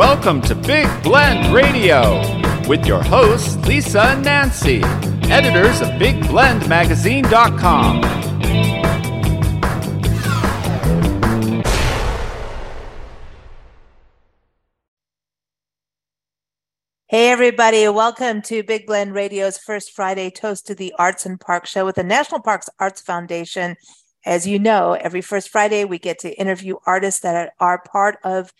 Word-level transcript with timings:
Welcome 0.00 0.40
to 0.42 0.54
Big 0.54 0.88
Blend 1.02 1.52
Radio 1.52 2.22
with 2.66 2.86
your 2.86 3.02
hosts, 3.02 3.56
Lisa 3.66 4.00
and 4.00 4.24
Nancy, 4.24 4.80
editors 5.30 5.82
of 5.82 5.88
BigBlendMagazine.com. 6.00 8.02
Hey, 17.06 17.30
everybody. 17.30 17.86
Welcome 17.88 18.40
to 18.40 18.62
Big 18.62 18.86
Blend 18.86 19.12
Radio's 19.12 19.58
first 19.58 19.92
Friday 19.92 20.30
Toast 20.30 20.66
to 20.68 20.74
the 20.74 20.94
Arts 20.98 21.26
and 21.26 21.38
Parks 21.38 21.68
show 21.68 21.84
with 21.84 21.96
the 21.96 22.02
National 22.02 22.40
Parks 22.40 22.70
Arts 22.78 23.02
Foundation. 23.02 23.76
As 24.24 24.46
you 24.46 24.58
know, 24.58 24.94
every 24.94 25.20
first 25.20 25.50
Friday, 25.50 25.84
we 25.84 25.98
get 25.98 26.20
to 26.20 26.32
interview 26.40 26.76
artists 26.86 27.20
that 27.20 27.52
are 27.60 27.82
part 27.82 28.16
of 28.24 28.50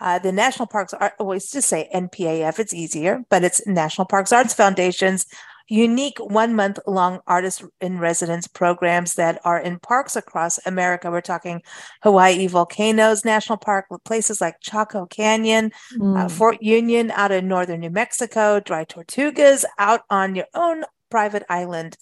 uh, 0.00 0.18
the 0.18 0.32
National 0.32 0.66
Parks 0.66 0.94
Art, 0.94 1.14
always 1.18 1.50
just 1.50 1.68
say 1.68 1.88
NPAF, 1.94 2.58
it's 2.58 2.74
easier, 2.74 3.22
but 3.28 3.44
it's 3.44 3.66
National 3.66 4.06
Parks 4.06 4.32
Arts 4.32 4.54
Foundation's 4.54 5.26
unique 5.70 6.18
one 6.18 6.54
month 6.54 6.80
long 6.86 7.20
artist 7.28 7.62
in 7.80 7.98
residence 7.98 8.48
programs 8.48 9.14
that 9.14 9.40
are 9.44 9.58
in 9.58 9.78
parks 9.78 10.16
across 10.16 10.58
America. 10.66 11.10
We're 11.10 11.20
talking 11.20 11.62
Hawaii 12.02 12.48
Volcanoes 12.48 13.24
National 13.24 13.56
Park, 13.56 13.86
places 14.04 14.40
like 14.40 14.56
Chaco 14.60 15.06
Canyon, 15.06 15.70
uh, 15.94 15.98
mm. 15.98 16.24
uh, 16.24 16.28
Fort 16.28 16.60
Union 16.60 17.12
out 17.12 17.30
in 17.30 17.46
northern 17.46 17.80
New 17.80 17.90
Mexico, 17.90 18.58
Dry 18.58 18.84
Tortugas 18.84 19.64
out 19.78 20.02
on 20.10 20.34
your 20.34 20.46
own 20.54 20.84
private 21.08 21.44
island 21.48 21.96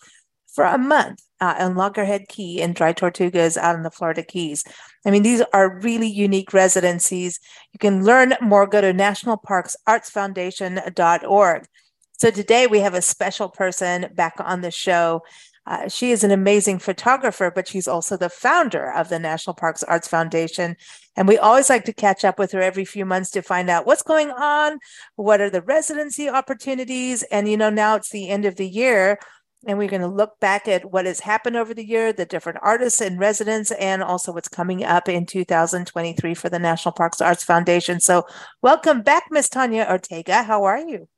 for 0.59 0.65
a 0.65 0.77
month 0.77 1.23
uh, 1.41 1.55
in 1.61 1.77
Loggerhead 1.77 2.27
Key 2.27 2.61
and 2.61 2.75
Dry 2.75 2.93
Tortugas 2.93 3.57
out 3.57 3.77
in 3.77 3.85
the 3.85 3.93
Florida 3.93 4.25
Keys. 4.25 4.65
I 5.07 5.13
mean, 5.13 5.23
these 5.23 5.41
are 5.53 5.79
really 5.79 6.09
unique 6.09 6.53
residencies. 6.53 7.39
You 7.73 7.79
can 7.79 8.05
learn 8.05 8.35
more. 8.41 8.67
Go 8.67 8.81
to 8.81 8.93
nationalparksartsfoundation.org. 8.93 11.67
So 12.15 12.33
today 12.33 12.67
we 12.67 12.81
have 12.81 12.95
a 12.95 13.03
special 13.03 13.49
person 13.49 14.09
back 14.17 14.35
on 14.41 14.63
the 14.63 14.73
show. 14.73 15.23
Uh, 15.65 15.87
she 15.87 16.11
is 16.11 16.25
an 16.25 16.33
amazing 16.33 16.81
photographer, 16.81 17.53
but 17.55 17.69
she's 17.69 17.87
also 17.87 18.17
the 18.17 18.29
founder 18.29 18.91
of 18.91 19.11
the 19.11 19.21
National 19.21 19.55
Parks 19.55 19.85
Arts 19.85 20.09
Foundation. 20.09 20.75
And 21.15 21.29
we 21.29 21.39
always 21.39 21.71
like 21.71 21.85
to 21.85 21.93
catch 21.93 22.25
up 22.25 22.37
with 22.37 22.51
her 22.51 22.63
every 22.63 22.85
few 22.85 23.05
months 23.05 23.31
to 23.33 23.43
find 23.43 23.71
out 23.71 23.87
what's 23.87 24.03
going 24.03 24.33
on, 24.33 24.81
what 25.15 25.41
are 25.41 25.51
the 25.51 25.63
residency 25.63 26.29
opportunities. 26.29 27.23
And, 27.25 27.49
you 27.49 27.57
know, 27.57 27.71
now 27.71 27.95
it's 27.95 28.11
the 28.11 28.29
end 28.29 28.45
of 28.45 28.57
the 28.57 28.69
year 28.69 29.21
and 29.67 29.79
we're 29.79 29.89
going 29.89 30.03
to 30.03 30.09
look 30.09 30.39
back 30.41 30.69
at 30.69 30.93
what 30.93 31.07
has 31.07 31.21
happened 31.21 31.57
over 31.57 31.75
the 31.75 31.87
year, 31.87 32.13
the 32.13 32.25
different 32.25 32.59
artists 32.63 33.01
and 33.01 33.19
residents, 33.19 33.71
and 33.73 34.03
also 34.03 34.33
what's 34.33 34.49
coming 34.49 34.85
up 34.85 35.09
in 35.09 35.27
2023 35.27 36.35
for 36.35 36.49
the 36.49 36.59
National 36.59 36.93
Parks 36.93 37.21
Arts 37.21 37.43
Foundation. 37.43 38.01
So, 38.01 38.25
welcome 38.63 39.03
back, 39.03 39.25
Miss 39.31 39.49
Tanya 39.49 39.87
Ortega. 39.89 40.45
How 40.45 40.65
are 40.65 40.79
you? 40.79 41.09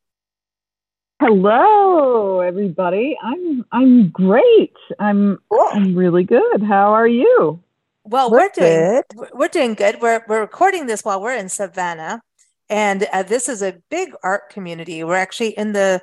Hello, 1.20 2.40
everybody. 2.40 3.14
I'm 3.22 3.62
I'm 3.72 4.08
great. 4.08 4.72
I'm 4.98 5.38
cool. 5.50 5.68
I'm 5.72 5.94
really 5.94 6.24
good. 6.24 6.62
How 6.62 6.94
are 6.94 7.08
you? 7.08 7.62
Well, 8.04 8.30
we're, 8.30 8.38
we're 8.38 8.50
doing 8.54 9.02
good. 9.18 9.30
we're 9.34 9.48
doing 9.48 9.74
good. 9.74 10.00
We're 10.00 10.24
we're 10.26 10.40
recording 10.40 10.86
this 10.86 11.04
while 11.04 11.20
we're 11.20 11.36
in 11.36 11.50
Savannah, 11.50 12.22
and 12.70 13.06
uh, 13.12 13.22
this 13.22 13.50
is 13.50 13.60
a 13.60 13.76
big 13.90 14.14
art 14.24 14.48
community. 14.48 15.04
We're 15.04 15.16
actually 15.16 15.50
in 15.58 15.74
the 15.74 16.00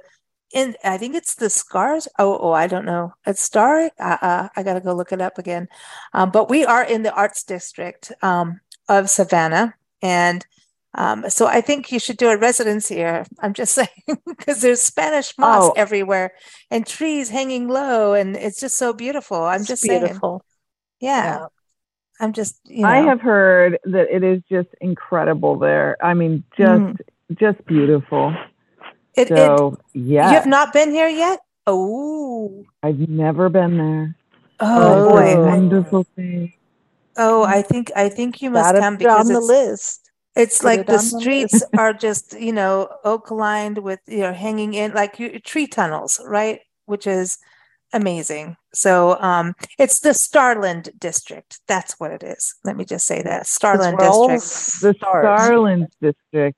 in 0.53 0.76
I 0.84 0.98
think 0.98 1.16
it's 1.16 1.36
the 1.36 1.50
scars. 1.50 2.08
Oh, 2.17 2.38
oh, 2.38 2.52
I 2.52 2.67
don't 2.67 2.86
know. 2.86 3.14
It's 3.26 3.42
Star. 3.42 3.92
Uh, 4.00 4.17
uh, 4.22 4.50
I 4.56 4.64
got 4.64 4.76
to 4.76 4.81
go 4.81 4.94
look 4.94 5.12
it 5.12 5.22
up 5.22 5.38
again. 5.38 5.67
Um, 6.14 6.31
but 6.31 6.50
we 6.50 6.66
are 6.66 6.84
in 6.84 7.04
the 7.04 7.14
arts 7.14 7.44
district 7.44 8.12
um, 8.22 8.59
of 8.88 9.09
Savannah, 9.09 9.76
and 10.02 10.45
um, 10.94 11.30
so 11.30 11.45
I 11.45 11.62
think 11.62 11.92
you 11.92 12.00
should 12.00 12.17
do 12.17 12.30
a 12.30 12.38
residence 12.38 12.88
here. 12.88 13.26
I'm 13.39 13.54
just 13.54 13.73
saying 13.76 14.20
because 14.26 14.61
there's 14.61 14.82
Spanish 14.82 15.38
moss 15.38 15.66
oh. 15.66 15.73
everywhere 15.76 16.33
and 16.72 16.86
trees 16.86 17.30
hanging 17.30 17.67
low, 17.67 18.14
and 18.14 18.36
it's 18.36 18.60
just 18.60 18.77
so 18.77 18.93
beautiful. 18.93 19.43
I'm 19.43 19.61
it's 19.61 19.67
just 19.67 19.83
beautiful. 19.83 20.43
saying. 20.99 21.14
Yeah. 21.14 21.39
yeah. 21.39 21.45
I'm 22.20 22.33
just. 22.33 22.60
You 22.66 22.83
know. 22.83 22.89
I 22.89 22.98
have 22.98 23.22
heard 23.22 23.80
that 23.86 24.08
it 24.10 24.23
is 24.23 24.42
just 24.49 24.70
incredible 24.82 25.60
there. 25.60 25.98
I 26.04 26.14
mean, 26.14 26.43
just 26.58 26.82
mm. 26.82 26.98
just 27.36 27.64
beautiful. 27.66 28.36
It, 29.17 29.30
so, 29.30 29.78
yeah. 29.94 30.30
You 30.30 30.36
have 30.36 30.45
not 30.45 30.73
been 30.73 30.92
here 30.92 31.08
yet? 31.08 31.39
Oh. 31.66 32.66
I've 32.83 33.10
never 33.10 33.50
been 33.50 33.78
there. 33.78 34.16
Oh, 34.60 35.10
boy. 35.10 35.44
wonderful 35.44 36.04
thing. 36.16 36.54
Oh, 37.17 37.44
I 37.44 37.61
think 37.64 37.92
I 37.95 38.10
think 38.10 38.42
you 38.42 38.52
must 38.52 38.76
come 38.76 38.98
because 38.98 39.28
on 39.28 39.33
the 39.33 39.42
list. 39.42 40.11
It's 40.36 40.60
Put 40.60 40.66
like 40.66 40.80
it 40.82 40.88
the 40.88 41.00
streets 41.00 41.61
the 41.72 41.80
are 41.80 41.94
just, 41.94 42.39
you 42.39 42.54
know, 42.54 42.89
oak 43.04 43.32
lined 43.32 43.80
with, 43.80 44.00
you 44.08 44.20
know, 44.20 44.33
hanging 44.33 44.76
in 44.76 44.94
like 44.94 45.17
tree 45.44 45.66
tunnels, 45.66 46.22
right? 46.23 46.60
Which 46.86 47.08
is 47.08 47.39
amazing. 47.92 48.55
So 48.72 49.20
um, 49.20 49.55
it's 49.80 49.99
the 50.02 50.14
Starland 50.14 50.92
district. 50.99 51.60
That's 51.67 51.99
what 51.99 52.11
it 52.11 52.22
is. 52.22 52.54
Let 52.64 52.78
me 52.78 52.86
just 52.86 53.08
say 53.08 53.23
that 53.23 53.48
Starland 53.48 53.98
district. 53.98 54.44
The 54.82 54.94
Starland 54.99 55.88
district. 55.99 56.58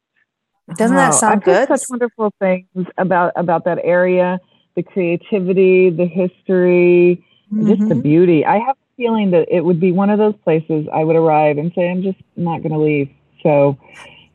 Doesn't 0.76 0.96
that 0.96 1.14
sound 1.14 1.40
I've 1.40 1.44
good? 1.44 1.68
Such 1.68 1.90
wonderful 1.90 2.34
things 2.40 2.66
about 2.98 3.34
about 3.36 3.66
that 3.66 3.80
area, 3.84 4.40
the 4.76 4.84
creativity, 4.84 5.90
the 5.90 6.06
history, 6.06 7.26
mm-hmm. 7.52 7.68
just 7.68 7.80
the 7.82 7.96
mm-hmm. 7.96 8.02
beauty. 8.02 8.46
I 8.46 8.60
have 8.60 8.76
a 8.76 8.96
feeling 8.98 9.32
that 9.32 9.48
it 9.50 9.64
would 9.66 9.80
be 9.80 9.92
one 9.92 10.10
of 10.10 10.20
those 10.20 10.36
places 10.44 10.88
I 10.94 11.04
would 11.04 11.16
arrive 11.16 11.58
and 11.58 11.72
say, 11.74 11.90
"I'm 11.90 12.04
just 12.04 12.20
not 12.36 12.62
going 12.62 12.74
to 12.74 12.80
leave." 12.80 13.10
So 13.44 13.78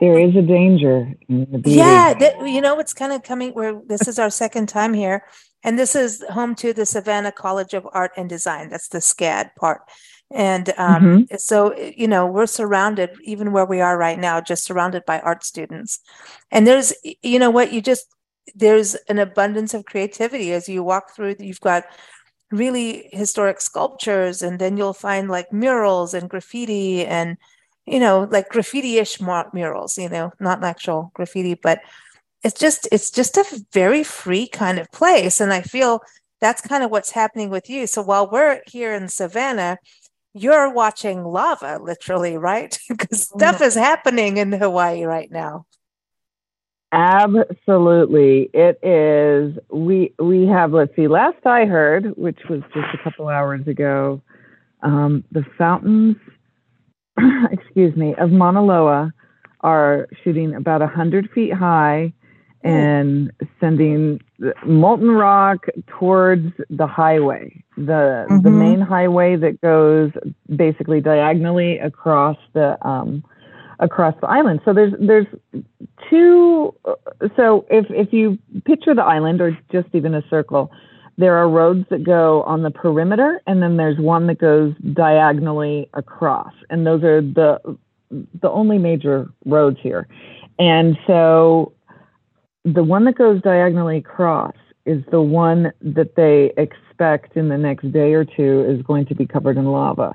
there 0.00 0.18
is 0.18 0.34
a 0.36 0.42
danger 0.42 1.14
in 1.28 1.46
the 1.50 1.58
beauty. 1.58 1.78
Yeah, 1.78 2.14
that, 2.14 2.46
you 2.46 2.60
know, 2.60 2.78
it's 2.78 2.92
kind 2.92 3.12
of 3.12 3.22
coming 3.22 3.52
where 3.52 3.80
this 3.86 4.08
is 4.08 4.18
our 4.18 4.30
second 4.30 4.68
time 4.68 4.92
here, 4.92 5.24
and 5.62 5.78
this 5.78 5.94
is 5.94 6.22
home 6.30 6.54
to 6.56 6.72
the 6.72 6.84
Savannah 6.84 7.32
College 7.32 7.74
of 7.74 7.88
Art 7.92 8.12
and 8.16 8.28
Design. 8.28 8.68
That's 8.68 8.88
the 8.88 8.98
SCAD 8.98 9.54
part. 9.56 9.82
And 10.34 10.70
um, 10.78 11.02
mm-hmm. 11.04 11.36
so, 11.36 11.76
you 11.78 12.08
know, 12.08 12.26
we're 12.26 12.46
surrounded, 12.46 13.10
even 13.22 13.52
where 13.52 13.64
we 13.64 13.80
are 13.80 13.96
right 13.96 14.18
now, 14.18 14.40
just 14.40 14.64
surrounded 14.64 15.04
by 15.06 15.20
art 15.20 15.44
students. 15.44 16.00
And 16.50 16.66
there's, 16.66 16.92
you 17.22 17.38
know 17.38 17.50
what, 17.50 17.72
you 17.72 17.80
just, 17.80 18.06
there's 18.56 18.96
an 19.08 19.20
abundance 19.20 19.74
of 19.74 19.84
creativity 19.84 20.52
as 20.52 20.68
you 20.68 20.82
walk 20.82 21.14
through. 21.14 21.36
You've 21.38 21.60
got 21.60 21.84
really 22.50 23.08
historic 23.12 23.60
sculptures, 23.60 24.42
and 24.42 24.58
then 24.58 24.76
you'll 24.76 24.92
find 24.92 25.30
like 25.30 25.52
murals 25.52 26.14
and 26.14 26.28
graffiti 26.28 27.06
and, 27.06 27.36
you 27.86 28.00
know, 28.00 28.26
like 28.28 28.48
graffiti 28.48 28.98
ish 28.98 29.20
murals, 29.20 29.96
you 29.96 30.08
know, 30.08 30.32
not 30.40 30.64
actual 30.64 31.12
graffiti, 31.14 31.54
but 31.54 31.80
it's 32.42 32.58
just, 32.58 32.88
it's 32.90 33.10
just 33.10 33.36
a 33.36 33.64
very 33.72 34.02
free 34.02 34.48
kind 34.48 34.80
of 34.80 34.90
place. 34.90 35.40
And 35.40 35.52
I 35.52 35.62
feel 35.62 36.00
that's 36.40 36.60
kind 36.60 36.82
of 36.82 36.90
what's 36.90 37.10
happening 37.12 37.50
with 37.50 37.70
you. 37.70 37.86
So 37.86 38.02
while 38.02 38.28
we're 38.28 38.60
here 38.66 38.92
in 38.92 39.08
Savannah, 39.08 39.78
you're 40.34 40.70
watching 40.70 41.24
lava 41.24 41.78
literally 41.82 42.36
right? 42.36 42.78
Because 42.88 43.28
stuff 43.28 43.62
is 43.62 43.74
happening 43.74 44.36
in 44.36 44.52
hawaii 44.52 45.04
right 45.04 45.30
now. 45.30 45.66
Absolutely. 46.92 48.50
It 48.54 48.78
is 48.82 49.58
we 49.70 50.14
we 50.18 50.46
have 50.46 50.72
let's 50.72 50.94
see 50.94 51.08
last 51.08 51.44
i 51.44 51.64
heard 51.64 52.16
which 52.16 52.38
was 52.48 52.60
just 52.72 52.86
a 52.94 53.02
couple 53.02 53.28
hours 53.28 53.66
ago 53.66 54.22
um, 54.82 55.24
the 55.32 55.44
fountains 55.58 56.16
excuse 57.50 57.96
me 57.96 58.14
of 58.16 58.30
mauna 58.30 58.62
loa 58.62 59.12
are 59.60 60.06
shooting 60.22 60.54
about 60.54 60.80
100 60.82 61.30
feet 61.34 61.52
high 61.52 62.12
and 62.64 63.30
sending 63.60 64.20
molten 64.64 65.10
rock 65.10 65.66
towards 65.86 66.50
the 66.70 66.86
highway, 66.86 67.62
the 67.76 68.26
mm-hmm. 68.28 68.40
the 68.40 68.50
main 68.50 68.80
highway 68.80 69.36
that 69.36 69.60
goes 69.60 70.10
basically 70.56 71.00
diagonally 71.00 71.78
across 71.78 72.38
the 72.54 72.78
um, 72.86 73.22
across 73.80 74.14
the 74.22 74.26
island. 74.28 74.60
So 74.64 74.72
there's 74.72 74.94
there's 74.98 75.26
two. 76.08 76.74
So 77.36 77.66
if 77.70 77.84
if 77.90 78.12
you 78.12 78.38
picture 78.64 78.94
the 78.94 79.04
island 79.04 79.42
or 79.42 79.56
just 79.70 79.88
even 79.92 80.14
a 80.14 80.22
circle, 80.30 80.72
there 81.18 81.36
are 81.36 81.48
roads 81.48 81.84
that 81.90 82.02
go 82.02 82.44
on 82.44 82.62
the 82.62 82.70
perimeter, 82.70 83.42
and 83.46 83.62
then 83.62 83.76
there's 83.76 83.98
one 83.98 84.26
that 84.28 84.38
goes 84.38 84.74
diagonally 84.94 85.90
across, 85.92 86.52
and 86.70 86.86
those 86.86 87.04
are 87.04 87.20
the 87.20 87.60
the 88.40 88.50
only 88.50 88.78
major 88.78 89.28
roads 89.44 89.78
here. 89.82 90.08
And 90.58 90.96
so 91.06 91.72
the 92.64 92.84
one 92.84 93.04
that 93.04 93.16
goes 93.16 93.42
diagonally 93.42 93.98
across 93.98 94.54
is 94.86 95.02
the 95.10 95.20
one 95.20 95.72
that 95.80 96.14
they 96.14 96.52
expect 96.56 97.36
in 97.36 97.48
the 97.48 97.58
next 97.58 97.90
day 97.92 98.12
or 98.12 98.24
two 98.24 98.64
is 98.68 98.82
going 98.82 99.06
to 99.06 99.14
be 99.14 99.26
covered 99.26 99.56
in 99.56 99.66
lava. 99.66 100.14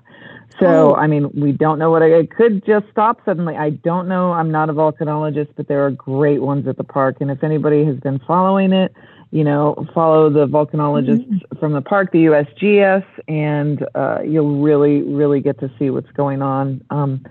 So, 0.60 0.92
oh. 0.92 0.96
I 0.96 1.08
mean, 1.08 1.30
we 1.34 1.52
don't 1.52 1.80
know 1.80 1.90
what 1.90 2.04
I, 2.04 2.08
it 2.08 2.32
could 2.32 2.66
just 2.66 2.86
stop 2.92 3.22
suddenly. 3.24 3.56
I 3.56 3.70
don't 3.70 4.08
know. 4.08 4.34
I'm 4.34 4.52
not 4.52 4.70
a 4.70 4.74
volcanologist, 4.74 5.50
but 5.56 5.68
there 5.68 5.86
are 5.86 5.92
great 5.92 6.42
ones 6.42 6.68
at 6.68 6.78
the 6.78 6.84
park. 6.84 7.18
And 7.22 7.32
if 7.32 7.44
anybody 7.44 7.86
has 7.86 7.98
been 7.98 8.20
following 8.28 8.74
it, 8.74 8.94
you 9.32 9.44
know, 9.44 9.88
follow 9.94 10.30
the 10.30 10.48
volcanologists 10.48 11.26
mm-hmm. 11.26 11.60
from 11.60 11.74
the 11.74 11.82
park, 11.82 12.12
the 12.12 12.26
USGS, 12.26 13.06
and 13.28 13.86
uh, 13.96 14.20
you'll 14.26 14.62
really, 14.62 15.02
really 15.04 15.40
get 15.40 15.60
to 15.60 15.72
see 15.78 15.92
what's 15.92 16.12
going 16.12 16.42
on. 16.42 16.84
Um, 16.90 17.24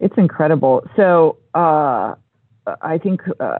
it's 0.00 0.16
incredible. 0.16 0.86
So, 0.96 1.36
uh, 1.54 2.14
uh, 2.66 2.76
I 2.80 2.98
think, 2.98 3.20
uh, 3.38 3.58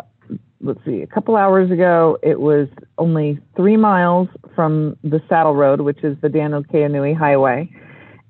let's 0.61 0.81
see, 0.85 1.03
a 1.03 1.07
couple 1.07 1.37
hours 1.37 1.71
ago, 1.71 2.19
it 2.23 2.41
was 2.41 2.69
only 2.99 3.39
three 3.57 3.77
miles 3.77 4.29
from 4.55 4.97
the 5.03 5.21
Saddle 5.29 5.55
Road, 5.55 5.81
which 5.81 6.03
is 6.05 6.17
the 6.23 6.29
Daniel 6.29 6.63
K. 6.63 6.81
Inouye 6.81 7.17
Highway. 7.17 7.71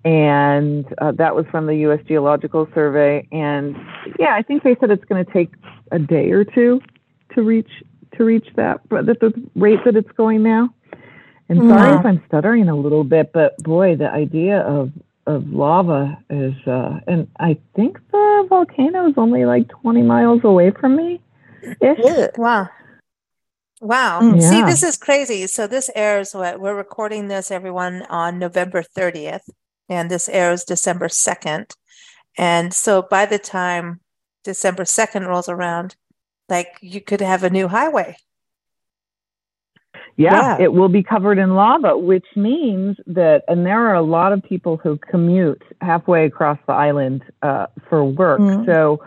And 0.04 0.84
uh, 0.98 1.12
that 1.12 1.36
was 1.36 1.46
from 1.50 1.66
the 1.66 1.76
U.S. 1.76 2.00
Geological 2.08 2.66
Survey. 2.74 3.26
And 3.30 3.76
yeah, 4.18 4.34
I 4.34 4.42
think 4.42 4.64
they 4.64 4.76
said 4.80 4.90
it's 4.90 5.04
going 5.04 5.24
to 5.24 5.32
take 5.32 5.52
a 5.92 5.98
day 5.98 6.30
or 6.32 6.44
two 6.44 6.80
to 7.34 7.42
reach 7.42 7.70
to 8.16 8.24
reach 8.24 8.46
that, 8.56 8.86
but 8.90 9.08
at 9.08 9.20
the 9.20 9.32
rate 9.54 9.78
that 9.86 9.96
it's 9.96 10.10
going 10.12 10.42
now. 10.42 10.68
And 11.48 11.60
sorry 11.60 11.98
if 11.98 12.04
I'm 12.04 12.22
stuttering 12.26 12.68
a 12.68 12.76
little 12.76 13.04
bit, 13.04 13.32
but 13.32 13.56
boy, 13.58 13.96
the 13.96 14.10
idea 14.10 14.60
of 14.60 14.90
of 15.26 15.48
lava 15.48 16.18
is, 16.30 16.54
uh, 16.66 16.98
and 17.06 17.28
I 17.38 17.56
think 17.76 17.98
the 18.10 18.46
volcano 18.48 19.08
is 19.08 19.14
only 19.16 19.44
like 19.44 19.68
20 19.68 20.02
miles 20.02 20.40
away 20.42 20.72
from 20.72 20.96
me. 20.96 21.20
Wow. 22.36 22.68
Wow. 23.80 24.20
Mm, 24.20 24.40
See, 24.40 24.62
this 24.62 24.82
is 24.82 24.96
crazy. 24.96 25.46
So 25.46 25.66
this 25.66 25.90
airs 25.94 26.34
what 26.34 26.60
we're 26.60 26.74
recording 26.74 27.28
this 27.28 27.50
everyone 27.50 28.02
on 28.08 28.38
November 28.38 28.82
30th 28.82 29.48
and 29.88 30.10
this 30.10 30.28
airs 30.28 30.64
December 30.64 31.08
2nd. 31.08 31.72
And 32.38 32.72
so 32.72 33.02
by 33.02 33.26
the 33.26 33.38
time 33.38 34.00
December 34.44 34.84
2nd 34.84 35.26
rolls 35.26 35.48
around, 35.48 35.96
like 36.48 36.78
you 36.80 37.00
could 37.00 37.20
have 37.20 37.42
a 37.42 37.50
new 37.50 37.68
highway. 37.68 38.16
Yeah, 40.16 40.58
Yeah. 40.58 40.64
it 40.64 40.72
will 40.74 40.88
be 40.88 41.02
covered 41.02 41.38
in 41.38 41.54
lava, 41.54 41.96
which 41.96 42.26
means 42.36 42.98
that, 43.06 43.42
and 43.48 43.64
there 43.66 43.86
are 43.88 43.94
a 43.94 44.02
lot 44.02 44.32
of 44.32 44.42
people 44.42 44.76
who 44.76 44.96
commute 44.98 45.62
halfway 45.80 46.26
across 46.26 46.58
the 46.66 46.72
island 46.72 47.22
uh, 47.42 47.66
for 47.88 48.04
work. 48.04 48.40
Mhm. 48.40 48.66
So 48.66 49.00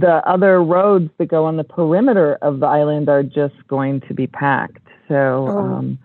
the 0.00 0.22
other 0.26 0.62
roads 0.62 1.10
that 1.18 1.26
go 1.26 1.44
on 1.44 1.56
the 1.56 1.64
perimeter 1.64 2.34
of 2.42 2.60
the 2.60 2.66
island 2.66 3.08
are 3.08 3.22
just 3.22 3.54
going 3.68 4.00
to 4.02 4.14
be 4.14 4.26
packed. 4.26 4.86
So 5.08 5.48
Oh. 5.48 5.58
um, 5.58 5.98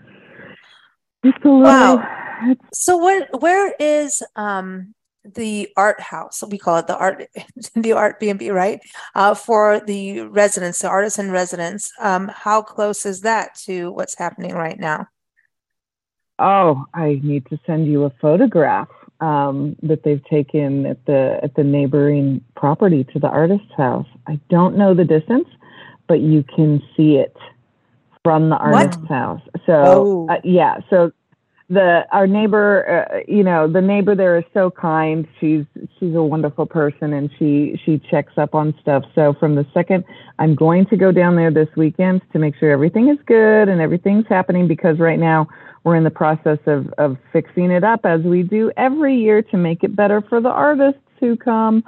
just 1.26 1.44
a 1.44 1.50
little. 1.50 1.98
Wow. 1.98 2.56
So 2.74 2.98
where 2.98 3.28
where 3.40 3.74
is 3.80 4.24
um 4.36 4.94
the 5.24 5.70
art 5.78 6.02
house? 6.02 6.44
We 6.48 6.58
call 6.58 6.78
it 6.78 6.88
the 6.88 6.98
art 6.98 7.28
the 7.76 7.92
art 7.94 8.20
B 8.20 8.30
and 8.30 8.40
B, 8.40 8.50
right? 8.50 8.80
Uh, 9.14 9.36
for 9.36 9.80
the 9.86 10.22
residents, 10.22 10.80
the 10.80 10.88
artists 10.88 11.20
in 11.20 11.32
residence. 11.32 11.92
Um, 12.00 12.32
how 12.34 12.62
close 12.62 13.06
is 13.06 13.22
that 13.22 13.56
to 13.66 13.92
what's 13.92 14.18
happening 14.18 14.54
right 14.56 14.80
now? 14.80 15.08
Oh, 16.40 16.86
I 16.94 17.20
need 17.24 17.46
to 17.48 17.60
send 17.68 17.86
you 17.86 18.06
a 18.06 18.10
photograph 18.22 18.90
um, 19.22 19.76
that 19.84 20.04
they've 20.04 20.24
taken 20.26 20.86
at 20.86 21.06
the 21.06 21.40
at 21.44 21.56
the 21.56 21.64
neighboring 21.64 22.44
property 22.56 23.04
to 23.06 23.20
the 23.20 23.28
artist's 23.30 23.74
house. 23.78 24.08
I 24.28 24.40
don't 24.50 24.76
know 24.78 24.94
the 24.94 25.06
distance, 25.06 25.48
but 26.08 26.20
you 26.20 26.44
can 26.44 26.82
see 26.98 27.16
it 27.16 27.36
from 28.24 28.50
the 28.50 28.56
What? 28.58 28.74
artist's 28.74 29.08
house. 29.08 29.42
So 29.66 30.28
Oh. 30.28 30.28
uh, 30.30 30.42
yeah, 30.44 30.78
so 30.90 31.12
the 31.70 32.06
our 32.12 32.28
neighbor, 32.28 33.08
uh, 33.10 33.20
you 33.28 33.44
know, 33.44 33.66
the 33.68 33.80
neighbor 33.82 34.14
there 34.14 34.38
is 34.38 34.44
so 34.54 34.70
kind. 34.70 35.26
She's 35.40 35.66
she's 35.98 36.14
a 36.16 36.22
wonderful 36.22 36.66
person, 36.66 37.14
and 37.14 37.30
she 37.40 37.80
she 37.86 38.00
checks 38.12 38.34
up 38.38 38.54
on 38.54 38.76
stuff. 38.82 39.06
So 39.16 39.34
from 39.40 39.56
the 39.56 39.66
second, 39.74 40.04
I'm 40.38 40.54
going 40.54 40.86
to 40.88 40.98
go 40.98 41.12
down 41.14 41.36
there 41.38 41.50
this 41.52 41.70
weekend 41.78 42.22
to 42.34 42.40
make 42.40 42.56
sure 42.58 42.72
everything 42.72 43.08
is 43.08 43.18
good 43.26 43.70
and 43.70 43.80
everything's 43.80 44.28
happening 44.28 44.68
because 44.68 45.00
right 45.00 45.20
now 45.20 45.48
we're 45.84 45.96
in 45.96 46.04
the 46.04 46.12
process 46.12 46.60
of 46.68 46.94
of 46.98 47.18
fixing 47.34 47.72
it 47.72 47.84
up 47.84 48.02
as 48.06 48.22
we 48.22 48.44
do 48.44 48.72
every 48.78 49.16
year 49.16 49.42
to 49.42 49.58
make 49.58 49.84
it 49.84 49.96
better 49.96 50.22
for 50.22 50.40
the 50.42 50.50
artists 50.50 51.02
who 51.20 51.36
come. 51.38 51.84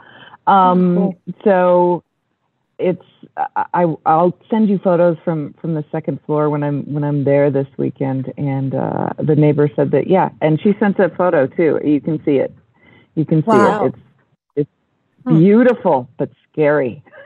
Um, 0.48 0.96
Cool. 0.96 1.22
So 1.44 2.04
it's 2.80 3.04
I, 3.38 3.66
I 3.74 3.96
I'll 4.06 4.38
send 4.50 4.70
you 4.70 4.80
photos 4.80 5.18
from 5.24 5.54
from 5.62 5.74
the 5.76 5.86
second 5.92 6.20
floor 6.26 6.50
when 6.50 6.64
I'm 6.64 6.84
when 6.94 7.04
I'm 7.04 7.24
there 7.24 7.52
this 7.52 7.68
weekend. 7.78 8.34
And 8.38 8.76
uh, 8.76 9.10
the 9.18 9.36
neighbor 9.36 9.70
said 9.76 9.92
that 9.92 10.08
yeah, 10.08 10.30
and 10.42 10.60
she 10.62 10.74
sent 10.80 11.00
a 11.00 11.10
photo 11.10 11.48
too. 11.48 11.80
You 11.84 12.02
can 12.02 12.24
see 12.26 12.38
it. 12.38 12.54
You 13.16 13.26
can 13.26 13.42
see 13.42 13.48
Wow. 13.48 13.86
it. 13.86 13.94
It's 13.94 14.00
it's 14.56 14.70
Hmm. 15.26 15.40
beautiful 15.40 16.10
but 16.18 16.30
scary. 16.52 17.04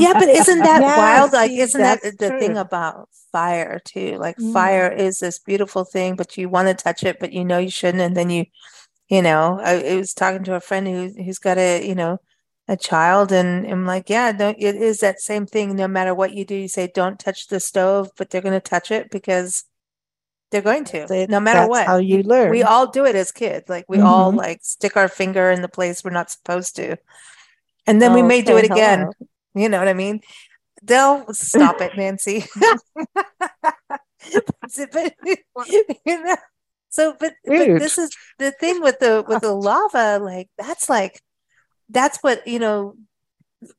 Yeah, 0.00 0.12
but 0.14 0.28
isn't 0.28 0.58
that 0.62 0.80
Yeah, 0.82 0.96
wild? 0.98 1.32
Like, 1.32 1.50
isn't 1.50 1.80
that 1.80 2.02
the 2.18 2.30
thing 2.38 2.56
about 2.56 3.08
fire 3.32 3.80
too? 3.84 4.16
Like, 4.18 4.38
Mm. 4.38 4.52
fire 4.52 4.90
is 4.90 5.20
this 5.20 5.38
beautiful 5.38 5.84
thing, 5.84 6.16
but 6.16 6.36
you 6.36 6.48
want 6.48 6.68
to 6.68 6.74
touch 6.74 7.04
it, 7.04 7.18
but 7.20 7.32
you 7.32 7.44
know 7.44 7.58
you 7.58 7.70
shouldn't, 7.70 8.02
and 8.02 8.16
then 8.16 8.30
you, 8.30 8.46
you 9.08 9.22
know, 9.22 9.58
I, 9.62 9.92
I 9.92 9.96
was 9.96 10.14
talking 10.14 10.44
to 10.44 10.54
a 10.54 10.60
friend 10.60 10.86
who 10.86 11.22
who's 11.22 11.38
got 11.38 11.58
a, 11.58 11.86
you 11.86 11.94
know, 11.94 12.18
a 12.68 12.76
child, 12.76 13.32
and 13.32 13.66
I'm 13.66 13.86
like, 13.86 14.08
yeah, 14.10 14.32
it 14.36 14.76
is 14.76 15.00
that 15.00 15.20
same 15.20 15.46
thing. 15.46 15.76
No 15.76 15.86
matter 15.88 16.14
what 16.14 16.32
you 16.32 16.44
do, 16.44 16.54
you 16.54 16.68
say 16.68 16.90
don't 16.92 17.18
touch 17.18 17.46
the 17.48 17.60
stove, 17.60 18.10
but 18.16 18.30
they're 18.30 18.40
going 18.42 18.60
to 18.60 18.60
touch 18.60 18.90
it 18.90 19.10
because 19.10 19.64
they're 20.50 20.62
going 20.62 20.84
to, 20.84 21.06
They- 21.08 21.26
no 21.26 21.40
matter 21.40 21.60
that's 21.60 21.70
what. 21.70 21.86
how 21.86 21.98
you 21.98 22.22
learn. 22.22 22.50
We 22.50 22.62
all 22.62 22.86
do 22.86 23.04
it 23.04 23.16
as 23.16 23.32
kids. 23.32 23.68
Like 23.68 23.84
we 23.88 23.98
all 24.00 24.32
Mhm. 24.32 24.36
like 24.36 24.60
stick 24.62 24.96
our 24.96 25.08
finger 25.08 25.50
in 25.50 25.62
the 25.62 25.68
place 25.68 26.02
we're 26.04 26.10
not 26.10 26.30
supposed 26.30 26.76
to. 26.76 26.96
And 27.86 28.00
then 28.02 28.12
we 28.12 28.22
may 28.22 28.42
do 28.42 28.56
Okay, 28.56 28.66
it 28.66 28.70
again. 28.72 29.10
You 29.56 29.68
know 29.68 29.78
what 29.78 29.88
I 29.88 29.94
mean? 29.94 30.20
They'll 30.82 31.24
stop 31.32 31.80
it, 31.80 31.96
Nancy. 31.96 32.44
but, 34.92 35.12
you 36.04 36.24
know, 36.24 36.36
so 36.90 37.16
but, 37.18 37.34
but 37.44 37.78
this 37.78 37.98
is 37.98 38.10
the 38.38 38.52
thing 38.52 38.82
with 38.82 38.98
the 39.00 39.24
with 39.26 39.40
the 39.42 39.52
lava, 39.52 40.18
like 40.22 40.48
that's 40.58 40.88
like 40.88 41.20
that's 41.88 42.18
what, 42.18 42.46
you 42.46 42.58
know, 42.58 42.94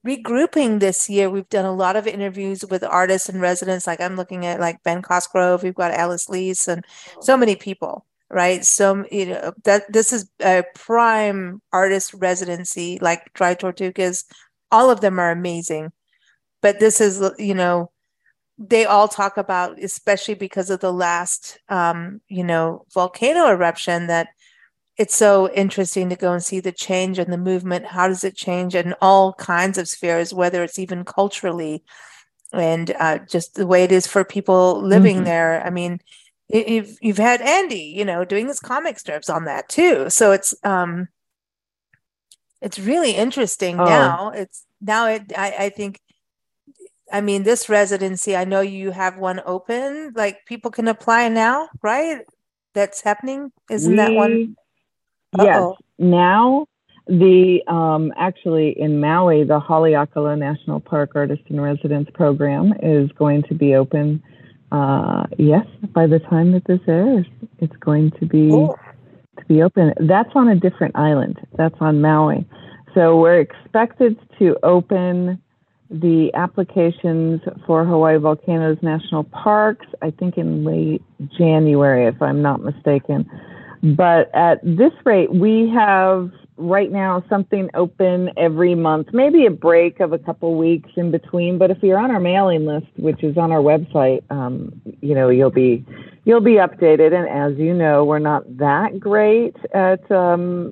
regrouping 0.05 0.79
this 0.79 1.09
year, 1.09 1.29
we've 1.29 1.49
done 1.49 1.65
a 1.65 1.73
lot 1.73 1.95
of 1.95 2.07
interviews 2.07 2.65
with 2.65 2.83
artists 2.83 3.29
and 3.29 3.41
residents. 3.41 3.87
Like 3.87 4.01
I'm 4.01 4.15
looking 4.15 4.45
at 4.45 4.59
like 4.59 4.83
Ben 4.83 5.01
Cosgrove, 5.01 5.63
we've 5.63 5.75
got 5.75 5.91
Alice 5.91 6.29
Lees 6.29 6.67
and 6.67 6.83
so 7.21 7.37
many 7.37 7.55
people, 7.55 8.05
right? 8.29 8.65
So 8.65 9.05
you 9.11 9.27
know 9.27 9.53
that 9.63 9.91
this 9.91 10.11
is 10.11 10.29
a 10.41 10.63
prime 10.75 11.61
artist 11.71 12.13
residency, 12.15 12.97
like 13.01 13.31
Dry 13.33 13.55
Tortugas. 13.55 14.25
All 14.71 14.89
of 14.89 15.01
them 15.01 15.19
are 15.19 15.31
amazing, 15.31 15.91
but 16.61 16.79
this 16.79 17.01
is 17.01 17.23
you 17.39 17.55
know 17.55 17.91
they 18.59 18.85
all 18.85 19.07
talk 19.07 19.37
about, 19.37 19.81
especially 19.83 20.35
because 20.35 20.69
of 20.69 20.79
the 20.81 20.93
last 20.93 21.59
um, 21.69 22.21
you 22.29 22.43
know 22.43 22.85
volcano 22.93 23.47
eruption, 23.49 24.07
that 24.07 24.29
it's 24.97 25.15
so 25.15 25.51
interesting 25.53 26.09
to 26.09 26.15
go 26.15 26.33
and 26.33 26.43
see 26.43 26.59
the 26.59 26.71
change 26.71 27.19
and 27.19 27.31
the 27.31 27.37
movement. 27.37 27.85
How 27.85 28.07
does 28.07 28.23
it 28.23 28.35
change 28.35 28.75
in 28.75 28.95
all 29.01 29.33
kinds 29.33 29.77
of 29.77 29.87
spheres, 29.87 30.33
whether 30.33 30.63
it's 30.63 30.79
even 30.79 31.05
culturally 31.05 31.83
and 32.53 32.91
uh, 32.99 33.19
just 33.29 33.55
the 33.55 33.67
way 33.67 33.83
it 33.83 33.91
is 33.91 34.07
for 34.07 34.23
people 34.23 34.81
living 34.81 35.21
Mhm. 35.21 35.25
there. 35.25 35.63
I 35.65 35.69
mean, 35.69 35.99
you've 36.49 36.97
you've 37.01 37.17
had 37.17 37.41
Andy, 37.41 37.93
you 37.95 38.05
know, 38.05 38.23
doing 38.25 38.47
his 38.47 38.59
comic 38.59 38.99
strips 38.99 39.29
on 39.29 39.45
that 39.45 39.69
too. 39.69 40.09
So 40.09 40.31
it's 40.31 40.55
um, 40.63 41.07
it's 42.61 42.79
really 42.79 43.11
interesting 43.11 43.79
Oh. 43.79 43.85
now. 43.85 44.31
It's 44.35 44.65
now 44.81 45.07
it. 45.07 45.33
I, 45.37 45.55
I 45.59 45.69
think. 45.69 45.99
I 47.11 47.21
mean, 47.21 47.43
this 47.43 47.69
residency. 47.69 48.35
I 48.35 48.43
know 48.43 48.59
you 48.61 48.91
have 48.91 49.17
one 49.17 49.41
open. 49.45 50.11
Like 50.15 50.45
people 50.45 50.71
can 50.71 50.87
apply 50.89 51.29
now, 51.29 51.69
right? 51.81 52.21
That's 52.73 53.01
happening. 53.01 53.51
Isn't 53.69 53.95
that 53.95 54.11
one? 54.11 54.55
Yes. 55.37 55.57
Uh-oh. 55.57 55.77
Now, 55.97 56.65
the 57.07 57.61
um, 57.67 58.11
actually 58.17 58.79
in 58.79 58.99
Maui, 58.99 59.43
the 59.45 59.59
Haleakala 59.59 60.37
National 60.37 60.79
Park 60.79 61.11
Artist 61.15 61.43
in 61.47 61.61
Residence 61.61 62.09
program 62.13 62.73
is 62.83 63.09
going 63.13 63.43
to 63.43 63.53
be 63.53 63.75
open. 63.75 64.21
Uh, 64.71 65.23
yes, 65.37 65.65
by 65.93 66.07
the 66.07 66.19
time 66.19 66.51
that 66.51 66.65
this 66.65 66.81
airs, 66.87 67.25
it's 67.59 67.75
going 67.77 68.11
to 68.19 68.25
be 68.25 68.49
Cool. 68.49 68.77
To 69.37 69.45
be 69.45 69.61
open. 69.61 69.93
That's 69.99 70.29
on 70.35 70.47
a 70.49 70.55
different 70.55 70.95
island. 70.95 71.39
That's 71.57 71.75
on 71.79 72.01
Maui. 72.01 72.45
So 72.93 73.19
we're 73.19 73.39
expected 73.39 74.17
to 74.39 74.57
open 74.63 75.41
the 75.89 76.33
applications 76.33 77.41
for 77.65 77.85
Hawaii 77.85 78.17
Volcanoes 78.17 78.77
National 78.81 79.23
Parks, 79.23 79.85
I 80.01 80.11
think 80.11 80.37
in 80.37 80.65
late 80.65 81.01
January, 81.37 82.07
if 82.07 82.21
I'm 82.21 82.41
not 82.41 82.61
mistaken. 82.61 83.29
But 83.83 84.33
at 84.35 84.59
this 84.63 84.91
rate, 85.05 85.33
we 85.33 85.69
have 85.69 86.31
right 86.57 86.91
now 86.91 87.23
something 87.29 87.69
open 87.73 88.31
every 88.35 88.75
month, 88.75 89.07
maybe 89.13 89.45
a 89.45 89.51
break 89.51 89.99
of 89.99 90.11
a 90.11 90.17
couple 90.17 90.57
weeks 90.57 90.89
in 90.95 91.11
between. 91.11 91.57
But 91.57 91.71
if 91.71 91.77
you're 91.81 91.99
on 91.99 92.11
our 92.11 92.19
mailing 92.19 92.65
list, 92.65 92.87
which 92.97 93.23
is 93.23 93.37
on 93.37 93.51
our 93.51 93.59
website, 93.59 94.23
um, 94.29 94.81
you 95.01 95.15
know 95.15 95.29
you'll 95.29 95.51
be 95.51 95.85
you'll 96.25 96.41
be 96.41 96.55
updated. 96.55 97.13
And 97.13 97.29
as 97.29 97.57
you 97.59 97.73
know, 97.73 98.03
we're 98.03 98.19
not 98.19 98.57
that 98.57 98.99
great 98.99 99.55
at 99.73 100.09
um, 100.11 100.71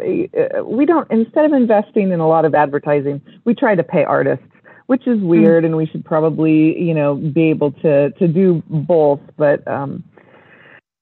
we 0.65 0.85
don't 0.85 1.09
instead 1.11 1.45
of 1.45 1.53
investing 1.53 2.11
in 2.11 2.19
a 2.19 2.27
lot 2.27 2.45
of 2.45 2.55
advertising, 2.55 3.21
we 3.45 3.53
try 3.53 3.75
to 3.75 3.83
pay 3.83 4.03
artists, 4.03 4.45
which 4.87 5.07
is 5.07 5.19
weird, 5.21 5.65
and 5.65 5.77
we 5.77 5.85
should 5.85 6.03
probably 6.03 6.81
you 6.81 6.93
know 6.93 7.15
be 7.15 7.49
able 7.49 7.71
to 7.71 8.11
to 8.11 8.27
do 8.27 8.63
both, 8.67 9.21
but. 9.37 9.65
Um, 9.67 10.03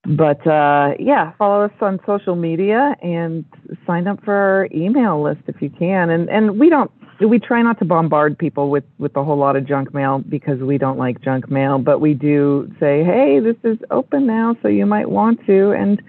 but 0.06 0.46
uh, 0.46 0.92
yeah, 0.98 1.32
follow 1.38 1.64
us 1.64 1.72
on 1.80 1.98
social 2.06 2.36
media 2.36 2.94
and 3.02 3.44
sign 3.86 4.06
up 4.06 4.22
for 4.24 4.34
our 4.34 4.68
email 4.72 5.22
list 5.22 5.40
if 5.46 5.62
you 5.62 5.70
can. 5.70 6.10
And 6.10 6.28
and 6.28 6.58
we 6.58 6.68
don't 6.68 6.90
we 7.20 7.38
try 7.38 7.62
not 7.62 7.78
to 7.78 7.84
bombard 7.84 8.38
people 8.38 8.70
with 8.70 8.84
with 8.98 9.16
a 9.16 9.24
whole 9.24 9.38
lot 9.38 9.56
of 9.56 9.66
junk 9.66 9.94
mail 9.94 10.22
because 10.28 10.60
we 10.60 10.78
don't 10.78 10.98
like 10.98 11.20
junk 11.22 11.50
mail, 11.50 11.78
but 11.78 12.00
we 12.00 12.12
do 12.14 12.70
say, 12.78 13.02
"Hey, 13.02 13.40
this 13.40 13.56
is 13.64 13.78
open 13.90 14.26
now, 14.26 14.56
so 14.62 14.68
you 14.68 14.84
might 14.84 15.08
want 15.10 15.44
to." 15.46 15.72
And 15.72 16.02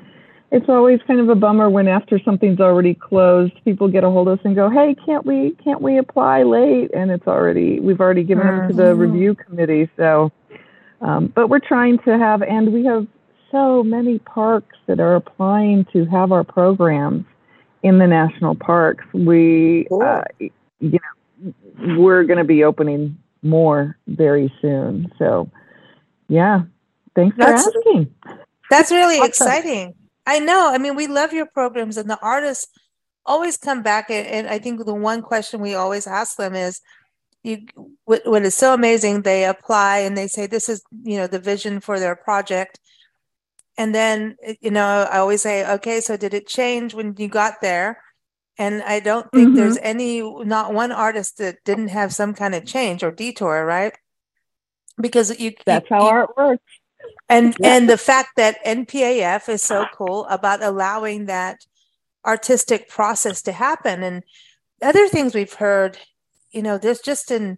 it's 0.51 0.67
always 0.67 0.99
kind 1.07 1.19
of 1.19 1.29
a 1.29 1.35
bummer 1.35 1.69
when 1.69 1.87
after 1.87 2.19
something's 2.19 2.59
already 2.59 2.93
closed, 2.93 3.53
people 3.63 3.87
get 3.87 4.03
a 4.03 4.09
hold 4.09 4.27
of 4.27 4.39
us 4.39 4.45
and 4.45 4.55
go, 4.55 4.69
"Hey, 4.69 4.95
can't 5.05 5.25
we 5.25 5.55
can't 5.63 5.81
we 5.81 5.97
apply 5.97 6.43
late?" 6.43 6.91
And 6.93 7.11
it's 7.11 7.27
already 7.27 7.79
we've 7.79 8.01
already 8.01 8.23
given 8.23 8.45
mm-hmm. 8.45 8.67
them 8.67 8.69
to 8.69 8.75
the 8.75 8.83
mm-hmm. 8.83 9.01
review 9.01 9.35
committee. 9.35 9.89
So, 9.95 10.31
um, 11.01 11.31
but 11.33 11.47
we're 11.49 11.59
trying 11.59 11.99
to 11.99 12.17
have, 12.17 12.41
and 12.41 12.73
we 12.73 12.83
have 12.85 13.07
so 13.55 13.83
many 13.83 14.19
parks 14.19 14.75
that 14.87 14.99
are 14.99 15.15
applying 15.15 15.85
to 15.93 16.03
have 16.05 16.33
our 16.33 16.43
programs 16.43 17.25
in 17.83 17.99
the 17.99 18.07
national 18.07 18.55
parks. 18.55 19.05
We, 19.13 19.85
cool. 19.87 20.01
uh, 20.01 20.23
you 20.39 20.51
know, 21.39 21.53
we're 21.97 22.25
going 22.25 22.39
to 22.39 22.43
be 22.43 22.65
opening 22.65 23.17
more 23.43 23.97
very 24.07 24.53
soon. 24.61 25.09
So, 25.17 25.49
yeah, 26.27 26.63
thanks 27.15 27.35
for 27.37 27.43
asking. 27.43 28.13
That's 28.69 28.91
really 28.91 29.17
awesome. 29.17 29.27
exciting. 29.29 29.93
I 30.25 30.39
know. 30.39 30.69
I 30.73 30.77
mean, 30.77 30.95
we 30.95 31.07
love 31.07 31.31
your 31.31 31.45
programs, 31.45 31.95
and 31.95 32.09
the 32.09 32.19
artists 32.19 32.67
always 33.25 33.55
come 33.55 33.83
back. 33.83 34.09
And, 34.09 34.27
and 34.27 34.47
I 34.47 34.59
think 34.59 34.83
the 34.83 34.93
one 34.93 35.21
question 35.21 35.61
we 35.61 35.75
always 35.75 36.07
ask 36.07 36.35
them 36.35 36.55
is, 36.55 36.81
you, 37.43 37.67
what, 38.03 38.23
what 38.25 38.41
is 38.41 38.55
so 38.55 38.73
amazing? 38.73 39.21
They 39.21 39.45
apply 39.45 39.99
and 39.99 40.17
they 40.17 40.27
say, 40.27 40.47
"This 40.47 40.67
is, 40.67 40.83
you 41.03 41.17
know, 41.17 41.27
the 41.27 41.39
vision 41.39 41.79
for 41.79 41.99
their 41.99 42.15
project." 42.15 42.79
And 43.77 43.93
then, 43.93 44.37
you 44.61 44.71
know, 44.71 45.07
I 45.11 45.17
always 45.17 45.41
say, 45.41 45.69
"Okay, 45.75 45.99
so 46.01 46.17
did 46.17 46.33
it 46.33 46.47
change 46.47 46.93
when 46.93 47.15
you 47.17 47.27
got 47.27 47.61
there?" 47.61 48.01
And 48.57 48.81
I 48.83 49.01
don't 49.01 49.29
think 49.33 49.49
mm-hmm. 49.49 49.57
there's 49.57 49.77
any, 49.81 50.21
not 50.21 50.73
one 50.73 50.93
artist 50.93 51.39
that 51.39 51.57
didn't 51.65 51.89
have 51.89 52.13
some 52.13 52.33
kind 52.33 52.55
of 52.55 52.65
change 52.65 53.03
or 53.03 53.11
detour, 53.11 53.65
right? 53.65 53.93
Because 54.99 55.37
you 55.39 55.53
that's 55.65 55.89
you, 55.89 55.95
how 55.95 56.07
art 56.07 56.37
works 56.37 56.63
and 57.29 57.55
yeah. 57.59 57.75
and 57.75 57.89
the 57.89 57.97
fact 57.97 58.35
that 58.37 58.63
NPAF 58.65 59.49
is 59.49 59.63
so 59.63 59.85
cool 59.93 60.25
about 60.25 60.61
allowing 60.61 61.25
that 61.25 61.65
artistic 62.25 62.89
process 62.89 63.41
to 63.43 63.51
happen 63.51 64.03
and 64.03 64.23
other 64.81 65.07
things 65.07 65.33
we've 65.33 65.53
heard 65.53 65.97
you 66.51 66.61
know 66.61 66.77
there's 66.77 66.99
just 66.99 67.31
in 67.31 67.57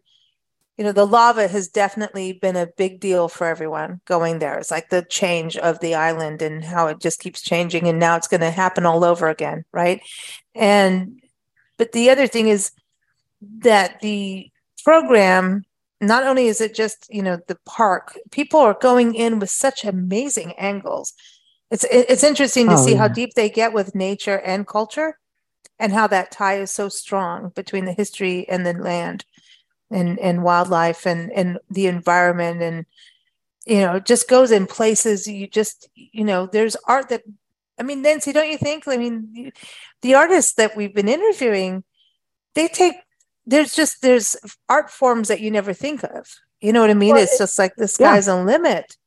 you 0.77 0.83
know 0.83 0.91
the 0.91 1.05
lava 1.05 1.47
has 1.47 1.67
definitely 1.67 2.33
been 2.33 2.55
a 2.55 2.67
big 2.77 2.99
deal 2.99 3.27
for 3.27 3.47
everyone 3.47 3.99
going 4.05 4.39
there. 4.39 4.57
It's 4.57 4.71
like 4.71 4.89
the 4.89 5.01
change 5.01 5.57
of 5.57 5.79
the 5.79 5.95
island 5.95 6.41
and 6.41 6.63
how 6.63 6.87
it 6.87 6.99
just 6.99 7.19
keeps 7.19 7.41
changing 7.41 7.87
and 7.87 7.99
now 7.99 8.15
it's 8.15 8.27
going 8.27 8.41
to 8.41 8.51
happen 8.51 8.85
all 8.85 9.03
over 9.03 9.27
again 9.27 9.65
right? 9.71 10.01
And 10.53 11.21
but 11.77 11.91
the 11.91 12.09
other 12.09 12.27
thing 12.27 12.47
is 12.47 12.71
that 13.59 13.99
the 14.01 14.51
program 14.83 15.63
not 15.99 16.23
only 16.23 16.47
is 16.47 16.61
it 16.61 16.75
just 16.75 17.07
you 17.09 17.23
know 17.23 17.39
the 17.47 17.57
park 17.65 18.17
people 18.31 18.59
are 18.59 18.77
going 18.79 19.15
in 19.15 19.39
with 19.39 19.49
such 19.49 19.83
amazing 19.83 20.53
angles. 20.53 21.13
It's 21.71 21.85
it's 21.89 22.23
interesting 22.23 22.67
to 22.67 22.73
oh, 22.73 22.85
see 22.85 22.91
yeah. 22.91 22.99
how 22.99 23.07
deep 23.07 23.33
they 23.33 23.49
get 23.49 23.73
with 23.73 23.95
nature 23.95 24.39
and 24.39 24.67
culture 24.67 25.17
and 25.79 25.91
how 25.91 26.07
that 26.07 26.31
tie 26.31 26.59
is 26.59 26.71
so 26.71 26.87
strong 26.87 27.51
between 27.55 27.85
the 27.85 27.93
history 27.93 28.47
and 28.47 28.65
the 28.65 28.73
land 28.73 29.25
and 29.89 30.19
and 30.19 30.43
wildlife 30.43 31.05
and 31.05 31.31
and 31.31 31.59
the 31.69 31.87
environment 31.87 32.61
and 32.61 32.85
you 33.65 33.79
know 33.79 33.99
just 33.99 34.29
goes 34.29 34.51
in 34.51 34.65
places 34.65 35.27
you 35.27 35.47
just 35.47 35.89
you 35.95 36.23
know 36.23 36.45
there's 36.45 36.75
art 36.87 37.09
that 37.09 37.23
i 37.79 37.83
mean 37.83 38.01
nancy 38.01 38.33
don't 38.33 38.49
you 38.49 38.57
think 38.57 38.87
i 38.87 38.97
mean 38.97 39.51
the 40.01 40.13
artists 40.13 40.53
that 40.53 40.75
we've 40.75 40.93
been 40.93 41.07
interviewing 41.07 41.83
they 42.53 42.67
take 42.67 42.95
there's 43.47 43.73
just 43.73 44.01
there's 44.01 44.35
art 44.67 44.91
forms 44.91 45.29
that 45.29 45.39
you 45.39 45.49
never 45.49 45.73
think 45.73 46.03
of. 46.03 46.27
You 46.59 46.73
know 46.73 46.81
what 46.81 46.89
I 46.89 46.95
mean? 46.95 47.13
Well, 47.13 47.23
it's 47.23 47.35
it, 47.35 47.39
just 47.39 47.57
like 47.57 47.75
the 47.75 47.87
sky's 47.87 48.27
yeah. 48.27 48.35
a 48.35 48.43
limit. 48.43 48.97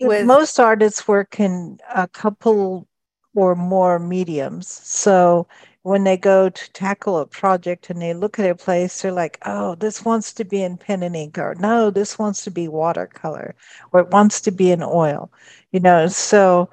With 0.00 0.26
most 0.26 0.58
artists 0.58 1.06
work 1.06 1.38
in 1.38 1.78
a 1.94 2.08
couple 2.08 2.88
or 3.34 3.54
more 3.54 3.98
mediums. 3.98 4.68
So 4.68 5.46
when 5.84 6.04
they 6.04 6.16
go 6.16 6.48
to 6.48 6.72
tackle 6.72 7.18
a 7.18 7.26
project 7.26 7.90
and 7.90 8.00
they 8.00 8.14
look 8.14 8.38
at 8.38 8.50
a 8.50 8.54
place, 8.54 9.02
they're 9.02 9.12
like, 9.12 9.38
oh, 9.44 9.74
this 9.74 10.02
wants 10.02 10.32
to 10.32 10.42
be 10.42 10.62
in 10.62 10.78
pen 10.78 11.02
and 11.02 11.14
ink, 11.14 11.36
or 11.36 11.54
no, 11.56 11.90
this 11.90 12.18
wants 12.18 12.42
to 12.44 12.50
be 12.50 12.68
watercolor, 12.68 13.54
or 13.92 14.00
it 14.00 14.08
wants 14.08 14.40
to 14.40 14.50
be 14.50 14.70
in 14.70 14.82
oil, 14.82 15.30
you 15.72 15.80
know. 15.80 16.08
So 16.08 16.70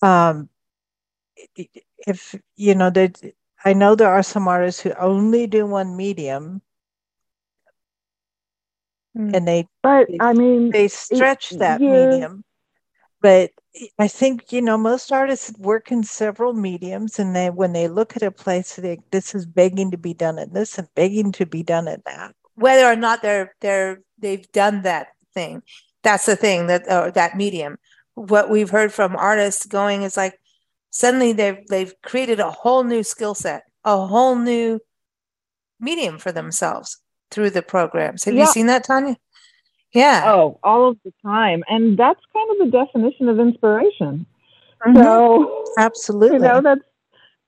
um, 0.00 0.48
if, 2.06 2.34
you 2.56 2.74
know, 2.74 2.88
they 2.88 3.12
I 3.62 3.74
know 3.74 3.94
there 3.94 4.08
are 4.08 4.22
some 4.22 4.48
artists 4.48 4.80
who 4.80 4.92
only 4.94 5.46
do 5.46 5.66
one 5.66 5.94
medium 5.94 6.62
mm. 9.14 9.36
and 9.36 9.46
they 9.46 9.68
but 9.82 10.08
I 10.18 10.32
mean 10.32 10.70
they 10.70 10.88
stretch 10.88 11.52
it, 11.52 11.58
that 11.58 11.82
yeah. 11.82 12.06
medium. 12.08 12.44
But 13.20 13.50
I 13.98 14.08
think 14.08 14.52
you 14.52 14.62
know 14.62 14.78
most 14.78 15.12
artists 15.12 15.56
work 15.58 15.90
in 15.90 16.02
several 16.02 16.52
mediums, 16.52 17.18
and 17.18 17.34
they 17.34 17.50
when 17.50 17.72
they 17.72 17.88
look 17.88 18.16
at 18.16 18.22
a 18.22 18.30
place, 18.30 18.76
they 18.76 19.00
this 19.10 19.34
is 19.34 19.46
begging 19.46 19.90
to 19.90 19.98
be 19.98 20.14
done 20.14 20.38
in 20.38 20.52
this 20.52 20.78
and 20.78 20.88
begging 20.94 21.32
to 21.32 21.46
be 21.46 21.62
done 21.62 21.88
in 21.88 22.02
that. 22.06 22.34
Whether 22.54 22.86
or 22.86 22.96
not 22.96 23.22
they're 23.22 23.54
they're 23.60 24.00
they've 24.18 24.50
done 24.52 24.82
that 24.82 25.08
thing, 25.34 25.62
that's 26.02 26.26
the 26.26 26.36
thing 26.36 26.66
that 26.68 26.90
or 26.90 27.10
that 27.12 27.36
medium. 27.36 27.78
What 28.14 28.48
we've 28.48 28.70
heard 28.70 28.92
from 28.92 29.14
artists 29.16 29.66
going 29.66 30.02
is 30.02 30.16
like, 30.16 30.38
suddenly 30.90 31.32
they've 31.32 31.66
they've 31.68 31.94
created 32.02 32.40
a 32.40 32.50
whole 32.50 32.84
new 32.84 33.02
skill 33.02 33.34
set, 33.34 33.64
a 33.84 34.06
whole 34.06 34.36
new 34.36 34.80
medium 35.80 36.18
for 36.18 36.32
themselves 36.32 36.98
through 37.30 37.50
the 37.50 37.62
programs. 37.62 38.24
Have 38.24 38.34
yeah. 38.34 38.42
you 38.42 38.46
seen 38.46 38.66
that, 38.66 38.84
Tanya? 38.84 39.16
Yeah. 39.96 40.24
Oh, 40.26 40.58
all 40.62 40.88
of 40.88 40.98
the 41.04 41.12
time. 41.22 41.64
And 41.68 41.98
that's 41.98 42.20
kind 42.32 42.50
of 42.52 42.66
the 42.66 42.70
definition 42.70 43.28
of 43.28 43.40
inspiration. 43.40 44.26
Mm-hmm. 44.86 45.02
So 45.02 45.64
absolutely. 45.78 46.36
You 46.36 46.42
know, 46.42 46.60
that's 46.60 46.82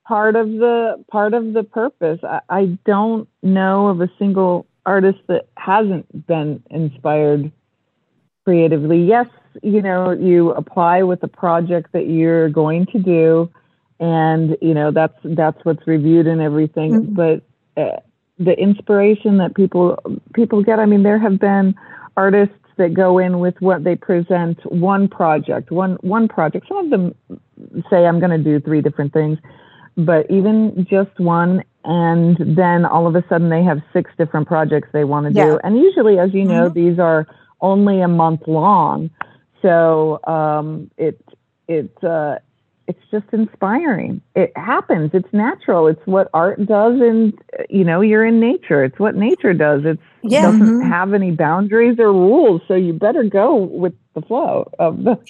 part 0.06 0.34
of 0.34 0.48
the 0.48 1.04
part 1.10 1.34
of 1.34 1.52
the 1.52 1.62
purpose. 1.62 2.20
I, 2.22 2.40
I 2.48 2.78
don't 2.86 3.28
know 3.42 3.88
of 3.88 4.00
a 4.00 4.10
single 4.18 4.66
artist 4.86 5.18
that 5.28 5.46
hasn't 5.56 6.26
been 6.26 6.62
inspired 6.70 7.52
creatively. 8.44 9.04
Yes, 9.04 9.26
you 9.62 9.82
know, 9.82 10.12
you 10.12 10.52
apply 10.52 11.02
with 11.02 11.22
a 11.22 11.28
project 11.28 11.92
that 11.92 12.06
you're 12.08 12.48
going 12.48 12.86
to 12.86 12.98
do, 12.98 13.50
and 14.00 14.56
you 14.62 14.72
know 14.72 14.90
that's 14.90 15.18
that's 15.22 15.62
what's 15.64 15.86
reviewed 15.86 16.26
and 16.26 16.40
everything. 16.40 16.92
Mm-hmm. 16.92 17.14
But 17.14 17.42
uh, 17.76 18.00
the 18.38 18.58
inspiration 18.58 19.36
that 19.38 19.54
people 19.54 19.98
people 20.32 20.62
get, 20.62 20.78
I 20.78 20.86
mean, 20.86 21.02
there 21.02 21.18
have 21.18 21.38
been 21.38 21.74
artists 22.18 22.54
that 22.78 22.94
go 22.94 23.18
in 23.18 23.38
with 23.38 23.54
what 23.60 23.84
they 23.84 23.96
present 23.96 24.58
one 24.72 25.08
project, 25.08 25.70
one 25.70 25.94
one 26.00 26.26
project. 26.28 26.66
Some 26.68 26.78
of 26.84 26.90
them 26.90 27.14
say 27.90 28.06
I'm 28.06 28.18
going 28.18 28.36
to 28.36 28.44
do 28.52 28.60
three 28.60 28.82
different 28.82 29.12
things, 29.12 29.38
but 29.96 30.30
even 30.30 30.86
just 30.90 31.18
one 31.18 31.62
and 31.84 32.36
then 32.56 32.84
all 32.84 33.06
of 33.06 33.14
a 33.16 33.24
sudden 33.28 33.48
they 33.48 33.62
have 33.62 33.80
six 33.92 34.10
different 34.18 34.46
projects 34.46 34.88
they 34.92 35.04
want 35.04 35.26
to 35.26 35.32
yeah. 35.32 35.44
do. 35.44 35.60
And 35.64 35.78
usually, 35.78 36.18
as 36.18 36.34
you 36.34 36.44
know, 36.44 36.64
mm-hmm. 36.68 36.78
these 36.80 36.98
are 36.98 37.26
only 37.60 38.00
a 38.00 38.08
month 38.08 38.42
long. 38.46 39.10
So 39.62 40.20
um, 40.24 40.90
it 40.98 41.24
it 41.66 41.92
uh, 42.02 42.38
it's 42.88 43.02
just 43.10 43.26
inspiring. 43.32 44.22
It 44.34 44.50
happens. 44.56 45.10
It's 45.12 45.30
natural. 45.30 45.86
It's 45.86 46.00
what 46.06 46.30
art 46.32 46.64
does, 46.64 46.98
and 47.00 47.38
you 47.68 47.84
know 47.84 48.00
you're 48.00 48.24
in 48.24 48.40
nature. 48.40 48.82
It's 48.82 48.98
what 48.98 49.14
nature 49.14 49.52
does. 49.52 49.84
It 49.84 49.98
yeah. 50.22 50.42
doesn't 50.42 50.60
mm-hmm. 50.62 50.88
have 50.88 51.12
any 51.12 51.30
boundaries 51.30 51.98
or 51.98 52.12
rules, 52.12 52.62
so 52.66 52.74
you 52.74 52.94
better 52.94 53.22
go 53.22 53.54
with 53.54 53.94
the 54.14 54.22
flow 54.22 54.70
of 54.78 55.04
the. 55.04 55.20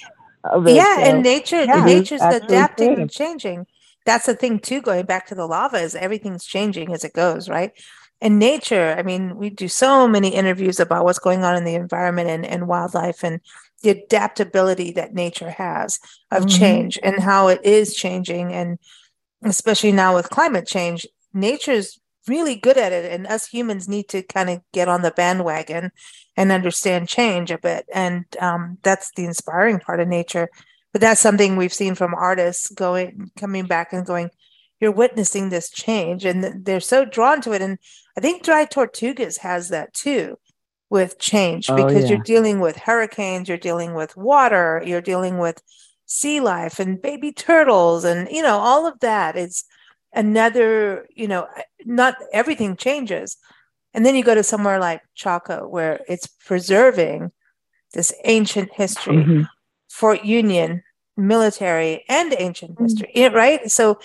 Of 0.45 0.69
it. 0.69 0.77
Yeah, 0.77 0.97
so, 0.97 1.03
and 1.03 1.23
nature, 1.25 1.65
yeah, 1.65 1.85
nature's 1.85 2.23
adapting 2.23 3.01
and 3.01 3.11
changing. 3.11 3.67
That's 4.07 4.27
the 4.27 4.37
thing 4.37 4.61
too. 4.61 4.81
Going 4.81 5.05
back 5.05 5.27
to 5.27 5.35
the 5.35 5.47
lava, 5.47 5.79
is 5.79 5.97
everything's 5.97 6.45
changing 6.45 6.93
as 6.93 7.03
it 7.05 7.13
goes, 7.13 7.49
right? 7.49 7.73
And 8.21 8.39
nature. 8.39 8.95
I 8.97 9.03
mean, 9.03 9.37
we 9.37 9.51
do 9.51 9.67
so 9.67 10.07
many 10.07 10.29
interviews 10.29 10.79
about 10.79 11.05
what's 11.05 11.19
going 11.19 11.43
on 11.43 11.57
in 11.57 11.65
the 11.65 11.75
environment 11.75 12.31
and, 12.31 12.47
and 12.47 12.69
wildlife, 12.69 13.25
and 13.25 13.41
the 13.83 13.91
adaptability 13.91 14.93
that 14.93 15.15
nature 15.15 15.51
has 15.51 16.01
of 16.31 16.45
mm-hmm. 16.45 16.59
change 16.59 16.99
and 17.03 17.21
how 17.21 17.49
it 17.49 17.61
is 17.65 17.95
changing 17.95 18.53
and 18.53 18.79
especially 19.45 19.93
now 19.93 20.15
with 20.15 20.31
climate 20.31 20.67
change 20.67 21.07
nature's 21.33 22.01
really 22.27 22.57
good 22.57 22.77
at 22.77 22.93
it 22.93 23.11
and 23.11 23.27
us 23.27 23.47
humans 23.47 23.89
need 23.89 24.09
to 24.09 24.23
kind 24.23 24.51
of 24.51 24.61
get 24.73 24.89
on 24.89 25.03
the 25.03 25.11
bandwagon 25.13 25.91
and 26.37 26.53
understand 26.53 27.09
change 27.09 27.51
a 27.51 27.59
bit 27.59 27.87
and 27.93 28.25
um, 28.41 28.79
that's 28.83 29.11
the 29.13 29.25
inspiring 29.25 29.79
part 29.79 30.01
of 30.01 30.09
nature 30.09 30.49
but 30.93 31.01
that's 31.01 31.21
something 31.21 31.57
we've 31.57 31.73
seen 31.73 31.95
from 31.95 32.15
artists 32.15 32.71
going 32.71 33.31
coming 33.39 33.67
back 33.67 33.93
and 33.93 34.07
going 34.07 34.31
you're 34.81 34.93
witnessing 34.93 35.49
this 35.49 35.71
change 35.71 36.25
and 36.25 36.65
they're 36.65 36.81
so 36.81 37.05
drawn 37.05 37.41
to 37.41 37.53
it 37.53 37.63
and 37.63 37.79
i 38.17 38.21
think 38.21 38.43
dry 38.43 38.65
tortugas 38.67 39.39
has 39.39 39.69
that 39.69 39.93
too 39.95 40.37
with 40.91 41.19
change 41.19 41.69
oh, 41.71 41.77
because 41.77 42.05
yeah. 42.05 42.11
you're 42.11 42.25
dealing 42.25 42.61
with 42.61 42.77
hurricanes, 42.77 43.49
you're 43.49 43.59
dealing 43.59 43.95
with 43.95 44.17
water, 44.17 44.83
you're 44.85 45.01
dealing 45.01 45.39
with 45.39 45.63
sea 46.07 46.41
life 46.41 46.79
and 46.79 47.03
baby 47.03 47.31
turtles 47.31 48.03
and 48.03 48.29
you 48.31 48.43
know 48.43 48.57
all 48.59 48.87
of 48.87 48.99
that 49.01 49.37
is 49.37 49.65
another 50.15 51.07
you 51.15 51.29
know 51.29 51.47
not 51.85 52.17
everything 52.33 52.75
changes 52.75 53.37
And 53.95 54.05
then 54.05 54.15
you 54.15 54.23
go 54.23 54.35
to 54.35 54.43
somewhere 54.43 54.79
like 54.79 55.03
Chaco, 55.15 55.67
where 55.67 56.01
it's 56.09 56.27
preserving 56.27 57.33
this 57.95 58.13
ancient 58.25 58.71
history, 58.73 59.17
mm-hmm. 59.17 59.43
Fort 59.89 60.25
Union, 60.25 60.83
military, 61.17 62.05
and 62.09 62.35
ancient 62.39 62.75
mm-hmm. 62.75 62.85
history, 62.85 63.29
right? 63.35 63.71
So 63.71 63.99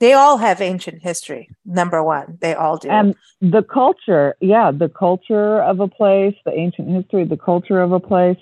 they 0.00 0.12
all 0.12 0.38
have 0.38 0.60
ancient 0.60 1.02
history, 1.02 1.48
number 1.64 2.02
one. 2.02 2.38
They 2.40 2.54
all 2.54 2.76
do. 2.76 2.88
And 2.88 3.14
the 3.40 3.62
culture, 3.62 4.36
yeah, 4.40 4.70
the 4.70 4.88
culture 4.88 5.60
of 5.60 5.80
a 5.80 5.88
place, 5.88 6.34
the 6.44 6.52
ancient 6.52 6.88
history, 6.88 7.24
the 7.24 7.36
culture 7.36 7.80
of 7.80 7.92
a 7.92 8.00
place. 8.00 8.38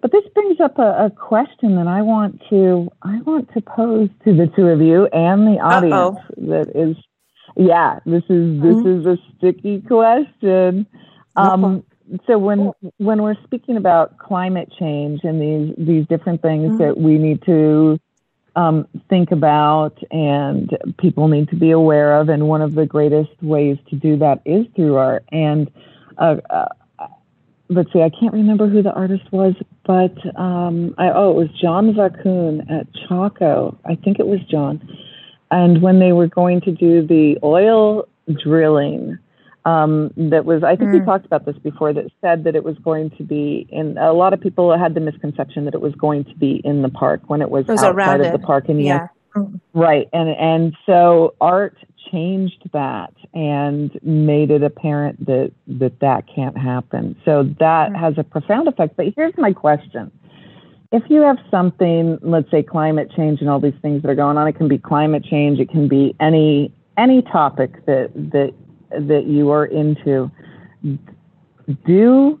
But 0.00 0.12
this 0.12 0.24
brings 0.34 0.60
up 0.60 0.78
a, 0.78 1.06
a 1.06 1.10
question 1.10 1.76
that 1.76 1.86
I 1.86 2.02
want 2.02 2.40
to 2.50 2.90
I 3.02 3.20
want 3.22 3.52
to 3.54 3.60
pose 3.60 4.08
to 4.24 4.34
the 4.34 4.48
two 4.54 4.66
of 4.66 4.80
you 4.80 5.06
and 5.06 5.46
the 5.46 5.60
audience 5.60 6.18
Uh-oh. 6.18 6.48
that 6.48 6.72
is 6.74 6.96
yeah, 7.56 7.98
this 8.06 8.24
is 8.24 8.60
this 8.62 8.76
mm-hmm. 8.76 9.00
is 9.00 9.06
a 9.06 9.18
sticky 9.36 9.80
question. 9.82 10.86
Um, 11.36 11.84
so 12.26 12.38
when 12.38 12.72
when 12.98 13.22
we're 13.22 13.40
speaking 13.44 13.76
about 13.76 14.18
climate 14.18 14.72
change 14.78 15.20
and 15.22 15.40
these 15.40 15.74
these 15.78 16.06
different 16.08 16.42
things 16.42 16.72
mm-hmm. 16.72 16.78
that 16.78 16.98
we 16.98 17.18
need 17.18 17.42
to 17.46 17.98
um, 18.56 18.86
think 19.08 19.30
about 19.30 19.98
and 20.10 20.76
people 20.98 21.28
need 21.28 21.48
to 21.50 21.56
be 21.56 21.70
aware 21.70 22.20
of, 22.20 22.28
and 22.28 22.48
one 22.48 22.62
of 22.62 22.74
the 22.74 22.86
greatest 22.86 23.30
ways 23.42 23.78
to 23.90 23.96
do 23.96 24.16
that 24.18 24.40
is 24.44 24.66
through 24.76 24.96
art. 24.96 25.24
And 25.32 25.70
uh, 26.18 26.36
uh, 26.50 26.68
let's 27.68 27.92
see, 27.92 28.02
I 28.02 28.10
can't 28.10 28.32
remember 28.32 28.68
who 28.68 28.82
the 28.82 28.92
artist 28.92 29.30
was, 29.32 29.54
but 29.84 30.14
um, 30.38 30.94
I, 30.98 31.10
oh, 31.10 31.30
it 31.30 31.36
was 31.36 31.48
John 31.60 31.94
Vacun 31.94 32.70
at 32.70 32.86
Chaco. 33.08 33.78
I 33.84 33.94
think 33.94 34.18
it 34.18 34.26
was 34.26 34.40
John 34.50 34.80
and 35.52 35.82
when 35.82 36.00
they 36.00 36.12
were 36.12 36.26
going 36.26 36.62
to 36.62 36.72
do 36.72 37.06
the 37.06 37.38
oil 37.44 38.08
drilling, 38.42 39.18
um, 39.64 40.12
that 40.16 40.44
was, 40.44 40.62
I 40.62 40.76
think 40.76 40.90
mm. 40.90 41.00
we 41.00 41.04
talked 41.04 41.26
about 41.26 41.44
this 41.44 41.56
before, 41.58 41.92
that 41.92 42.06
said 42.20 42.44
that 42.44 42.56
it 42.56 42.64
was 42.64 42.76
going 42.78 43.10
to 43.10 43.22
be 43.22 43.66
in, 43.70 43.96
a 43.98 44.12
lot 44.12 44.32
of 44.32 44.40
people 44.40 44.76
had 44.76 44.94
the 44.94 45.00
misconception 45.00 45.64
that 45.66 45.74
it 45.74 45.80
was 45.80 45.94
going 45.94 46.24
to 46.24 46.34
be 46.34 46.60
in 46.64 46.82
the 46.82 46.88
park 46.88 47.22
when 47.26 47.42
it 47.42 47.50
was, 47.50 47.66
it 47.68 47.72
was 47.72 47.82
outside 47.82 48.20
of 48.20 48.32
the 48.32 48.38
park. 48.38 48.68
And 48.68 48.82
yeah. 48.82 49.08
Right. 49.72 50.08
And, 50.12 50.28
and 50.28 50.76
so 50.84 51.34
art 51.40 51.76
changed 52.10 52.68
that 52.72 53.14
and 53.32 53.98
made 54.02 54.50
it 54.50 54.62
apparent 54.62 55.24
that 55.24 55.52
that, 55.66 56.00
that 56.00 56.24
can't 56.32 56.58
happen. 56.58 57.16
So 57.24 57.44
that 57.58 57.92
mm. 57.92 57.98
has 57.98 58.18
a 58.18 58.24
profound 58.24 58.68
effect. 58.68 58.96
But 58.96 59.06
here's 59.16 59.34
my 59.38 59.52
question 59.52 60.10
if 60.92 61.02
you 61.08 61.22
have 61.22 61.38
something, 61.50 62.18
let's 62.20 62.50
say 62.50 62.62
climate 62.62 63.10
change 63.16 63.40
and 63.40 63.48
all 63.48 63.58
these 63.58 63.74
things 63.80 64.02
that 64.02 64.10
are 64.10 64.14
going 64.14 64.36
on, 64.36 64.46
it 64.46 64.52
can 64.52 64.68
be 64.68 64.76
climate 64.76 65.24
change, 65.24 65.58
it 65.58 65.70
can 65.70 65.88
be 65.88 66.14
any 66.20 66.72
any 66.98 67.22
topic 67.22 67.84
that 67.86 68.12
that 68.14 68.52
that 68.98 69.24
you 69.26 69.50
are 69.50 69.66
into. 69.66 70.30
Do 71.86 72.40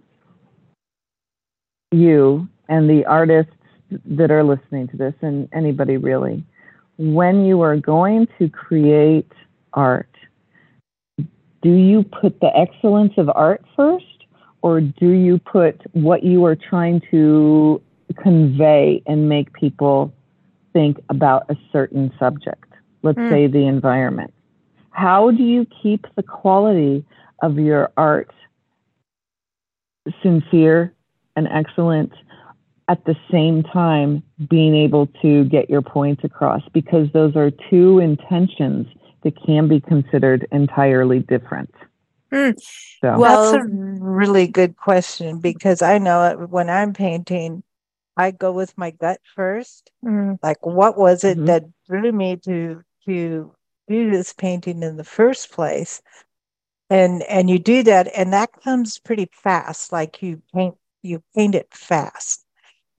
you 1.90 2.48
and 2.68 2.88
the 2.88 3.04
artists 3.06 3.52
that 4.04 4.30
are 4.30 4.42
listening 4.42 4.88
to 4.88 4.96
this 4.96 5.14
and 5.20 5.48
anybody 5.52 5.96
really, 5.96 6.44
when 6.98 7.44
you 7.44 7.60
are 7.60 7.76
going 7.76 8.26
to 8.38 8.48
create 8.48 9.30
art, 9.74 10.08
do 11.18 11.70
you 11.70 12.02
put 12.02 12.40
the 12.40 12.50
excellence 12.56 13.12
of 13.16 13.30
art 13.34 13.64
first 13.76 14.04
or 14.62 14.80
do 14.80 15.10
you 15.10 15.38
put 15.38 15.80
what 15.92 16.22
you 16.22 16.44
are 16.44 16.56
trying 16.56 17.00
to 17.10 17.82
convey 18.14 19.02
and 19.06 19.28
make 19.28 19.52
people 19.52 20.12
think 20.72 20.98
about 21.08 21.44
a 21.50 21.56
certain 21.72 22.12
subject, 22.18 22.72
let's 23.02 23.18
mm. 23.18 23.30
say 23.30 23.46
the 23.46 23.66
environment. 23.66 24.32
How 24.92 25.30
do 25.30 25.42
you 25.42 25.66
keep 25.82 26.06
the 26.16 26.22
quality 26.22 27.04
of 27.42 27.58
your 27.58 27.90
art 27.96 28.30
sincere 30.22 30.94
and 31.34 31.48
excellent 31.48 32.12
at 32.88 33.04
the 33.04 33.16
same 33.30 33.62
time 33.62 34.22
being 34.50 34.74
able 34.74 35.06
to 35.22 35.44
get 35.44 35.70
your 35.70 35.82
point 35.82 36.20
across? 36.24 36.62
Because 36.72 37.10
those 37.12 37.34
are 37.36 37.50
two 37.70 37.98
intentions 37.98 38.86
that 39.22 39.34
can 39.44 39.66
be 39.66 39.80
considered 39.80 40.46
entirely 40.52 41.20
different. 41.20 41.72
Mm. 42.32 42.54
So. 43.00 43.18
Well, 43.18 43.52
that's 43.52 43.64
a 43.64 43.68
really 43.68 44.46
good 44.46 44.76
question 44.76 45.38
because 45.38 45.82
I 45.82 45.98
know 45.98 46.46
when 46.50 46.70
I'm 46.70 46.92
painting, 46.92 47.62
I 48.16 48.30
go 48.30 48.52
with 48.52 48.76
my 48.76 48.90
gut 48.90 49.20
1st 49.36 49.82
mm 50.04 50.38
Like, 50.42 50.64
what 50.64 50.98
was 50.98 51.24
it 51.24 51.36
mm-hmm. 51.36 51.46
that 51.46 51.64
drew 51.88 52.12
me 52.12 52.36
to 52.44 52.82
to 53.06 53.52
do 53.88 54.10
this 54.10 54.32
painting 54.32 54.82
in 54.82 54.96
the 54.96 55.04
first 55.04 55.52
place? 55.52 56.02
And 56.90 57.22
and 57.22 57.48
you 57.48 57.58
do 57.58 57.82
that, 57.84 58.08
and 58.14 58.32
that 58.32 58.52
comes 58.62 58.98
pretty 58.98 59.28
fast. 59.32 59.92
Like 59.92 60.22
you 60.22 60.42
paint 60.54 60.76
you 61.02 61.22
paint 61.34 61.54
it 61.54 61.68
fast. 61.72 62.44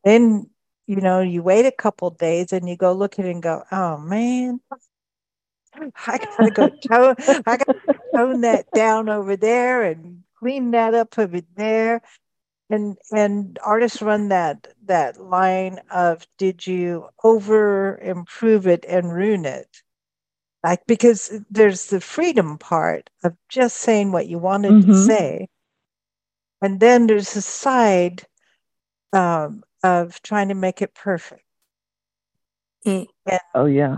Then 0.04 0.50
you 0.88 0.98
know 0.98 1.22
you 1.22 1.44
wait 1.44 1.66
a 1.66 1.72
couple 1.72 2.10
days 2.10 2.54
and 2.54 2.68
you 2.68 2.76
go 2.76 2.94
look 2.94 3.20
at 3.20 3.26
it 3.26 3.32
and 3.32 3.44
go, 3.44 3.64
oh 3.72 3.98
man, 3.98 4.60
I 6.08 6.18
gotta 6.18 6.52
go 6.52 6.70
tone 6.90 7.16
I 7.46 7.58
gotta 7.58 8.00
tone 8.16 8.42
that 8.42 8.72
down 8.74 9.10
over 9.10 9.36
there 9.36 9.84
and 9.84 10.24
clean 10.40 10.72
that 10.72 10.94
up 10.94 11.18
over 11.18 11.42
there 11.56 12.02
and 12.70 12.98
and 13.12 13.60
artists 13.64 14.02
run 14.02 14.30
that 14.30 14.68
that 14.86 15.22
line 15.22 15.80
of 15.92 16.26
did 16.38 16.66
you 16.66 17.08
over 17.24 17.98
improve 18.00 18.68
it 18.68 18.86
and 18.88 19.14
ruin 19.14 19.46
it 19.46 19.82
like 20.64 20.86
because 20.88 21.32
there's 21.50 21.88
the 21.88 22.02
freedom 22.02 22.58
part 22.58 23.10
of 23.24 23.36
just 23.50 23.78
saying 23.78 24.12
what 24.12 24.28
you 24.28 24.40
wanted 24.40 24.72
mm-hmm. 24.72 24.92
to 24.92 24.98
say. 24.98 25.48
And 26.62 26.80
then 26.80 27.08
there's 27.08 27.34
the 27.34 27.42
side 27.42 28.24
um, 29.12 29.64
of 29.84 30.22
trying 30.22 30.48
to 30.48 30.56
make 30.56 30.82
it 30.82 30.96
perfect. 30.96 31.44
And, 32.86 33.08
oh 33.54 33.66
yeah. 33.66 33.98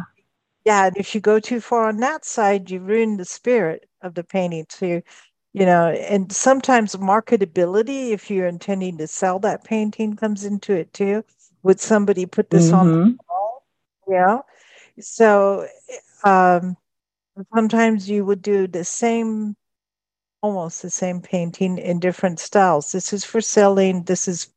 Yeah 0.64 0.88
and 0.88 0.98
if 0.98 1.14
you 1.14 1.22
go 1.22 1.40
too 1.40 1.62
far 1.62 1.88
on 1.88 1.98
that 1.98 2.26
side 2.26 2.70
you 2.70 2.80
ruin 2.80 3.18
the 3.18 3.26
spirit 3.26 3.88
of 4.02 4.14
the 4.14 4.24
painting 4.24 4.66
too 4.70 5.02
you 5.56 5.66
know? 5.66 5.88
And 5.88 6.30
sometimes 6.34 6.98
marketability 6.98 8.12
if 8.12 8.30
you're 8.30 8.46
intending 8.46 8.98
to 8.98 9.08
sell 9.08 9.40
that 9.40 9.64
painting 9.64 10.18
comes 10.18 10.44
into 10.44 10.74
it 10.74 10.92
too. 10.92 11.24
Would 11.64 11.80
somebody 11.80 12.26
put 12.26 12.50
this 12.50 12.66
mm-hmm. 12.66 12.76
on 12.76 12.92
the 12.92 12.98
mm-hmm. 12.98 13.12
wall? 13.30 13.64
Yeah. 14.10 14.40
So 15.00 15.66
um, 16.26 16.76
sometimes 17.54 18.10
you 18.10 18.26
would 18.26 18.42
do 18.42 18.68
the 18.68 18.84
same 18.84 19.56
almost 20.42 20.82
the 20.82 20.90
same 20.90 21.22
painting 21.22 21.78
in 21.78 22.00
different 22.00 22.40
styles. 22.40 22.92
This 22.92 23.14
is 23.14 23.24
for 23.24 23.42
selling. 23.42 24.04
This 24.04 24.28
is 24.28 24.48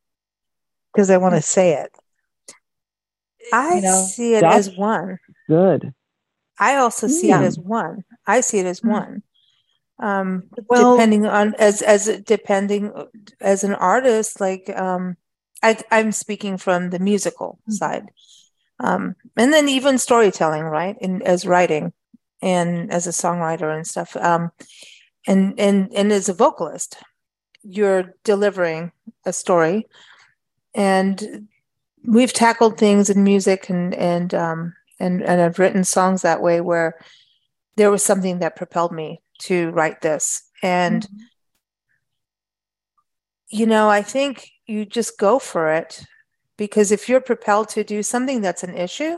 because 0.93 1.11
i 1.11 1.17
want 1.17 1.35
to 1.35 1.43
say 1.43 1.75
it. 1.75 1.93
I 3.53 3.77
you 3.77 3.83
know, 3.83 4.05
see 4.05 4.35
it 4.35 4.43
as 4.43 4.77
one. 4.77 5.19
good. 5.49 5.95
I 6.59 6.77
also 6.77 7.07
see 7.07 7.29
yeah. 7.29 7.41
it 7.41 7.45
as 7.45 7.59
one. 7.59 8.05
I 8.27 8.41
see 8.41 8.59
it 8.59 8.67
as 8.67 8.81
mm-hmm. 8.81 8.91
one. 8.91 9.23
Um 10.01 10.45
well, 10.69 10.97
depending 10.97 11.27
on 11.27 11.55
as 11.55 11.83
as 11.83 12.21
depending 12.25 12.93
as 13.41 13.65
an 13.65 13.75
artist 13.75 14.41
like 14.41 14.71
um 14.77 15.17
I, 15.61 15.77
i'm 15.91 16.13
speaking 16.13 16.57
from 16.57 16.91
the 16.91 17.01
musical 17.01 17.59
mm-hmm. 17.63 17.73
side 17.73 18.07
um 18.81 19.15
and 19.37 19.53
then 19.53 19.69
even 19.69 19.99
storytelling 19.99 20.63
right 20.63 20.97
in 21.01 21.23
as 21.23 21.47
writing 21.47 21.93
and 22.43 22.93
as 22.93 23.07
a 23.07 23.11
songwriter 23.11 23.75
and 23.75 23.87
stuff 23.87 24.17
um 24.17 24.51
and 25.27 25.59
and 25.59 25.93
and 25.95 26.13
as 26.13 26.29
a 26.29 26.35
vocalist 26.35 26.97
you're 27.63 28.15
delivering 28.25 28.93
a 29.27 29.33
story 29.33 29.87
and 30.75 31.49
we've 32.05 32.33
tackled 32.33 32.79
things 32.79 33.11
in 33.11 33.25
music 33.25 33.69
and 33.69 33.95
and 33.95 34.35
um 34.35 34.75
and 35.01 35.23
and 35.23 35.41
I've 35.41 35.59
written 35.59 35.85
songs 35.85 36.23
that 36.23 36.43
way 36.43 36.61
where 36.61 36.99
there 37.77 37.91
was 37.91 38.03
something 38.03 38.41
that 38.41 38.57
propelled 38.57 38.93
me 38.93 39.23
to 39.43 39.71
write 39.71 40.01
this. 40.01 40.43
And, 40.63 41.05
mm-hmm. 41.05 41.17
you 43.51 43.67
know, 43.67 43.89
I 43.89 44.03
think 44.03 44.51
you 44.67 44.85
just 44.85 45.19
go 45.19 45.39
for 45.39 45.73
it 45.73 46.05
because 46.59 46.93
if 46.93 47.09
you're 47.09 47.23
propelled 47.23 47.71
to 47.71 47.85
do 47.85 48.03
something 48.03 48.43
that's 48.43 48.63
an 48.63 48.77
issue, 48.77 49.17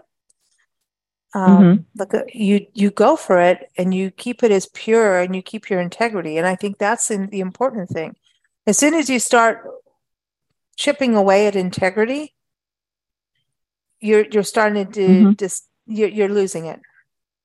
um, 1.34 1.58
mm-hmm. 1.58 1.82
look, 1.96 2.14
uh, 2.14 2.22
you 2.32 2.66
you 2.74 2.90
go 2.90 3.16
for 3.16 3.40
it 3.40 3.70
and 3.76 3.92
you 3.94 4.10
keep 4.10 4.44
it 4.44 4.52
as 4.52 4.66
pure 4.66 5.18
and 5.18 5.34
you 5.34 5.42
keep 5.42 5.70
your 5.70 5.80
integrity. 5.80 6.38
And 6.38 6.46
I 6.46 6.54
think 6.54 6.78
that's 6.78 7.08
the 7.08 7.40
important 7.40 7.88
thing. 7.88 8.14
As 8.66 8.78
soon 8.78 8.94
as 8.94 9.08
you 9.08 9.18
start 9.18 9.66
chipping 10.76 11.16
away 11.16 11.46
at 11.46 11.56
integrity, 11.56 12.34
you're 14.00 14.26
you're 14.30 14.42
starting 14.42 14.92
to 14.92 15.00
mm-hmm. 15.00 15.32
just 15.32 15.66
you're, 15.86 16.08
you're 16.08 16.28
losing 16.28 16.66
it 16.66 16.80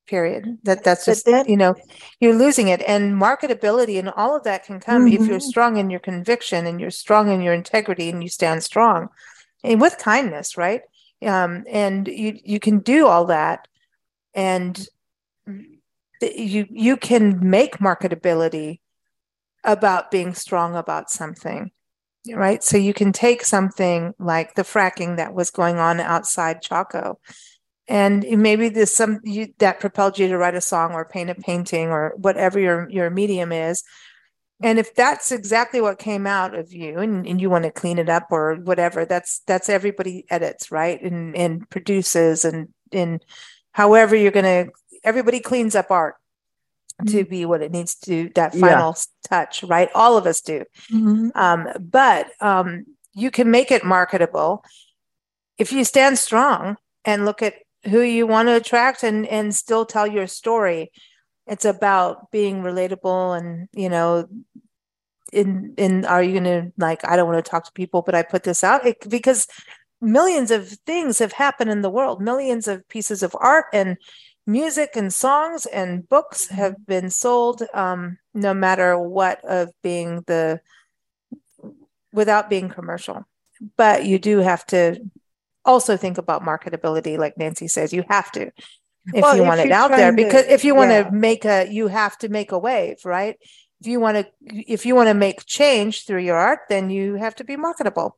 period 0.07 0.59
that 0.61 0.83
that's 0.83 1.03
just 1.05 1.25
then, 1.25 1.43
you 1.47 1.57
know 1.57 1.73
you're 2.19 2.35
losing 2.35 2.67
it 2.67 2.79
and 2.87 3.19
marketability 3.19 3.97
and 3.97 4.07
all 4.09 4.35
of 4.35 4.43
that 4.43 4.63
can 4.63 4.79
come 4.79 5.05
mm-hmm. 5.05 5.19
if 5.19 5.27
you're 5.27 5.39
mm-hmm. 5.39 5.49
strong 5.49 5.77
in 5.77 5.89
your 5.89 5.99
conviction 5.99 6.67
and 6.67 6.79
you're 6.79 6.91
strong 6.91 7.31
in 7.31 7.41
your 7.41 7.55
integrity 7.55 8.09
and 8.09 8.21
you 8.21 8.29
stand 8.29 8.63
strong 8.63 9.09
and 9.65 9.81
with 9.81 9.97
kindness 9.97 10.57
right? 10.57 10.81
Um, 11.25 11.63
and 11.69 12.07
you 12.07 12.37
you 12.43 12.59
can 12.59 12.79
do 12.79 13.07
all 13.07 13.25
that 13.25 13.67
and 14.33 14.87
you 16.21 16.67
you 16.69 16.97
can 16.97 17.49
make 17.49 17.77
marketability 17.77 18.79
about 19.63 20.11
being 20.11 20.33
strong 20.33 20.75
about 20.75 21.09
something 21.09 21.71
right? 22.33 22.63
So 22.63 22.77
you 22.77 22.93
can 22.93 23.11
take 23.11 23.43
something 23.43 24.15
like 24.17 24.55
the 24.55 24.63
fracking 24.63 25.17
that 25.17 25.35
was 25.35 25.51
going 25.51 25.77
on 25.77 25.99
outside 25.99 26.61
chaco 26.61 27.19
and 27.87 28.25
maybe 28.41 28.69
there's 28.69 28.93
some 28.93 29.19
you, 29.23 29.53
that 29.59 29.79
propelled 29.79 30.17
you 30.17 30.27
to 30.27 30.37
write 30.37 30.55
a 30.55 30.61
song 30.61 30.93
or 30.93 31.05
paint 31.05 31.29
a 31.29 31.35
painting 31.35 31.89
or 31.89 32.13
whatever 32.17 32.59
your 32.59 32.89
your 32.89 33.09
medium 33.09 33.51
is 33.51 33.83
and 34.63 34.79
if 34.79 34.95
that's 34.95 35.31
exactly 35.31 35.81
what 35.81 35.99
came 35.99 36.25
out 36.25 36.55
of 36.55 36.71
you 36.71 36.99
and, 36.99 37.27
and 37.27 37.41
you 37.41 37.49
want 37.49 37.65
to 37.65 37.71
clean 37.71 37.99
it 37.99 38.09
up 38.09 38.27
or 38.31 38.55
whatever 38.55 39.05
that's 39.05 39.41
that's 39.47 39.69
everybody 39.69 40.25
edits 40.29 40.71
right 40.71 41.01
and 41.01 41.35
and 41.35 41.69
produces 41.69 42.45
and 42.45 42.69
and 42.91 43.23
however 43.71 44.15
you're 44.15 44.31
going 44.31 44.65
to 44.65 44.71
everybody 45.03 45.39
cleans 45.39 45.75
up 45.75 45.91
art 45.91 46.15
to 47.05 47.23
mm-hmm. 47.23 47.29
be 47.29 47.45
what 47.45 47.61
it 47.61 47.71
needs 47.71 47.95
to 47.95 48.31
that 48.35 48.53
final 48.53 48.95
yeah. 48.95 49.27
touch 49.27 49.63
right 49.63 49.89
all 49.93 50.17
of 50.17 50.25
us 50.25 50.41
do 50.41 50.63
mm-hmm. 50.91 51.29
um, 51.35 51.67
but 51.79 52.27
um, 52.39 52.85
you 53.13 53.29
can 53.29 53.51
make 53.51 53.71
it 53.71 53.83
marketable 53.83 54.63
if 55.57 55.73
you 55.73 55.83
stand 55.83 56.17
strong 56.17 56.77
and 57.03 57.25
look 57.25 57.41
at 57.41 57.55
who 57.89 58.01
you 58.01 58.25
want 58.25 58.47
to 58.47 58.55
attract 58.55 59.03
and 59.03 59.27
and 59.27 59.53
still 59.53 59.85
tell 59.85 60.07
your 60.07 60.27
story 60.27 60.91
it's 61.47 61.65
about 61.65 62.31
being 62.31 62.61
relatable 62.61 63.37
and 63.37 63.67
you 63.73 63.89
know 63.89 64.27
in 65.33 65.73
in 65.77 66.05
are 66.05 66.23
you 66.23 66.33
gonna 66.33 66.71
like 66.77 67.05
i 67.07 67.15
don't 67.15 67.27
want 67.27 67.43
to 67.43 67.49
talk 67.49 67.65
to 67.65 67.71
people 67.73 68.01
but 68.01 68.15
i 68.15 68.21
put 68.21 68.43
this 68.43 68.63
out 68.63 68.85
it, 68.85 69.09
because 69.09 69.47
millions 70.01 70.51
of 70.51 70.69
things 70.85 71.19
have 71.19 71.33
happened 71.33 71.71
in 71.71 71.81
the 71.81 71.89
world. 71.89 72.21
Millions 72.21 72.67
of 72.67 72.87
pieces 72.87 73.23
of 73.23 73.35
art 73.39 73.65
and 73.73 73.97
music 74.45 74.91
and 74.95 75.13
songs 75.13 75.65
and 75.65 76.07
books 76.07 76.47
have 76.47 76.73
mm-hmm. 76.73 76.83
been 76.87 77.09
sold 77.09 77.63
um, 77.73 78.17
no 78.33 78.53
matter 78.53 78.97
what 78.97 79.43
of 79.43 79.71
being 79.81 80.23
the 80.27 80.59
without 82.13 82.49
being 82.49 82.69
commercial. 82.69 83.25
But 83.77 84.05
you 84.05 84.19
do 84.19 84.39
have 84.39 84.65
to 84.67 84.99
also 85.63 85.97
think 85.97 86.19
about 86.19 86.43
marketability 86.43 87.17
like 87.17 87.35
nancy 87.39 87.67
says 87.67 87.91
you 87.91 88.03
have 88.07 88.31
to 88.31 88.51
if 89.13 89.21
well, 89.21 89.35
you 89.35 89.43
if 89.43 89.47
want 89.47 89.59
it 89.61 89.71
out 89.71 89.91
there 89.91 90.13
because 90.13 90.45
if 90.47 90.63
you 90.63 90.75
want 90.75 90.91
yeah. 90.91 91.03
to 91.03 91.11
make 91.11 91.45
a 91.45 91.67
you 91.69 91.87
have 91.87 92.17
to 92.17 92.29
make 92.29 92.51
a 92.51 92.59
wave 92.59 92.97
right? 93.05 93.37
If 93.81 93.87
you 93.87 93.99
want 93.99 94.17
to 94.17 94.27
if 94.43 94.85
you 94.85 94.95
want 94.95 95.09
to 95.09 95.13
make 95.13 95.45
change 95.45 96.05
through 96.05 96.21
your 96.21 96.37
art 96.37 96.61
then 96.69 96.89
you 96.89 97.15
have 97.15 97.35
to 97.35 97.43
be 97.43 97.55
marketable. 97.55 98.17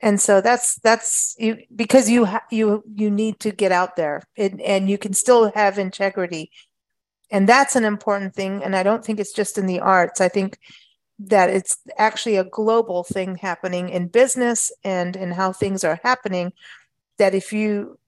And 0.00 0.20
so 0.20 0.40
that's 0.40 0.76
that's 0.76 1.34
you 1.38 1.58
because 1.74 2.10
you 2.10 2.26
ha- 2.26 2.44
you 2.50 2.82
you 2.94 3.10
need 3.10 3.40
to 3.40 3.52
get 3.52 3.72
out 3.72 3.96
there 3.96 4.22
and, 4.36 4.60
and 4.60 4.88
you 4.88 4.98
can 4.98 5.12
still 5.12 5.50
have 5.54 5.78
integrity. 5.78 6.50
And 7.30 7.48
that's 7.48 7.74
an 7.74 7.84
important 7.84 8.34
thing 8.34 8.62
and 8.62 8.76
i 8.76 8.82
don't 8.82 9.04
think 9.04 9.18
it's 9.18 9.32
just 9.32 9.58
in 9.58 9.66
the 9.66 9.80
arts. 9.80 10.20
I 10.20 10.28
think 10.28 10.58
that 11.18 11.48
it's 11.48 11.76
actually 11.96 12.36
a 12.36 12.44
global 12.44 13.04
thing 13.04 13.36
happening 13.36 13.88
in 13.88 14.08
business 14.08 14.72
and 14.82 15.16
in 15.16 15.30
how 15.30 15.52
things 15.52 15.84
are 15.84 16.00
happening 16.02 16.52
that 17.18 17.34
if 17.34 17.52
you 17.52 17.98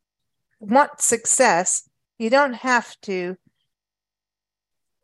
want 0.58 1.00
success 1.00 1.88
you 2.18 2.30
don't 2.30 2.54
have 2.54 2.98
to 3.02 3.36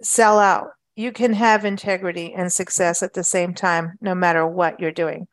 sell 0.02 0.38
out. 0.38 0.70
You 0.96 1.12
can 1.12 1.32
have 1.32 1.64
integrity 1.64 2.34
and 2.34 2.52
success 2.52 3.02
at 3.02 3.14
the 3.14 3.24
same 3.24 3.54
time, 3.54 3.98
no 4.00 4.14
matter 4.14 4.46
what 4.46 4.80
you're 4.80 4.92
doing. 4.92 5.26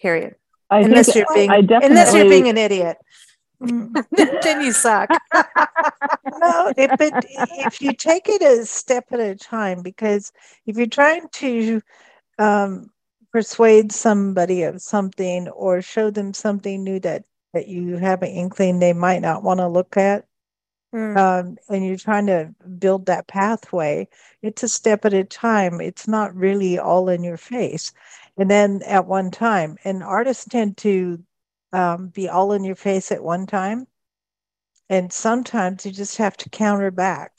Period. 0.00 0.34
I 0.70 0.80
unless 0.80 1.14
you're 1.14 1.26
being 1.34 1.50
unless 1.50 2.14
you're 2.14 2.28
being 2.28 2.48
an 2.48 2.58
idiot. 2.58 2.96
then 3.60 4.60
you 4.60 4.72
suck. 4.72 5.08
no, 5.34 6.72
if 6.76 7.00
it, 7.00 7.14
if 7.58 7.80
you 7.80 7.92
take 7.92 8.28
it 8.28 8.42
a 8.42 8.64
step 8.66 9.04
at 9.12 9.20
a 9.20 9.36
time, 9.36 9.82
because 9.82 10.32
if 10.66 10.76
you're 10.76 10.86
trying 10.86 11.28
to 11.34 11.80
um, 12.40 12.90
persuade 13.30 13.92
somebody 13.92 14.64
of 14.64 14.82
something 14.82 15.48
or 15.48 15.80
show 15.80 16.10
them 16.10 16.34
something 16.34 16.82
new 16.82 16.98
that 17.00 17.24
that 17.54 17.68
you 17.68 17.96
have 17.98 18.22
an 18.22 18.30
inkling 18.30 18.78
they 18.78 18.94
might 18.94 19.20
not 19.20 19.42
want 19.42 19.60
to 19.60 19.68
look 19.68 19.96
at, 19.96 20.24
Mm. 20.94 21.16
Um, 21.16 21.58
and 21.68 21.86
you're 21.86 21.96
trying 21.96 22.26
to 22.26 22.54
build 22.78 23.06
that 23.06 23.26
pathway, 23.26 24.08
it's 24.42 24.62
a 24.62 24.68
step 24.68 25.04
at 25.04 25.14
a 25.14 25.24
time. 25.24 25.80
It's 25.80 26.06
not 26.06 26.34
really 26.34 26.78
all 26.78 27.08
in 27.08 27.24
your 27.24 27.36
face. 27.38 27.92
And 28.36 28.50
then 28.50 28.82
at 28.84 29.06
one 29.06 29.30
time, 29.30 29.76
and 29.84 30.02
artists 30.02 30.44
tend 30.46 30.76
to 30.78 31.22
um, 31.72 32.08
be 32.08 32.28
all 32.28 32.52
in 32.52 32.64
your 32.64 32.76
face 32.76 33.10
at 33.12 33.22
one 33.22 33.46
time. 33.46 33.86
And 34.88 35.12
sometimes 35.12 35.84
you 35.84 35.90
just 35.92 36.18
have 36.18 36.36
to 36.36 36.48
counter 36.50 36.90
back. 36.92 37.32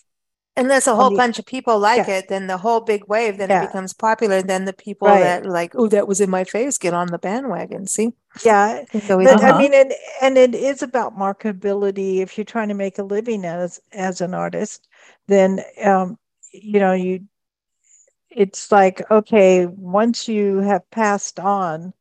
Unless 0.56 0.86
a 0.86 0.96
whole 0.96 1.10
the, 1.10 1.18
bunch 1.18 1.40
of 1.40 1.48
people 1.48 1.80
like 1.80 2.08
yeah. 2.08 2.20
it, 2.20 2.30
then 2.30 2.46
the 2.46 2.58
whole 2.58 2.80
big 2.80 3.08
wave, 3.08 3.40
then 3.40 3.50
yeah. 3.50 3.64
it 3.64 3.68
becomes 3.68 3.92
popular. 3.92 4.44
Then 4.44 4.66
the 4.66 4.74
people 4.74 5.08
right. 5.08 5.20
that 5.20 5.46
like, 5.48 5.74
oh, 5.74 5.88
that 5.88 6.08
was 6.08 6.22
in 6.22 6.30
my 6.30 6.44
face, 6.44 6.78
get 6.78 6.94
on 6.94 7.08
the 7.08 7.18
bandwagon. 7.18 7.88
See? 7.88 8.12
Yeah. 8.46 8.84
but, 8.92 9.10
uh-huh. 9.10 9.48
I 9.48 9.58
mean, 9.58 9.74
and, 9.74 9.94
and 10.22 10.38
it 10.38 10.54
is 10.54 10.84
about 10.84 11.18
marketability. 11.18 12.20
If 12.20 12.38
you're 12.38 12.46
trying 12.46 12.68
to 12.68 12.76
make 12.76 13.00
a 13.00 13.04
living 13.04 13.46
as 13.46 13.80
as 13.92 14.22
an 14.22 14.36
artist, 14.36 14.88
then 15.28 15.60
um, 15.84 16.20
you 16.52 16.80
know, 16.80 16.94
you 16.94 17.22
it's 18.30 18.72
like, 18.72 19.10
okay, 19.10 19.66
once 19.66 20.28
you 20.28 20.58
have 20.60 20.90
passed 20.92 21.40
on, 21.40 21.94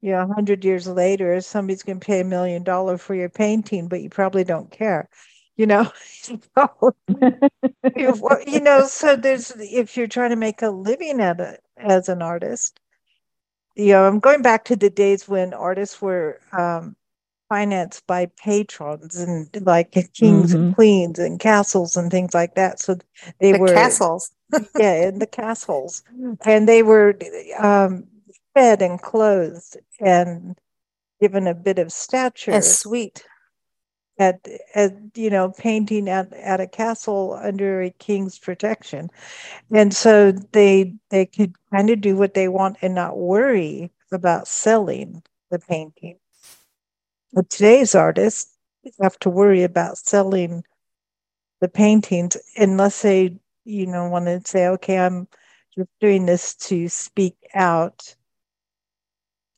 you 0.00 0.12
know, 0.12 0.22
a 0.22 0.34
hundred 0.34 0.64
years 0.64 0.86
later, 0.86 1.38
somebody's 1.42 1.82
gonna 1.82 2.00
pay 2.00 2.20
a 2.20 2.24
million 2.24 2.62
dollars 2.62 3.02
for 3.02 3.14
your 3.14 3.28
painting, 3.28 3.86
but 3.86 4.00
you 4.00 4.08
probably 4.08 4.44
don't 4.44 4.70
care 4.70 5.10
you 5.58 5.66
know? 5.66 5.92
You 8.46 8.60
know 8.60 8.86
so 8.86 9.16
there's 9.16 9.52
if 9.58 9.96
you're 9.96 10.06
trying 10.06 10.30
to 10.30 10.36
make 10.36 10.62
a 10.62 10.70
living 10.70 11.20
at 11.20 11.40
it 11.40 11.62
as 11.76 12.08
an 12.08 12.22
artist 12.22 12.80
you 13.74 13.92
know 13.92 14.06
i'm 14.06 14.18
going 14.18 14.42
back 14.42 14.64
to 14.64 14.76
the 14.76 14.90
days 14.90 15.28
when 15.28 15.54
artists 15.54 16.00
were 16.00 16.40
um, 16.52 16.96
financed 17.48 18.06
by 18.06 18.26
patrons 18.26 19.16
and 19.16 19.48
like 19.64 19.92
kings 20.14 20.52
mm-hmm. 20.52 20.56
and 20.56 20.74
queens 20.74 21.18
and 21.18 21.40
castles 21.40 21.96
and 21.96 22.10
things 22.10 22.34
like 22.34 22.54
that. 22.54 22.80
So 22.80 22.98
they 23.40 23.52
the 23.52 23.58
were 23.58 23.68
castles. 23.72 24.30
Yeah 24.78 25.08
in 25.08 25.18
the 25.18 25.26
castles. 25.26 26.02
And 26.44 26.68
they 26.68 26.82
were 26.82 27.18
um, 27.58 28.06
fed 28.54 28.82
and 28.82 29.00
clothed 29.00 29.76
and 30.00 30.58
given 31.20 31.46
a 31.46 31.54
bit 31.54 31.78
of 31.78 31.92
stature. 31.92 32.52
And 32.52 32.64
sweet 32.64 33.24
at, 34.18 34.46
at 34.74 34.92
you 35.14 35.30
know 35.30 35.50
painting 35.50 36.08
at, 36.08 36.32
at 36.32 36.60
a 36.60 36.66
castle 36.66 37.38
under 37.40 37.82
a 37.82 37.90
king's 37.90 38.38
protection. 38.38 39.10
And 39.70 39.94
so 39.94 40.32
they 40.32 40.94
they 41.10 41.26
could 41.26 41.54
kind 41.72 41.90
of 41.90 42.00
do 42.00 42.16
what 42.16 42.34
they 42.34 42.48
want 42.48 42.78
and 42.82 42.94
not 42.94 43.16
worry 43.16 43.92
about 44.12 44.48
selling 44.48 45.22
the 45.50 45.58
painting. 45.58 46.18
But 47.32 47.50
today's 47.50 47.94
artists 47.94 48.54
have 49.00 49.18
to 49.20 49.30
worry 49.30 49.62
about 49.62 49.98
selling 49.98 50.64
the 51.60 51.68
paintings 51.68 52.36
unless 52.56 53.02
they 53.02 53.36
you 53.64 53.86
know 53.86 54.08
want 54.08 54.26
to 54.26 54.40
say 54.44 54.66
okay 54.68 54.98
i'm 54.98 55.26
just 55.76 55.90
doing 56.00 56.26
this 56.26 56.54
to 56.54 56.88
speak 56.88 57.36
out. 57.54 58.14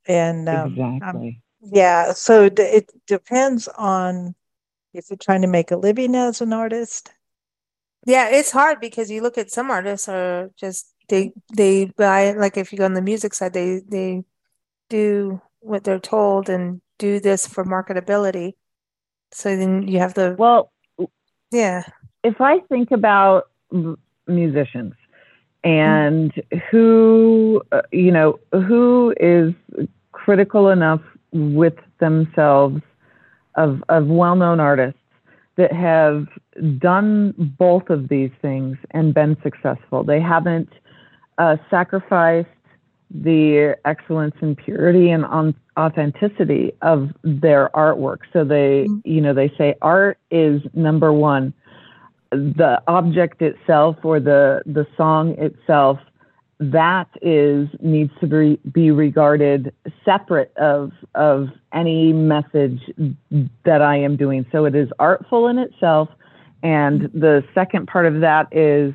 And 0.07 0.49
um, 0.49 0.73
exactly. 0.73 1.43
yeah 1.63 2.13
so 2.13 2.51
it 2.57 2.91
depends 3.07 3.69
on 3.69 4.35
if 4.95 5.07
you're 5.11 5.17
trying 5.17 5.43
to 5.43 5.49
make 5.49 5.71
a 5.71 5.77
living 5.77 6.15
as 6.15 6.41
an 6.41 6.53
artist? 6.53 7.13
Yeah 8.07 8.29
it's 8.31 8.51
hard 8.51 8.81
because 8.81 9.11
you 9.11 9.23
look 9.23 9.39
at 9.39 9.51
some 9.51 9.71
artists 9.71 10.09
are 10.09 10.51
just 10.57 10.95
they 11.09 11.33
they 11.57 11.87
buy 11.97 12.33
like 12.33 12.57
if 12.57 12.73
you 12.73 12.79
go 12.79 12.85
on 12.85 12.95
the 12.95 13.03
music 13.03 13.35
side 13.35 13.53
they 13.53 13.81
they 13.89 14.23
do 14.89 15.41
what 15.61 15.85
they're 15.85 15.99
told 15.99 16.49
and 16.49 16.81
do 16.99 17.21
this 17.21 17.47
for 17.47 17.65
marketability. 17.65 18.55
So 19.33 19.57
then 19.57 19.87
you 19.87 19.99
have 19.99 20.15
the 20.15 20.35
well 20.39 20.73
yeah. 21.51 21.85
if 22.25 22.41
i 22.41 22.59
think 22.69 22.91
about 22.91 23.51
musicians 24.27 24.95
and 25.65 26.33
mm-hmm. 26.33 26.59
who 26.71 27.63
uh, 27.73 27.83
you 27.93 28.11
know 28.11 28.39
who 28.53 29.15
is 29.21 29.53
critical 30.13 30.69
enough 30.69 31.03
with 31.33 31.75
themselves 31.99 32.83
of, 33.55 33.83
of 33.89 34.07
well 34.07 34.37
known 34.37 34.61
artists 34.61 34.99
that 35.57 35.73
have 35.73 36.27
done 36.79 37.35
both 37.59 37.91
of 37.91 38.09
these 38.09 38.31
things 38.41 38.79
and 38.93 39.13
been 39.13 39.37
successful. 39.43 40.05
They 40.05 40.21
haven't 40.21 40.71
uh, 41.39 41.57
sacrificed 41.69 42.49
the 43.11 43.77
excellence 43.85 44.35
and 44.41 44.57
purity 44.57 45.11
and 45.11 45.25
on, 45.25 45.55
authenticity 45.79 46.73
of 46.83 47.11
their 47.25 47.71
artwork. 47.75 48.19
So 48.33 48.45
they, 48.45 48.87
mm-hmm. 48.89 48.99
you 49.05 49.21
know, 49.21 49.35
they 49.35 49.53
say 49.59 49.75
art 49.83 50.19
is 50.31 50.63
number 50.75 51.13
one. 51.13 51.53
The 52.31 52.81
object 52.87 53.43
itself 53.43 53.97
or 54.05 54.21
the 54.21 54.63
the 54.65 54.87
song 54.97 55.31
itself 55.39 55.99
that 56.61 57.09
is 57.23 57.69
needs 57.81 58.13
to 58.21 58.27
be, 58.27 58.61
be 58.71 58.91
regarded 58.91 59.73
separate 60.05 60.53
of 60.59 60.93
of 61.15 61.49
any 61.73 62.13
message 62.13 62.79
that 63.65 63.81
I 63.81 63.97
am 63.97 64.17
doing. 64.17 64.45
So 64.53 64.67
it 64.67 64.75
is 64.75 64.89
artful 64.99 65.49
in 65.49 65.59
itself, 65.59 66.11
and 66.63 67.11
the 67.15 67.43
second 67.55 67.89
part 67.89 68.07
of 68.07 68.21
that 68.21 68.47
is 68.53 68.95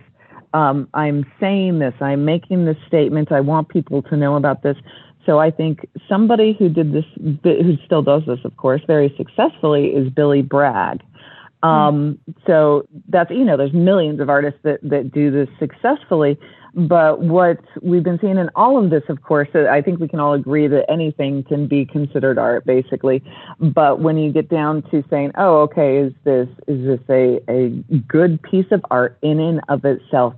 um, 0.54 0.88
I'm 0.93 1.25
saying 1.39 1.80
this, 1.80 1.93
I'm 1.99 2.23
making 2.23 2.65
this 2.65 2.78
statement, 2.88 3.32
I 3.32 3.41
want 3.41 3.67
people 3.67 4.01
to 4.04 4.15
know 4.15 4.36
about 4.36 4.63
this. 4.63 4.78
So 5.25 5.39
I 5.39 5.51
think 5.51 5.86
somebody 6.08 6.56
who 6.58 6.69
did 6.69 6.93
this, 6.93 7.04
who 7.43 7.78
still 7.84 8.04
does 8.04 8.21
this, 8.25 8.39
of 8.45 8.56
course, 8.56 8.82
very 8.88 9.13
successfully 9.17 9.88
is 9.88 10.10
Billy 10.10 10.43
Bragg. 10.43 11.01
Um, 11.63 12.19
so 12.45 12.88
that's, 13.10 13.32
you 13.32 13.43
know, 13.43 13.58
there's 13.58 13.73
millions 13.73 14.19
of 14.19 14.30
artists 14.30 14.60
that, 14.63 14.80
that 14.84 15.12
do 15.12 15.32
this 15.32 15.49
successfully. 15.58 16.39
But 16.75 17.21
what 17.21 17.59
we've 17.81 18.03
been 18.03 18.19
seeing 18.19 18.38
in 18.38 18.49
all 18.53 18.83
of 18.83 18.89
this, 18.89 19.03
of 19.07 19.21
course, 19.21 19.47
uh, 19.55 19.67
I 19.67 19.81
think 19.81 20.01
we 20.01 20.09
can 20.09 20.19
all 20.19 20.33
agree 20.33 20.67
that 20.67 20.91
anything 20.91 21.43
can 21.43 21.67
be 21.67 21.85
considered 21.85 22.38
art, 22.38 22.65
basically. 22.65 23.23
But 23.61 24.01
when 24.01 24.17
you 24.17 24.33
get 24.33 24.49
down 24.49 24.81
to 24.91 25.01
saying, 25.09 25.31
"Oh, 25.38 25.61
okay, 25.61 25.97
is 25.97 26.13
this 26.25 26.49
is 26.67 26.85
this 26.85 26.99
a 27.09 27.39
a 27.49 27.69
good 28.09 28.41
piece 28.43 28.69
of 28.71 28.85
art 28.91 29.17
in 29.21 29.39
and 29.39 29.61
of 29.69 29.85
itself?" 29.85 30.33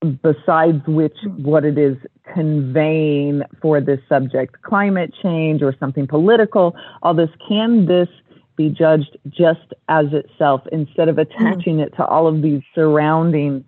Besides 0.00 0.84
which, 0.88 1.16
what 1.36 1.64
it 1.64 1.78
is 1.78 1.96
conveying 2.34 3.42
for 3.62 3.80
this 3.80 4.00
subject, 4.08 4.60
climate 4.62 5.14
change 5.22 5.62
or 5.62 5.74
something 5.78 6.08
political, 6.08 6.74
all 7.02 7.14
this, 7.14 7.30
can 7.48 7.86
this 7.86 8.08
be 8.56 8.68
judged 8.68 9.16
just 9.28 9.72
as 9.88 10.06
itself 10.12 10.62
instead 10.72 11.08
of 11.08 11.18
attaching 11.18 11.76
mm. 11.76 11.86
it 11.86 11.94
to 11.96 12.04
all 12.04 12.26
of 12.26 12.42
these 12.42 12.62
surrounding 12.74 13.64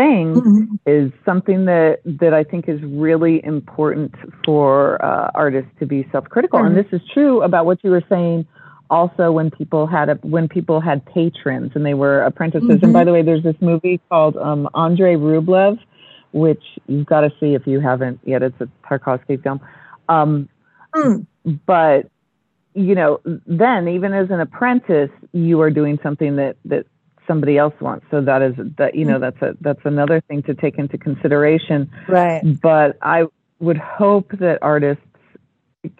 things 0.00 0.38
mm-hmm. 0.38 0.74
is 0.86 1.12
something 1.28 1.60
that 1.72 2.00
that 2.22 2.34
I 2.40 2.42
think 2.50 2.62
is 2.74 2.80
really 3.06 3.36
important 3.44 4.14
for 4.44 4.70
uh, 5.04 5.30
artists 5.34 5.72
to 5.80 5.86
be 5.86 5.98
self-critical. 6.12 6.58
Mm-hmm. 6.58 6.78
And 6.78 6.80
this 6.82 6.90
is 6.96 7.02
true 7.14 7.42
about 7.48 7.62
what 7.68 7.78
you 7.84 7.90
were 7.96 8.06
saying. 8.08 8.46
Also, 8.98 9.30
when 9.38 9.48
people 9.60 9.86
had 9.86 10.08
a, 10.08 10.16
when 10.36 10.48
people 10.48 10.80
had 10.80 10.98
patrons 11.14 11.70
and 11.76 11.82
they 11.88 11.94
were 12.04 12.18
apprentices. 12.30 12.68
Mm-hmm. 12.68 12.84
And 12.84 12.92
by 12.92 13.04
the 13.04 13.12
way, 13.12 13.22
there's 13.22 13.44
this 13.50 13.60
movie 13.60 14.00
called 14.08 14.36
um, 14.36 14.68
Andrei 14.74 15.14
Rublev, 15.14 15.78
which 16.32 16.64
you've 16.88 17.06
got 17.06 17.20
to 17.20 17.30
see 17.38 17.54
if 17.54 17.66
you 17.66 17.78
haven't 17.80 18.18
yet. 18.24 18.42
It's 18.42 18.60
a 18.60 18.68
Tarkovsky 18.86 19.36
film. 19.44 19.60
Um, 20.08 20.48
mm. 20.94 21.26
But 21.66 22.10
you 22.74 22.94
know, 22.94 23.20
then 23.46 23.88
even 23.88 24.12
as 24.12 24.30
an 24.30 24.40
apprentice, 24.40 25.10
you 25.32 25.60
are 25.60 25.70
doing 25.70 25.98
something 26.02 26.36
that 26.36 26.56
that 26.64 26.86
somebody 27.30 27.56
else 27.56 27.74
wants. 27.80 28.04
So 28.10 28.20
that 28.22 28.42
is 28.42 28.54
that 28.78 28.96
you 28.96 29.04
know 29.04 29.18
mm. 29.18 29.20
that's 29.20 29.42
a 29.42 29.56
that's 29.60 29.84
another 29.84 30.20
thing 30.22 30.42
to 30.44 30.54
take 30.54 30.78
into 30.78 30.98
consideration. 30.98 31.88
Right. 32.08 32.42
But 32.60 32.98
I 33.02 33.26
would 33.60 33.78
hope 33.78 34.32
that 34.40 34.58
artists 34.62 35.04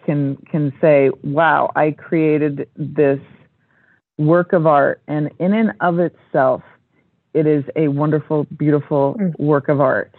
can 0.04 0.36
can 0.50 0.72
say, 0.80 1.10
"Wow, 1.22 1.70
I 1.76 1.92
created 1.92 2.68
this 2.76 3.20
work 4.18 4.52
of 4.52 4.66
art, 4.66 5.00
and 5.06 5.30
in 5.38 5.54
and 5.54 5.72
of 5.80 6.00
itself, 6.00 6.62
it 7.32 7.46
is 7.46 7.64
a 7.76 7.88
wonderful, 7.88 8.46
beautiful 8.58 9.16
mm. 9.18 9.38
work 9.38 9.68
of 9.68 9.80
art." 9.80 10.12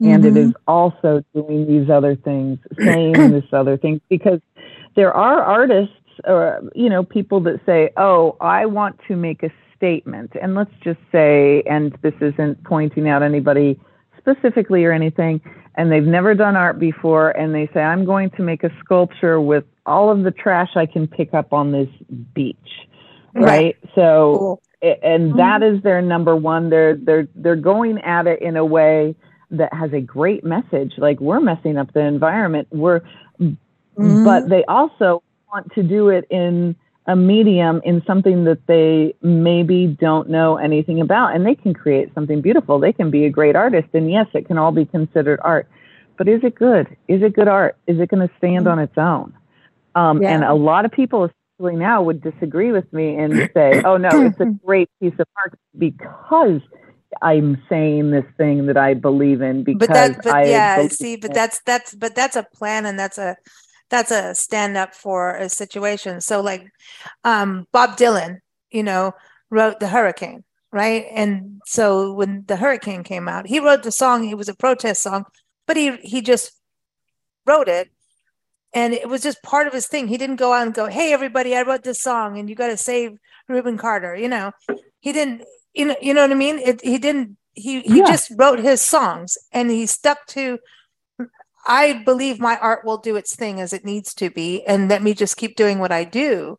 And 0.00 0.24
mm-hmm. 0.24 0.36
it 0.36 0.40
is 0.40 0.52
also 0.66 1.24
doing 1.32 1.66
these 1.66 1.88
other 1.88 2.16
things, 2.16 2.58
saying 2.78 3.12
this 3.12 3.44
other 3.52 3.76
thing, 3.76 4.00
because 4.08 4.40
there 4.96 5.12
are 5.12 5.42
artists 5.42 5.94
or 6.24 6.60
you 6.74 6.90
know 6.90 7.02
people 7.02 7.40
that 7.40 7.58
say 7.64 7.90
oh 7.96 8.36
i 8.40 8.66
want 8.66 8.98
to 9.08 9.16
make 9.16 9.42
a 9.42 9.50
statement 9.82 10.30
and 10.40 10.54
let's 10.54 10.70
just 10.84 11.00
say 11.10 11.60
and 11.62 11.98
this 12.02 12.14
isn't 12.20 12.62
pointing 12.62 13.08
out 13.08 13.20
anybody 13.20 13.80
specifically 14.16 14.84
or 14.84 14.92
anything 14.92 15.40
and 15.74 15.90
they've 15.90 16.04
never 16.04 16.34
done 16.34 16.54
art 16.54 16.78
before 16.78 17.30
and 17.30 17.52
they 17.52 17.68
say 17.74 17.80
i'm 17.80 18.04
going 18.04 18.30
to 18.30 18.42
make 18.42 18.62
a 18.62 18.70
sculpture 18.78 19.40
with 19.40 19.64
all 19.84 20.08
of 20.08 20.22
the 20.22 20.30
trash 20.30 20.70
i 20.76 20.86
can 20.86 21.08
pick 21.08 21.34
up 21.34 21.52
on 21.52 21.72
this 21.72 21.88
beach 22.32 22.56
right, 23.34 23.44
right? 23.44 23.76
so 23.96 24.36
cool. 24.38 24.62
and 25.02 25.30
mm-hmm. 25.30 25.38
that 25.38 25.64
is 25.64 25.82
their 25.82 26.00
number 26.00 26.36
one 26.36 26.70
they're 26.70 26.94
they're 26.94 27.26
they're 27.34 27.56
going 27.56 27.98
at 28.02 28.28
it 28.28 28.40
in 28.40 28.56
a 28.56 28.64
way 28.64 29.16
that 29.50 29.74
has 29.74 29.92
a 29.92 30.00
great 30.00 30.44
message 30.44 30.92
like 30.96 31.18
we're 31.18 31.40
messing 31.40 31.76
up 31.76 31.92
the 31.92 32.00
environment 32.00 32.68
we're 32.70 33.00
mm-hmm. 33.40 34.24
but 34.24 34.48
they 34.48 34.64
also 34.66 35.24
want 35.52 35.68
to 35.72 35.82
do 35.82 36.08
it 36.08 36.24
in 36.30 36.76
a 37.06 37.16
medium 37.16 37.80
in 37.84 38.02
something 38.06 38.44
that 38.44 38.66
they 38.66 39.14
maybe 39.22 39.86
don't 39.86 40.28
know 40.28 40.56
anything 40.56 41.00
about 41.00 41.34
and 41.34 41.44
they 41.44 41.54
can 41.54 41.74
create 41.74 42.14
something 42.14 42.40
beautiful. 42.40 42.78
They 42.78 42.92
can 42.92 43.10
be 43.10 43.24
a 43.24 43.30
great 43.30 43.56
artist 43.56 43.88
and 43.92 44.10
yes 44.10 44.26
it 44.34 44.46
can 44.46 44.58
all 44.58 44.72
be 44.72 44.84
considered 44.84 45.40
art. 45.42 45.68
But 46.16 46.28
is 46.28 46.44
it 46.44 46.54
good? 46.54 46.86
Is 47.08 47.22
it 47.22 47.34
good 47.34 47.48
art? 47.48 47.76
Is 47.86 47.98
it 47.98 48.08
going 48.08 48.26
to 48.26 48.32
stand 48.38 48.68
on 48.68 48.78
its 48.78 48.96
own? 48.96 49.34
Um, 49.94 50.22
yeah. 50.22 50.34
and 50.34 50.44
a 50.44 50.54
lot 50.54 50.84
of 50.84 50.92
people 50.92 51.24
especially 51.24 51.76
now 51.76 52.02
would 52.02 52.22
disagree 52.22 52.72
with 52.72 52.90
me 52.92 53.16
and 53.16 53.50
say 53.54 53.82
oh 53.84 53.96
no 53.98 54.24
it's 54.24 54.40
a 54.40 54.46
great 54.64 54.88
piece 55.00 55.12
of 55.18 55.26
art 55.36 55.58
because 55.76 56.60
I'm 57.20 57.62
saying 57.68 58.10
this 58.10 58.24
thing 58.38 58.66
that 58.66 58.76
I 58.76 58.94
believe 58.94 59.42
in 59.42 59.64
because 59.64 59.86
but 59.86 59.92
that, 59.92 60.22
but 60.22 60.34
I 60.34 60.44
yeah, 60.44 60.88
see, 60.88 61.16
but 61.16 61.34
that's 61.34 61.60
that's 61.66 61.94
but 61.94 62.14
that's 62.14 62.36
a 62.36 62.42
plan 62.54 62.86
and 62.86 62.98
that's 62.98 63.18
a 63.18 63.36
that's 63.92 64.10
a 64.10 64.34
stand 64.34 64.78
up 64.78 64.94
for 64.94 65.36
a 65.36 65.50
situation. 65.50 66.22
So 66.22 66.40
like 66.40 66.66
um, 67.24 67.66
Bob 67.72 67.98
Dylan, 67.98 68.38
you 68.70 68.82
know, 68.82 69.12
wrote 69.50 69.80
the 69.80 69.88
hurricane, 69.88 70.44
right? 70.72 71.04
And 71.12 71.60
so 71.66 72.14
when 72.14 72.44
the 72.46 72.56
hurricane 72.56 73.04
came 73.04 73.28
out, 73.28 73.46
he 73.46 73.60
wrote 73.60 73.82
the 73.82 73.92
song, 73.92 74.26
it 74.26 74.38
was 74.38 74.48
a 74.48 74.56
protest 74.56 75.02
song, 75.02 75.26
but 75.66 75.76
he 75.76 75.96
he 75.98 76.22
just 76.22 76.52
wrote 77.44 77.68
it 77.68 77.90
and 78.72 78.94
it 78.94 79.10
was 79.10 79.22
just 79.22 79.42
part 79.42 79.66
of 79.66 79.74
his 79.74 79.86
thing. 79.86 80.08
He 80.08 80.16
didn't 80.16 80.36
go 80.36 80.54
out 80.54 80.66
and 80.66 80.74
go, 80.74 80.86
"Hey 80.86 81.12
everybody, 81.12 81.54
I 81.54 81.60
wrote 81.60 81.84
this 81.84 82.00
song 82.00 82.38
and 82.38 82.48
you 82.48 82.56
got 82.56 82.68
to 82.68 82.78
save 82.78 83.18
Rubin 83.46 83.76
Carter." 83.76 84.16
You 84.16 84.28
know, 84.28 84.52
he 85.00 85.12
didn't 85.12 85.42
you 85.74 85.84
know, 85.84 85.96
you 86.00 86.14
know 86.14 86.22
what 86.22 86.30
I 86.30 86.34
mean? 86.34 86.58
It, 86.60 86.80
he 86.80 86.96
didn't 86.96 87.36
he 87.52 87.82
he 87.82 87.98
yeah. 87.98 88.06
just 88.06 88.32
wrote 88.38 88.58
his 88.58 88.80
songs 88.80 89.36
and 89.52 89.70
he 89.70 89.84
stuck 89.84 90.26
to 90.28 90.58
I 91.66 92.02
believe 92.04 92.40
my 92.40 92.58
art 92.58 92.84
will 92.84 92.98
do 92.98 93.16
its 93.16 93.36
thing 93.36 93.60
as 93.60 93.72
it 93.72 93.84
needs 93.84 94.14
to 94.14 94.30
be, 94.30 94.64
and 94.66 94.88
let 94.88 95.02
me 95.02 95.14
just 95.14 95.36
keep 95.36 95.56
doing 95.56 95.78
what 95.78 95.92
I 95.92 96.04
do. 96.04 96.58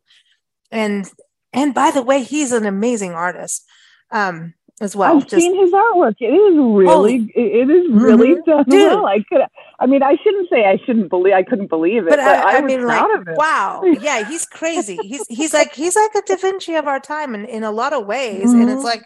And 0.70 1.10
and 1.52 1.74
by 1.74 1.90
the 1.90 2.02
way, 2.02 2.22
he's 2.22 2.52
an 2.52 2.66
amazing 2.66 3.12
artist 3.12 3.64
um, 4.10 4.54
as 4.80 4.96
well. 4.96 5.16
I've 5.16 5.28
just, 5.28 5.40
seen 5.40 5.56
his 5.56 5.72
artwork. 5.72 6.16
It 6.20 6.26
is 6.26 6.56
really, 6.56 7.30
oh, 7.36 7.40
it 7.40 7.70
is 7.70 7.90
really 7.90 8.34
mm-hmm. 8.34 8.50
done 8.50 8.64
Dude. 8.68 8.90
well. 8.90 9.06
I 9.06 9.22
could, 9.28 9.42
I 9.78 9.86
mean, 9.86 10.02
I 10.02 10.16
shouldn't 10.16 10.48
say 10.50 10.64
I 10.64 10.78
shouldn't 10.84 11.10
believe, 11.10 11.34
I 11.34 11.42
couldn't 11.42 11.68
believe 11.68 12.06
it, 12.06 12.10
but, 12.10 12.16
but 12.16 12.26
I, 12.26 12.54
I, 12.54 12.58
I 12.58 12.60
mean, 12.62 12.84
like, 12.84 13.04
wow, 13.36 13.82
yeah, 14.00 14.28
he's 14.28 14.46
crazy. 14.46 14.98
He's 15.02 15.26
he's 15.28 15.54
like 15.54 15.74
he's 15.74 15.96
like 15.96 16.14
a 16.14 16.22
Da 16.26 16.36
Vinci 16.36 16.74
of 16.74 16.86
our 16.86 17.00
time, 17.00 17.34
in 17.34 17.44
in 17.44 17.62
a 17.62 17.70
lot 17.70 17.92
of 17.92 18.06
ways, 18.06 18.48
mm-hmm. 18.48 18.60
and 18.62 18.70
it's 18.70 18.78
mm-hmm. 18.78 18.86
like. 18.86 19.04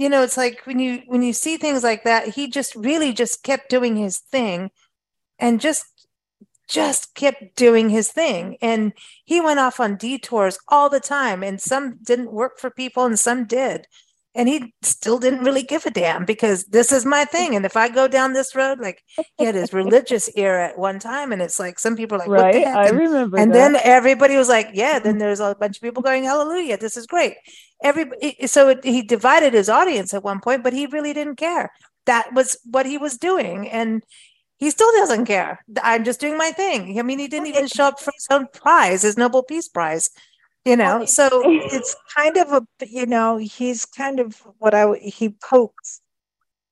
You 0.00 0.08
know, 0.08 0.22
it's 0.22 0.36
like 0.36 0.64
when 0.64 0.78
you 0.78 1.02
when 1.06 1.22
you 1.22 1.32
see 1.32 1.56
things 1.56 1.82
like 1.82 2.04
that, 2.04 2.28
he 2.28 2.48
just 2.48 2.76
really 2.76 3.12
just 3.12 3.42
kept 3.42 3.68
doing 3.68 3.96
his 3.96 4.18
thing 4.18 4.70
and 5.38 5.60
just 5.60 5.84
just 6.68 7.14
kept 7.14 7.56
doing 7.56 7.88
his 7.88 8.10
thing. 8.10 8.58
And 8.60 8.92
he 9.24 9.40
went 9.40 9.58
off 9.58 9.80
on 9.80 9.96
detours 9.96 10.58
all 10.68 10.90
the 10.90 11.00
time 11.00 11.42
and 11.42 11.60
some 11.60 11.98
didn't 12.02 12.32
work 12.32 12.58
for 12.58 12.70
people 12.70 13.04
and 13.04 13.18
some 13.18 13.46
did. 13.46 13.86
And 14.34 14.48
he 14.48 14.74
still 14.82 15.18
didn't 15.18 15.42
really 15.42 15.62
give 15.62 15.86
a 15.86 15.90
damn 15.90 16.24
because 16.24 16.64
this 16.66 16.92
is 16.92 17.06
my 17.06 17.24
thing. 17.24 17.56
And 17.56 17.64
if 17.64 17.76
i 17.76 17.88
go 17.88 18.06
down 18.06 18.34
this 18.34 18.54
road 18.54 18.78
like 18.78 19.02
he 19.38 19.46
had 19.46 19.54
his 19.54 19.72
religious 19.72 20.28
ear 20.36 20.58
at 20.58 20.78
one 20.78 20.98
time 20.98 21.32
and 21.32 21.40
it's 21.40 21.58
like 21.58 21.78
some 21.78 21.96
people 21.96 22.16
are 22.16 22.18
like 22.18 22.28
right 22.28 22.44
what 22.44 22.52
the 22.52 22.60
heck? 22.60 22.76
i 22.76 22.88
and, 22.88 22.98
remember 22.98 23.38
and 23.38 23.54
then 23.54 23.76
everybody 23.82 24.36
was 24.36 24.48
like 24.48 24.68
yeah 24.74 24.98
then 24.98 25.18
there's 25.18 25.40
a 25.40 25.56
bunch 25.58 25.78
of 25.78 25.82
people 25.82 26.02
going 26.02 26.24
hallelujah 26.24 26.76
this 26.76 26.96
is 26.96 27.06
great. 27.06 27.34
Everybody 27.82 28.46
so 28.46 28.68
it, 28.68 28.84
he 28.84 29.02
divided 29.02 29.54
his 29.54 29.70
audience 29.70 30.12
at 30.12 30.22
one 30.22 30.40
point 30.40 30.62
but 30.62 30.74
he 30.74 30.86
really 30.86 31.14
didn't 31.14 31.36
care. 31.36 31.72
That 32.04 32.32
was 32.34 32.58
what 32.64 32.86
he 32.86 32.96
was 32.98 33.18
doing. 33.18 33.68
And 33.68 34.02
he 34.58 34.70
still 34.70 34.90
doesn't 34.92 35.26
care. 35.26 35.64
I'm 35.82 36.04
just 36.04 36.20
doing 36.20 36.36
my 36.36 36.50
thing. 36.50 36.98
I 36.98 37.02
mean, 37.02 37.18
he 37.18 37.28
didn't 37.28 37.46
even 37.46 37.68
show 37.68 37.84
up 37.84 38.00
for 38.00 38.12
his 38.12 38.26
own 38.30 38.48
prize, 38.52 39.02
his 39.02 39.16
Nobel 39.16 39.42
Peace 39.42 39.68
Prize. 39.68 40.10
You 40.64 40.76
know, 40.76 41.06
so 41.06 41.28
it's 41.44 41.96
kind 42.14 42.36
of 42.36 42.52
a, 42.52 42.66
you 42.86 43.06
know, 43.06 43.36
he's 43.38 43.84
kind 43.84 44.20
of 44.20 44.42
what 44.58 44.74
I 44.74 44.96
he 44.96 45.30
pokes. 45.30 46.00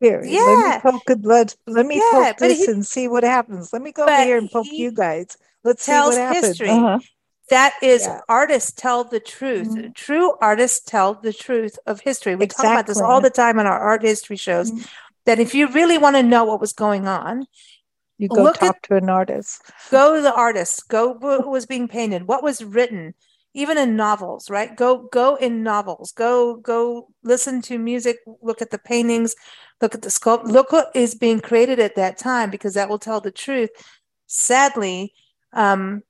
Here, 0.00 0.22
yeah. 0.22 0.80
Let 0.84 0.84
me 0.84 0.90
poke 0.90 1.10
it. 1.10 1.24
Let, 1.24 1.56
let 1.66 1.86
me 1.86 1.96
yeah, 1.96 2.10
poke 2.32 2.36
this 2.36 2.66
he, 2.66 2.70
and 2.70 2.84
see 2.84 3.08
what 3.08 3.24
happens. 3.24 3.72
Let 3.72 3.80
me 3.80 3.92
go 3.92 4.02
over 4.02 4.24
here 4.24 4.36
and 4.36 4.50
poke 4.50 4.66
you 4.70 4.92
guys. 4.92 5.38
Let's 5.64 5.84
see 5.84 5.92
what 5.92 6.18
happens. 6.18 6.46
History. 6.46 6.68
Uh-huh. 6.68 6.98
That 7.48 7.74
is, 7.80 8.02
yeah. 8.02 8.20
artists 8.28 8.72
tell 8.72 9.04
the 9.04 9.20
truth. 9.20 9.68
Mm-hmm. 9.68 9.92
True 9.92 10.34
artists 10.40 10.84
tell 10.84 11.14
the 11.14 11.32
truth 11.32 11.78
of 11.86 12.00
history. 12.00 12.34
We 12.34 12.44
exactly. 12.44 12.64
talk 12.64 12.74
about 12.74 12.86
this 12.88 13.00
all 13.00 13.20
the 13.22 13.30
time 13.30 13.58
in 13.58 13.66
our 13.66 13.78
art 13.78 14.02
history 14.02 14.36
shows. 14.36 14.70
Mm-hmm. 14.70 14.82
That 15.24 15.38
if 15.38 15.54
you 15.54 15.68
really 15.68 15.96
want 15.96 16.16
to 16.16 16.22
know 16.22 16.44
what 16.44 16.60
was 16.60 16.72
going 16.72 17.08
on, 17.08 17.46
you 18.18 18.28
go 18.28 18.42
Look 18.42 18.58
talk 18.58 18.76
at, 18.76 18.82
to 18.84 18.96
an 18.96 19.10
artist. 19.10 19.62
Go 19.90 20.16
to 20.16 20.22
the 20.22 20.34
artist. 20.34 20.88
Go 20.88 21.12
what 21.12 21.46
was 21.46 21.66
being 21.66 21.88
painted. 21.88 22.26
What 22.26 22.42
was 22.42 22.64
written, 22.64 23.14
even 23.54 23.76
in 23.76 23.96
novels, 23.96 24.48
right? 24.48 24.74
Go 24.74 25.08
go 25.12 25.36
in 25.36 25.62
novels. 25.62 26.12
Go 26.12 26.56
go 26.56 27.08
listen 27.22 27.60
to 27.62 27.78
music. 27.78 28.18
Look 28.40 28.62
at 28.62 28.70
the 28.70 28.78
paintings. 28.78 29.34
Look 29.80 29.94
at 29.94 30.02
the 30.02 30.08
sculpt. 30.08 30.44
Look 30.44 30.72
what 30.72 30.90
is 30.94 31.14
being 31.14 31.40
created 31.40 31.78
at 31.78 31.96
that 31.96 32.16
time 32.16 32.50
because 32.50 32.74
that 32.74 32.88
will 32.88 32.98
tell 32.98 33.20
the 33.20 33.30
truth. 33.30 33.70
Sadly, 34.26 35.12
um, 35.52 36.02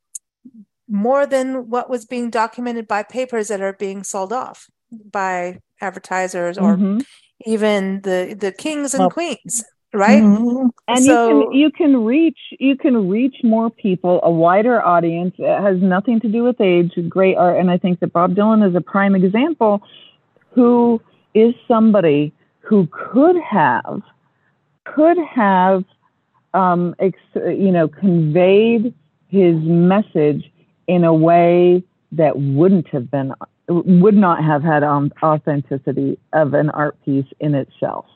more 0.89 1.27
than 1.27 1.69
what 1.69 1.91
was 1.91 2.05
being 2.05 2.31
documented 2.31 2.87
by 2.87 3.03
papers 3.03 3.49
that 3.49 3.61
are 3.61 3.73
being 3.73 4.05
sold 4.05 4.33
off 4.33 4.71
by 5.11 5.59
advertisers 5.81 6.57
or 6.57 6.77
mm-hmm. 6.77 7.01
even 7.45 8.01
the 8.03 8.37
the 8.39 8.53
kings 8.53 8.95
and 8.95 9.01
well, 9.01 9.11
queens 9.11 9.65
right 9.97 10.23
mm-hmm. 10.23 10.67
and 10.89 11.05
so, 11.05 11.29
you 11.29 11.45
can 11.45 11.53
you 11.53 11.71
can 11.71 12.05
reach 12.05 12.39
you 12.59 12.77
can 12.77 13.09
reach 13.09 13.37
more 13.43 13.71
people 13.71 14.21
a 14.23 14.31
wider 14.31 14.85
audience 14.85 15.35
it 15.39 15.63
has 15.63 15.81
nothing 15.81 16.21
to 16.21 16.29
do 16.29 16.43
with 16.43 16.61
age 16.61 16.93
great 17.09 17.37
art 17.37 17.59
and 17.59 17.71
i 17.71 17.79
think 17.79 17.99
that 18.01 18.13
bob 18.13 18.35
dylan 18.35 18.67
is 18.69 18.75
a 18.75 18.81
prime 18.81 19.15
example 19.15 19.83
who 20.51 21.01
is 21.35 21.55
somebody 21.67 22.33
who 22.61 22.89
could 22.91 23.37
have 23.37 24.03
could 24.85 25.19
have 25.19 25.85
um, 26.55 26.95
ex- 26.99 27.19
you 27.35 27.71
know 27.71 27.89
conveyed 27.89 28.95
his 29.29 29.57
message 29.57 30.51
in 30.87 31.05
a 31.05 31.13
way 31.13 31.83
that 32.13 32.39
wouldn't 32.39 32.89
have 32.89 33.11
been 33.11 33.35
would 33.69 34.15
not 34.15 34.45
have 34.45 34.63
had 34.63 34.85
um, 34.85 35.13
authenticity 35.23 36.19
of 36.33 36.55
an 36.55 36.71
art 36.71 36.97
piece 37.05 37.27
in 37.41 37.55
itself 37.55 38.07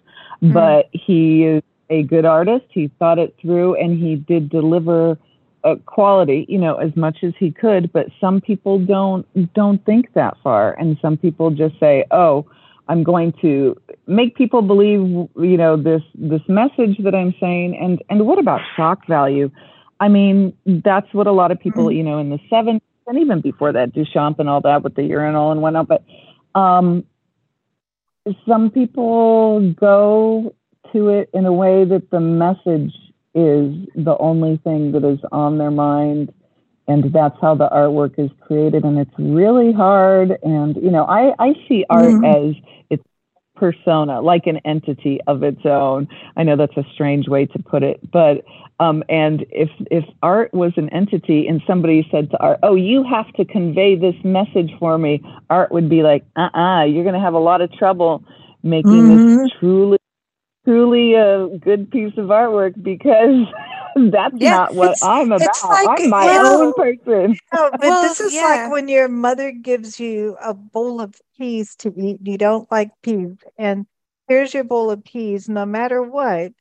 mm-hmm. 0.43 0.53
but 0.53 0.89
he 0.93 1.45
is 1.45 1.63
a 1.91 2.03
good 2.05 2.25
artist 2.25 2.65
he 2.71 2.91
thought 2.99 3.19
it 3.19 3.35
through 3.41 3.75
and 3.75 3.99
he 3.99 4.17
did 4.17 4.49
deliver 4.49 5.19
a 5.65 5.77
quality 5.77 6.47
you 6.49 6.59
know 6.59 6.77
as 6.77 6.95
much 6.97 7.19
as 7.23 7.33
he 7.39 7.51
could 7.51 7.93
but 7.93 8.07
some 8.21 8.41
people 8.41 8.79
don't 8.79 9.27
don't 9.55 9.85
think 9.85 10.13
that 10.15 10.37
far 10.43 10.73
and 10.75 10.97
some 11.03 11.17
people 11.17 11.51
just 11.51 11.79
say 11.79 12.05
oh 12.11 12.47
i'm 12.89 13.03
going 13.03 13.33
to 13.41 13.77
make 14.07 14.37
people 14.37 14.63
believe 14.63 15.01
you 15.37 15.57
know 15.57 15.77
this 15.77 16.03
this 16.15 16.43
message 16.49 16.97
that 17.05 17.15
i'm 17.15 17.35
saying 17.39 17.77
and 17.77 18.03
and 18.09 18.27
what 18.27 18.39
about 18.39 18.61
shock 18.75 19.07
value 19.07 19.51
i 20.01 20.09
mean 20.09 20.57
that's 20.85 21.13
what 21.13 21.27
a 21.27 21.33
lot 21.33 21.51
of 21.51 21.61
people 21.61 21.85
mm-hmm. 21.85 21.99
you 21.99 22.03
know 22.03 22.19
in 22.19 22.31
the 22.31 22.39
70s 22.51 22.81
and 23.11 23.19
even 23.19 23.41
before 23.41 23.73
that, 23.73 23.93
Duchamp 23.93 24.39
and 24.39 24.49
all 24.49 24.61
that 24.61 24.85
with 24.85 24.95
the 24.95 25.03
urinal 25.03 25.51
and 25.51 25.61
whatnot. 25.61 25.89
But 25.89 26.05
um, 26.55 27.05
some 28.49 28.71
people 28.71 29.73
go 29.73 30.55
to 30.93 31.09
it 31.09 31.31
in 31.33 31.47
a 31.47 31.53
way 31.53 31.85
that 31.85 32.11
the 32.11 32.21
message 32.21 32.95
is 33.35 33.75
the 33.95 34.17
only 34.19 34.57
thing 34.65 34.93
that 34.93 35.05
is 35.05 35.19
on 35.33 35.59
their 35.59 35.71
mind 35.71 36.33
and 36.89 37.13
that's 37.13 37.37
how 37.41 37.55
the 37.55 37.69
artwork 37.69 38.19
is 38.19 38.31
created 38.41 38.85
and 38.85 38.99
it's 38.99 39.15
really 39.19 39.73
hard 39.73 40.37
and 40.43 40.75
you 40.77 40.91
know 40.91 41.05
i 41.05 41.33
i 41.39 41.55
see 41.69 41.85
art 41.89 42.07
mm-hmm. 42.07 42.25
as 42.25 42.55
its 42.91 43.05
persona 43.55 44.21
like 44.21 44.49
an 44.49 44.59
entity 44.65 45.21
of 45.29 45.45
its 45.45 45.65
own 45.65 46.09
i 46.37 46.43
know 46.43 46.57
that's 46.57 46.77
a 46.77 46.85
strange 46.93 47.29
way 47.29 47.47
to 47.47 47.59
put 47.61 47.85
it 47.85 48.01
but 48.11 48.45
um, 48.81 49.05
and 49.11 49.45
if 49.51 49.69
if 49.91 50.05
art 50.23 50.55
was 50.55 50.73
an 50.77 50.89
entity 50.89 51.47
and 51.47 51.61
somebody 51.67 52.09
said 52.11 52.31
to 52.31 52.39
art, 52.41 52.61
"Oh, 52.63 52.77
you 52.77 53.05
have 53.05 53.31
to 53.35 53.45
convey 53.45 53.95
this 53.95 54.15
message 54.25 54.71
for 54.79 54.97
me," 54.97 55.23
art 55.51 55.71
would 55.71 55.91
be 55.91 56.03
like, 56.03 56.25
"Uh-uh, 56.35 56.85
you're 56.85 57.05
going 57.05 57.15
to 57.15 57.21
have 57.21 57.35
a 57.35 57.39
lot 57.39 57.61
of 57.61 57.71
trouble 57.75 58.25
making 58.63 58.91
mm-hmm. 58.91 59.37
this 59.37 59.51
truly 59.61 60.00
truly 60.71 61.15
a 61.15 61.49
good 61.59 61.91
piece 61.91 62.13
of 62.17 62.27
artwork 62.27 62.81
because 62.81 63.47
that's 64.13 64.37
yeah, 64.39 64.51
not 64.51 64.75
what 64.75 64.97
I'm 65.03 65.33
about. 65.33 65.49
Like, 65.65 66.01
I'm 66.03 66.11
my 66.11 66.27
well, 66.27 66.63
own 66.63 66.75
person. 66.75 67.37
No, 67.53 67.71
but 67.73 67.81
well, 67.81 68.03
this 68.03 68.21
is 68.21 68.33
yeah. 68.33 68.43
like 68.43 68.71
when 68.71 68.87
your 68.87 69.09
mother 69.09 69.51
gives 69.51 69.99
you 69.99 70.37
a 70.41 70.55
bowl 70.55 71.01
of 71.01 71.21
peas 71.37 71.75
to 71.77 71.93
eat. 71.97 72.21
You 72.23 72.39
don't 72.39 72.71
like 72.71 72.91
peas, 73.03 73.37
and 73.59 73.87
here's 74.29 74.55
your 74.55 74.63
bowl 74.63 74.93
of 74.93 75.03
peas. 75.05 75.49
No 75.49 75.67
matter 75.67 76.03
what, 76.03 76.53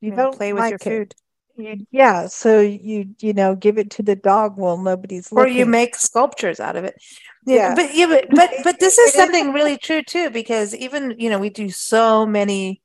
you 0.00 0.12
don't 0.12 0.34
play 0.34 0.54
with 0.54 0.60
like 0.60 0.70
your 0.70 0.78
food. 0.78 1.14
It 1.58 1.86
yeah 1.90 2.28
so 2.28 2.60
you 2.60 3.16
you 3.18 3.32
know 3.32 3.56
give 3.56 3.78
it 3.78 3.90
to 3.90 4.02
the 4.04 4.14
dog 4.14 4.56
while 4.56 4.78
nobody's 4.78 5.32
looking. 5.32 5.52
or 5.52 5.56
you 5.58 5.66
make 5.66 5.96
sculptures 5.96 6.60
out 6.60 6.76
of 6.76 6.84
it 6.84 6.94
yeah, 7.46 7.56
yeah. 7.56 7.74
but 7.74 7.94
yeah 7.96 8.06
but 8.06 8.26
but, 8.30 8.50
but 8.62 8.78
this 8.78 8.96
is 8.98 9.12
something 9.12 9.52
really 9.52 9.76
true 9.76 10.00
too 10.00 10.30
because 10.30 10.72
even 10.76 11.16
you 11.18 11.28
know 11.28 11.40
we 11.40 11.50
do 11.50 11.68
so 11.68 12.24
many 12.24 12.80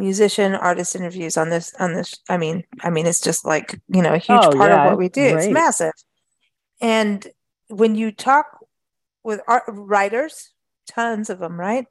musician 0.00 0.54
artist 0.54 0.96
interviews 0.96 1.36
on 1.36 1.50
this 1.50 1.74
on 1.78 1.92
this 1.92 2.18
i 2.28 2.36
mean 2.36 2.64
i 2.80 2.88
mean 2.88 3.06
it's 3.06 3.20
just 3.20 3.44
like 3.44 3.78
you 3.88 4.02
know 4.02 4.14
a 4.14 4.18
huge 4.18 4.40
oh, 4.42 4.50
part 4.56 4.70
yeah, 4.70 4.84
of 4.84 4.90
what 4.90 4.98
we 4.98 5.08
do. 5.08 5.32
Great. 5.32 5.44
it's 5.44 5.52
massive. 5.52 5.92
And 6.80 7.26
when 7.68 7.94
you 7.94 8.10
talk 8.10 8.46
with 9.22 9.40
art 9.46 9.64
writers 9.68 10.52
tons 10.88 11.30
of 11.30 11.38
them 11.38 11.60
right? 11.60 11.86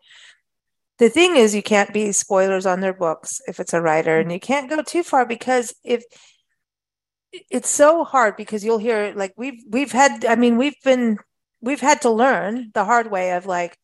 The 0.97 1.09
thing 1.09 1.37
is 1.37 1.55
you 1.55 1.63
can't 1.63 1.93
be 1.93 2.11
spoilers 2.11 2.65
on 2.65 2.81
their 2.81 2.93
books 2.93 3.39
if 3.47 3.61
it's 3.61 3.73
a 3.73 3.81
writer 3.81 4.19
and 4.19 4.31
you 4.31 4.39
can't 4.39 4.69
go 4.69 4.81
too 4.81 5.03
far 5.03 5.25
because 5.25 5.73
if 5.83 6.03
it's 7.31 7.69
so 7.69 8.03
hard 8.03 8.35
because 8.35 8.65
you'll 8.65 8.79
hear 8.79 9.13
like 9.15 9.33
we've 9.37 9.61
we've 9.69 9.91
had 9.91 10.25
i 10.25 10.35
mean 10.35 10.57
we've 10.57 10.81
been 10.83 11.17
we've 11.61 11.79
had 11.79 12.01
to 12.01 12.09
learn 12.09 12.71
the 12.73 12.83
hard 12.83 13.11
way 13.11 13.33
of 13.33 13.45
like 13.45 13.77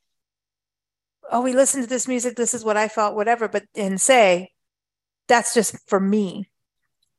oh 1.32 1.42
we 1.42 1.54
listened 1.54 1.84
to 1.84 1.90
this 1.90 2.08
music 2.08 2.36
this 2.36 2.54
is 2.54 2.64
what 2.64 2.78
i 2.78 2.88
felt 2.88 3.16
whatever 3.16 3.48
but 3.48 3.64
and 3.76 4.00
say 4.00 4.52
that's 5.28 5.54
just 5.54 5.78
for 5.88 6.00
me 6.00 6.50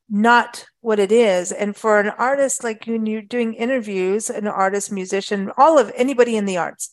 not 0.08 0.66
what 0.80 0.98
it 0.98 1.10
is 1.10 1.50
and 1.50 1.76
for 1.76 1.98
an 1.98 2.08
artist 2.10 2.62
like 2.62 2.84
when 2.86 3.06
you're 3.06 3.22
doing 3.22 3.54
interviews 3.54 4.30
an 4.30 4.46
artist 4.46 4.92
musician 4.92 5.50
all 5.56 5.78
of 5.78 5.92
anybody 5.96 6.36
in 6.36 6.44
the 6.44 6.56
arts 6.56 6.90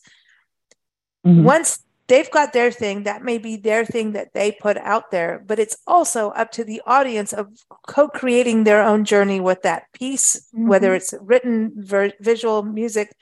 mm-hmm. 1.24 1.44
once 1.44 1.84
they've 2.08 2.30
got 2.32 2.52
their 2.52 2.72
thing 2.72 3.04
that 3.04 3.22
may 3.22 3.38
be 3.38 3.56
their 3.56 3.84
thing 3.84 4.12
that 4.12 4.32
they 4.34 4.50
put 4.50 4.76
out 4.78 5.12
there 5.12 5.42
but 5.46 5.60
it's 5.60 5.76
also 5.86 6.30
up 6.30 6.50
to 6.50 6.64
the 6.64 6.82
audience 6.86 7.32
of 7.32 7.46
co-creating 7.86 8.64
their 8.64 8.82
own 8.82 9.04
journey 9.04 9.38
with 9.38 9.62
that 9.62 9.84
piece 9.92 10.48
mm-hmm. 10.52 10.66
whether 10.66 10.92
it's 10.92 11.14
written 11.20 11.72
ver- 11.76 12.12
visual 12.20 12.64
music 12.64 13.14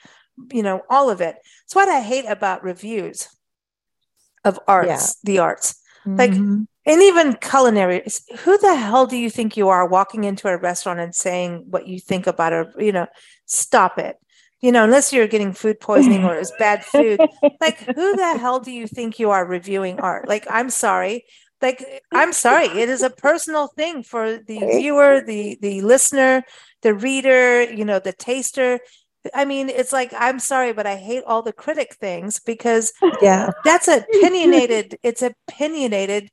you 0.51 0.63
know 0.63 0.81
all 0.89 1.11
of 1.11 1.21
it 1.21 1.37
it's 1.65 1.75
what 1.75 1.89
i 1.89 2.01
hate 2.01 2.25
about 2.25 2.65
reviews 2.65 3.29
of 4.45 4.59
arts 4.67 4.89
yeah. 4.89 5.07
the 5.25 5.39
arts 5.39 5.81
mm-hmm. 6.07 6.17
like 6.17 6.33
and 6.33 7.03
even 7.03 7.35
culinary 7.35 8.03
who 8.41 8.59
the 8.59 8.75
hell 8.75 9.07
do 9.07 9.17
you 9.17 9.31
think 9.31 9.57
you 9.57 9.69
are 9.69 9.87
walking 9.87 10.25
into 10.25 10.49
a 10.49 10.57
restaurant 10.57 11.01
and 11.01 11.15
saying 11.15 11.65
what 11.69 11.87
you 11.87 11.99
think 11.99 12.27
about 12.27 12.53
it 12.53 12.69
you 12.79 12.93
know 12.93 13.07
stop 13.47 13.99
it 13.99 14.17
you 14.63 14.71
know, 14.71 14.85
unless 14.85 15.13
you're 15.13 15.27
getting 15.27 15.53
food 15.53 15.81
poisoning 15.81 16.25
or 16.25 16.37
it's 16.37 16.53
bad 16.57 16.85
food, 16.85 17.21
like 17.61 17.81
who 17.81 18.17
the 18.17 18.39
hell 18.39 18.61
do 18.61 18.71
you 18.71 18.87
think 18.87 19.19
you 19.19 19.31
are 19.31 19.45
reviewing 19.45 19.99
art? 19.99 20.29
Like, 20.29 20.47
I'm 20.49 20.71
sorry. 20.71 21.25
Like, 21.61 21.85
I'm 22.13 22.33
sorry. 22.33 22.67
It 22.67 22.89
is 22.89 23.03
a 23.03 23.11
personal 23.11 23.67
thing 23.67 24.05
for 24.05 24.39
the 24.39 24.59
viewer, 24.59 25.21
the 25.21 25.59
the 25.61 25.81
listener, 25.83 26.45
the 26.83 26.95
reader, 26.95 27.65
you 27.65 27.85
know, 27.85 27.99
the 27.99 28.13
taster. 28.13 28.79
I 29.35 29.45
mean, 29.45 29.69
it's 29.69 29.93
like, 29.93 30.13
I'm 30.17 30.39
sorry, 30.39 30.73
but 30.73 30.87
I 30.87 30.97
hate 30.97 31.23
all 31.27 31.43
the 31.43 31.53
critic 31.53 31.95
things 31.95 32.41
because 32.41 32.93
yeah, 33.21 33.51
that's 33.65 33.89
opinionated. 33.89 34.99
It's 35.03 35.23
opinionated. 35.23 36.31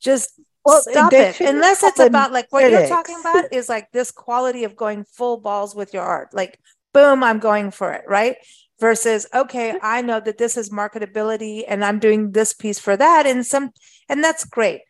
Just 0.00 0.40
well, 0.64 0.82
stop 0.82 1.12
it. 1.12 1.40
Unless 1.40 1.82
it's 1.82 1.98
about 1.98 2.32
like 2.32 2.46
what 2.50 2.60
critics. 2.60 2.88
you're 2.88 2.96
talking 2.96 3.18
about 3.20 3.52
is 3.52 3.68
like 3.68 3.90
this 3.92 4.10
quality 4.12 4.64
of 4.64 4.76
going 4.76 5.04
full 5.04 5.38
balls 5.38 5.74
with 5.74 5.92
your 5.92 6.04
art. 6.04 6.32
Like 6.32 6.58
boom, 6.92 7.22
I'm 7.22 7.38
going 7.38 7.70
for 7.70 7.92
it, 7.92 8.04
right? 8.06 8.36
Versus, 8.80 9.26
okay, 9.32 9.78
I 9.80 10.02
know 10.02 10.20
that 10.20 10.38
this 10.38 10.56
is 10.56 10.70
marketability 10.70 11.64
and 11.66 11.84
I'm 11.84 11.98
doing 11.98 12.32
this 12.32 12.52
piece 12.52 12.78
for 12.78 12.96
that. 12.96 13.26
And 13.26 13.46
some, 13.46 13.70
and 14.08 14.22
that's 14.22 14.44
great. 14.44 14.80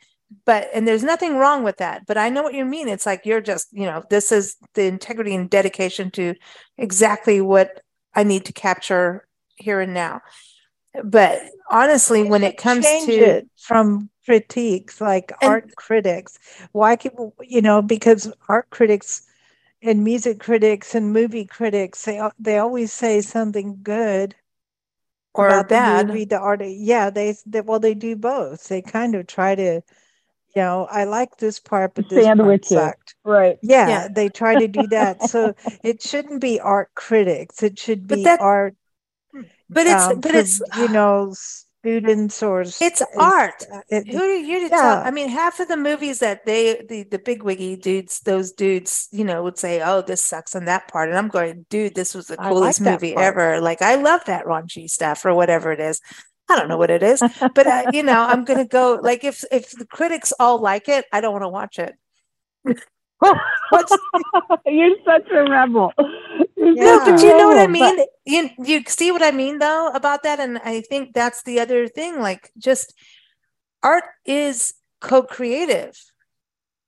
But, 0.45 0.69
and 0.73 0.87
there's 0.87 1.03
nothing 1.03 1.37
wrong 1.37 1.65
with 1.65 1.79
that. 1.79 2.07
But 2.07 2.17
I 2.19 2.29
know 2.29 2.43
what 2.43 2.55
you 2.55 2.65
mean. 2.65 2.89
It's 2.89 3.07
like 3.07 3.27
you're 3.27 3.41
just, 3.41 3.69
you 3.73 3.85
know, 3.85 4.03
this 4.11 4.33
is 4.33 4.57
the 4.75 4.85
integrity 4.85 5.35
and 5.35 5.51
dedication 5.51 6.11
to 6.13 6.35
exactly 6.79 7.41
what 7.41 7.81
I 8.15 8.25
need 8.25 8.45
to 8.47 8.53
capture 8.53 9.27
here 9.57 9.81
and 9.81 9.95
now. 9.95 10.23
But 11.05 11.41
honestly, 11.71 12.23
when 12.23 12.43
it 12.43 12.57
comes 12.57 12.85
to 12.85 13.13
it 13.13 13.49
from 13.59 14.11
critiques 14.25 15.01
like 15.01 15.33
and, 15.41 15.51
art 15.51 15.75
critics, 15.77 16.39
why 16.73 16.97
can, 16.97 17.33
you 17.41 17.63
know, 17.63 17.83
because 17.83 18.33
art 18.49 18.71
critics, 18.71 19.23
and 19.83 20.05
music 20.05 20.39
critics 20.39 20.95
and 20.95 21.13
movie 21.13 21.45
critics 21.45 22.05
they 22.05 22.23
they 22.39 22.59
always 22.59 22.93
say 22.93 23.21
something 23.21 23.81
good 23.83 24.37
or 25.35 25.49
about 25.49 25.69
bad. 25.69 26.07
The 26.07 26.13
movie, 26.13 26.25
the 26.25 26.39
art, 26.39 26.63
yeah, 26.65 27.11
they, 27.11 27.35
they 27.47 27.63
well 27.63 27.81
they 27.81 27.95
do 27.95 28.15
both. 28.15 28.69
They 28.69 28.83
kind 28.83 29.15
of 29.15 29.27
try 29.27 29.55
to, 29.55 29.81
you 30.55 30.63
know, 30.63 30.87
I 30.91 31.05
like 31.05 31.37
this 31.39 31.59
part, 31.59 31.95
but 31.95 32.09
this 32.09 32.25
Sandwich 32.25 32.69
part 32.69 32.97
sucked. 32.97 33.15
Right. 33.25 33.59
Yeah, 33.63 33.89
yeah, 33.89 34.09
they 34.09 34.29
try 34.29 34.55
to 34.59 34.69
do 34.69 34.87
that. 34.89 35.23
so 35.29 35.55
it 35.85 36.03
shouldn't 36.03 36.41
be 36.41 36.61
art 36.61 36.91
critics. 36.95 37.63
It 37.63 37.79
should 37.79 38.07
be 38.07 38.25
that, 38.25 38.41
art. 38.41 38.77
But 39.69 39.87
it's 39.87 40.05
um, 40.05 40.21
but 40.21 40.35
it's 40.35 40.61
you 40.77 40.89
know 40.89 41.33
students 41.83 42.43
or 42.43 42.63
it's 42.63 43.03
art. 43.17 43.65
Uh, 43.73 43.81
it, 43.89 44.09
Who 44.09 44.23
are 44.23 44.35
you 44.35 44.61
to 44.61 44.75
yeah. 44.75 44.81
tell? 44.81 44.99
I 44.99 45.11
mean, 45.11 45.29
half 45.29 45.59
of 45.61 45.69
the 45.69 45.77
movies 45.77 46.21
that 46.21 46.45
they 46.47 46.85
the 46.89 47.05
the 47.05 47.19
big 47.19 47.43
wiggy 47.43 47.77
dudes, 47.77 48.21
those 48.21 48.53
dudes, 48.53 49.09
you 49.11 49.25
know, 49.25 49.43
would 49.43 49.59
say, 49.59 49.83
"Oh, 49.83 50.03
this 50.03 50.23
sucks 50.23 50.55
on 50.55 50.67
that 50.67 50.89
part," 50.89 51.09
and 51.09 51.19
I'm 51.19 51.29
going, 51.29 51.67
"Dude, 51.71 51.95
this 51.95 52.15
was 52.15 52.27
the 52.27 52.37
coolest 52.37 52.81
like 52.81 52.93
movie 52.93 53.17
ever." 53.17 53.61
Like, 53.61 53.83
I 53.83 53.97
love 53.97 54.21
that 54.27 54.45
raunchy 54.45 54.89
stuff 54.89 55.25
or 55.25 55.35
whatever 55.35 55.73
it 55.73 55.81
is. 55.81 56.01
I 56.49 56.57
don't 56.57 56.69
know 56.69 56.77
what 56.77 56.91
it 56.91 57.03
is, 57.03 57.23
but 57.55 57.67
uh, 57.67 57.85
you 57.93 58.03
know, 58.03 58.21
I'm 58.21 58.45
gonna 58.45 58.67
go. 58.67 59.01
Like, 59.03 59.25
if 59.25 59.45
if 59.51 59.71
the 59.71 59.87
critics 59.87 60.33
all 60.39 60.59
like 60.59 60.89
it, 60.89 61.07
I 61.13 61.21
don't 61.21 61.33
want 61.33 61.45
to 61.45 61.49
watch 61.49 61.79
it. 61.79 61.95
You're 64.67 64.97
such 65.05 65.31
a 65.31 65.45
rebel. 65.45 65.93
no, 66.57 67.05
but 67.05 67.23
you 67.23 67.37
know 67.37 67.49
what 67.49 67.59
I 67.59 67.67
mean. 67.67 67.97
But... 67.97 68.09
You 68.27 68.51
you 68.59 68.83
see 68.87 69.13
what 69.13 69.23
I 69.23 69.31
mean 69.31 69.59
though 69.59 69.91
about 69.95 70.25
that, 70.25 70.41
and 70.41 70.59
I 70.59 70.83
think 70.83 71.15
that's 71.15 71.43
the 71.45 71.61
other 71.61 71.89
thing. 71.89 72.21
Like, 72.21 72.51
just 72.59 72.95
art 73.83 74.05
is 74.25 74.75
co-creative. 75.01 75.99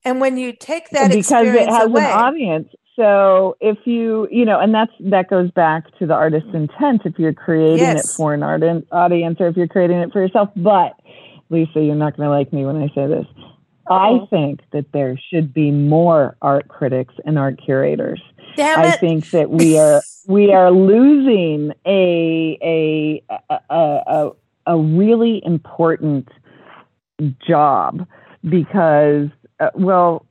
And 0.03 0.21
when 0.21 0.37
you 0.37 0.53
take 0.53 0.89
that 0.91 1.11
because 1.11 1.47
it 1.47 1.69
has 1.69 1.85
away, 1.85 2.05
an 2.05 2.11
audience. 2.11 2.69
So 2.95 3.57
if 3.59 3.77
you, 3.85 4.27
you 4.31 4.45
know, 4.45 4.59
and 4.59 4.73
that's 4.73 4.91
that 5.01 5.29
goes 5.29 5.51
back 5.51 5.83
to 5.99 6.05
the 6.05 6.13
artist's 6.13 6.49
intent. 6.53 7.01
If 7.05 7.19
you're 7.19 7.33
creating 7.33 7.79
Yes. 7.79 8.05
it 8.13 8.15
for 8.15 8.33
an 8.33 8.41
art 8.43 8.63
audience, 8.91 9.37
or 9.39 9.47
if 9.47 9.57
you're 9.57 9.67
creating 9.67 9.97
it 9.97 10.11
for 10.13 10.21
yourself. 10.21 10.49
But 10.55 10.97
Lisa, 11.49 11.81
you're 11.81 11.95
not 11.95 12.15
going 12.15 12.27
to 12.27 12.31
like 12.33 12.53
me 12.53 12.65
when 12.65 12.77
I 12.77 12.87
say 12.95 13.07
this. 13.07 13.25
I 13.87 14.11
Uh-oh. 14.11 14.27
think 14.27 14.61
that 14.71 14.91
there 14.93 15.19
should 15.29 15.53
be 15.53 15.71
more 15.71 16.37
art 16.41 16.67
critics 16.69 17.13
and 17.25 17.37
art 17.37 17.59
curators. 17.63 18.21
damn 18.55 18.79
I 18.79 18.93
it. 18.93 18.99
think 18.99 19.29
that 19.31 19.49
we 19.51 19.77
are 19.77 20.01
we 20.27 20.51
are 20.53 20.71
losing 20.71 21.71
a 21.85 22.57
a 22.63 23.23
a 23.49 23.59
a, 23.69 24.31
a 24.67 24.77
really 24.77 25.43
important 25.45 26.29
job 27.47 28.07
because 28.49 29.27
uh, 29.59 29.69
well 29.75 30.25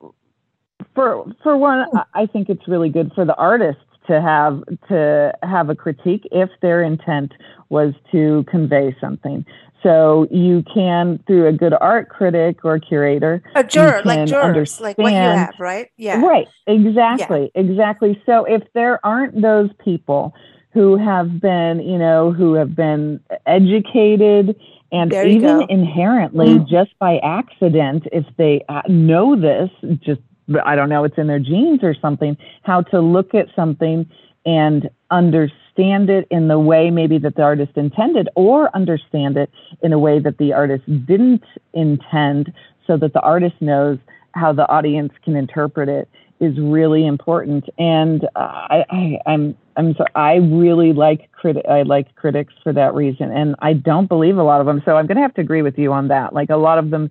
for 0.94 1.24
for 1.42 1.56
one 1.56 1.86
I- 1.94 2.22
I 2.22 2.26
think 2.26 2.48
it's 2.48 2.66
really 2.68 2.88
good 2.90 3.12
for 3.14 3.24
the 3.24 3.36
artist 3.36 3.78
to 4.06 4.20
have 4.20 4.62
to 4.88 5.32
have 5.42 5.70
a 5.70 5.74
critique 5.74 6.26
if 6.30 6.50
their 6.60 6.82
intent 6.82 7.32
was 7.70 7.94
to 8.12 8.44
convey 8.48 8.94
something. 9.00 9.44
So 9.82 10.26
you 10.30 10.62
can 10.72 11.18
through 11.26 11.46
a 11.46 11.52
good 11.52 11.74
art 11.78 12.08
critic 12.08 12.64
or 12.64 12.78
curator 12.78 13.42
a 13.54 13.62
juror, 13.64 14.00
like 14.04 14.18
can 14.20 14.26
jurors, 14.28 14.80
like 14.80 14.96
what 14.98 15.12
you 15.12 15.18
understand- 15.18 15.38
have, 15.40 15.54
right? 15.60 15.88
Yeah. 15.98 16.20
Right, 16.24 16.48
exactly, 16.66 17.50
exactly. 17.54 18.20
So 18.24 18.44
if 18.44 18.62
there 18.74 19.04
aren't 19.04 19.40
those 19.42 19.70
people 19.84 20.34
who 20.72 20.96
have 20.96 21.40
been, 21.40 21.80
you 21.80 21.98
know, 21.98 22.32
who 22.32 22.54
have 22.54 22.74
been 22.74 23.20
educated 23.46 24.56
and 24.90 25.12
even 25.12 25.60
go. 25.60 25.66
inherently 25.68 26.58
Mm. 26.58 26.68
just 26.68 26.98
by 26.98 27.18
accident, 27.18 28.06
if 28.12 28.24
they 28.36 28.62
uh, 28.68 28.82
know 28.88 29.36
this, 29.36 29.70
just, 30.00 30.20
I 30.64 30.74
don't 30.76 30.88
know, 30.88 31.04
it's 31.04 31.18
in 31.18 31.26
their 31.26 31.38
genes 31.38 31.80
or 31.82 31.94
something, 31.94 32.36
how 32.62 32.82
to 32.82 33.00
look 33.00 33.34
at 33.34 33.48
something 33.56 34.08
and 34.46 34.90
understand 35.10 36.10
it 36.10 36.26
in 36.30 36.48
the 36.48 36.58
way 36.58 36.90
maybe 36.90 37.18
that 37.18 37.36
the 37.36 37.42
artist 37.42 37.72
intended 37.76 38.28
or 38.34 38.74
understand 38.76 39.36
it 39.36 39.50
in 39.82 39.92
a 39.92 39.98
way 39.98 40.18
that 40.18 40.38
the 40.38 40.52
artist 40.52 40.84
didn't 41.06 41.44
intend 41.72 42.52
so 42.86 42.96
that 42.96 43.12
the 43.12 43.20
artist 43.20 43.56
knows 43.60 43.98
how 44.32 44.52
the 44.52 44.68
audience 44.68 45.12
can 45.24 45.36
interpret 45.36 45.88
it 45.88 46.08
is 46.40 46.58
really 46.58 47.06
important. 47.06 47.64
And 47.78 48.24
uh, 48.36 48.66
I, 48.68 48.84
I 48.90 49.18
i'm 49.26 49.56
i'm 49.76 49.94
so 49.96 50.04
i 50.14 50.34
really 50.36 50.92
like 50.92 51.30
crit 51.32 51.56
i 51.68 51.82
like 51.82 52.14
critics 52.14 52.54
for 52.62 52.72
that 52.72 52.94
reason 52.94 53.30
and 53.30 53.54
i 53.60 53.72
don't 53.72 54.08
believe 54.08 54.38
a 54.38 54.42
lot 54.42 54.60
of 54.60 54.66
them. 54.66 54.82
So 54.84 54.96
i'm 54.96 55.06
going 55.06 55.16
to 55.16 55.22
have 55.22 55.34
to 55.34 55.40
agree 55.40 55.62
with 55.62 55.78
you 55.78 55.92
on 55.92 56.08
that. 56.08 56.32
Like 56.32 56.50
a 56.50 56.56
lot 56.56 56.78
of 56.78 56.90
them 56.90 57.10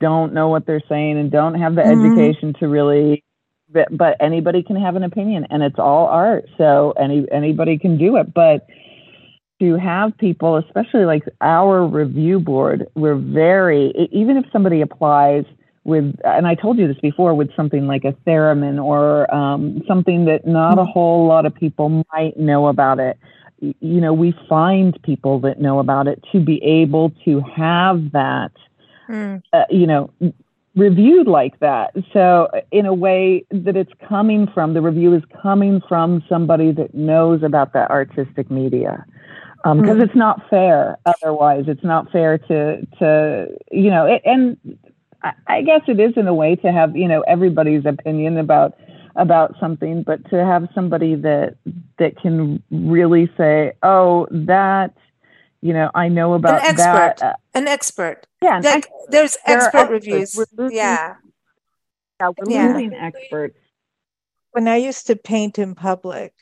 don't 0.00 0.32
know 0.32 0.48
what 0.48 0.66
they're 0.66 0.82
saying 0.88 1.18
and 1.18 1.30
don't 1.30 1.54
have 1.54 1.74
the 1.74 1.82
Mhm. 1.82 1.92
education 1.92 2.54
to 2.60 2.68
really 2.68 3.22
but, 3.72 3.88
but 3.96 4.16
anybody 4.20 4.62
can 4.62 4.76
have 4.76 4.94
an 4.94 5.02
opinion 5.02 5.46
and 5.50 5.62
it's 5.62 5.78
all 5.78 6.06
art 6.06 6.46
so 6.56 6.92
any 6.98 7.26
anybody 7.32 7.78
can 7.78 7.98
do 7.98 8.16
it. 8.16 8.32
But 8.32 8.66
to 9.60 9.76
have 9.76 10.16
people 10.18 10.56
especially 10.56 11.04
like 11.06 11.24
our 11.40 11.86
review 11.86 12.38
board 12.38 12.86
we're 12.94 13.14
very 13.16 13.92
even 14.12 14.36
if 14.36 14.44
somebody 14.52 14.82
applies 14.82 15.44
with 15.86 16.14
and 16.24 16.46
i 16.46 16.54
told 16.54 16.78
you 16.78 16.86
this 16.88 16.98
before 17.00 17.34
with 17.34 17.54
something 17.54 17.86
like 17.86 18.04
a 18.04 18.12
theremin 18.26 18.82
or 18.82 19.32
um, 19.34 19.82
something 19.86 20.24
that 20.26 20.46
not 20.46 20.78
a 20.78 20.84
whole 20.84 21.26
lot 21.26 21.46
of 21.46 21.54
people 21.54 22.04
might 22.12 22.36
know 22.36 22.66
about 22.66 22.98
it. 22.98 23.18
You 23.60 24.00
know 24.00 24.12
we 24.12 24.34
find 24.48 25.00
people 25.02 25.40
that 25.40 25.60
know 25.60 25.78
about 25.78 26.08
it 26.08 26.22
to 26.32 26.40
be 26.40 26.62
able 26.62 27.12
to 27.24 27.40
have 27.56 28.12
that 28.12 28.52
Mm. 29.08 29.40
uh, 29.52 29.64
you 29.70 29.86
know 29.86 30.10
reviewed 30.74 31.26
like 31.26 31.58
that. 31.60 31.94
So 32.12 32.48
in 32.70 32.84
a 32.86 32.92
way 32.92 33.44
that 33.50 33.76
it's 33.76 33.92
coming 34.08 34.46
from 34.52 34.74
the 34.74 34.82
review 34.82 35.14
is 35.14 35.22
coming 35.42 35.80
from 35.88 36.22
somebody 36.28 36.72
that 36.72 36.94
knows 36.94 37.42
about 37.42 37.72
that 37.72 37.90
artistic 37.90 38.50
media. 38.50 39.04
Because 39.64 39.96
Mm. 39.98 40.02
it's 40.04 40.14
not 40.14 40.48
fair 40.48 40.98
otherwise. 41.06 41.64
It's 41.66 41.82
not 41.82 42.10
fair 42.12 42.38
to 42.38 42.86
to 42.98 43.48
you 43.72 43.90
know 43.90 44.06
it, 44.06 44.22
and 44.24 44.56
I, 45.26 45.56
I 45.58 45.62
guess 45.62 45.82
it 45.88 45.98
is 46.00 46.12
in 46.16 46.26
a 46.28 46.34
way 46.34 46.56
to 46.56 46.72
have 46.72 46.96
you 46.96 47.08
know 47.08 47.20
everybody's 47.22 47.84
opinion 47.86 48.38
about 48.38 48.74
about 49.16 49.54
something 49.58 50.02
but 50.02 50.18
to 50.30 50.44
have 50.44 50.68
somebody 50.74 51.14
that 51.14 51.56
that 51.98 52.16
can 52.20 52.62
really 52.70 53.30
say 53.36 53.72
oh 53.82 54.26
that 54.30 54.94
you 55.62 55.72
know 55.72 55.90
i 55.94 56.08
know 56.08 56.34
about 56.34 56.60
expert. 56.62 57.16
that 57.18 57.22
uh, 57.22 57.32
An 57.54 57.66
expert. 57.66 58.26
yeah 58.42 58.56
an 58.58 58.62
Like 58.62 58.88
there's 59.08 59.36
There 59.46 59.56
expert 59.56 59.78
experts. 59.78 59.90
reviews. 59.90 60.36
Losing- 60.56 60.76
Yeah. 60.76 61.14
Yeah, 62.20 62.30
we're 62.38 62.50
Yeah. 62.50 62.66
losing 62.74 62.94
experts. 62.94 63.58
when 64.52 64.68
I 64.68 64.76
used 64.76 65.06
to 65.08 65.16
paint 65.16 65.58
in 65.58 65.74
public, 65.74 66.32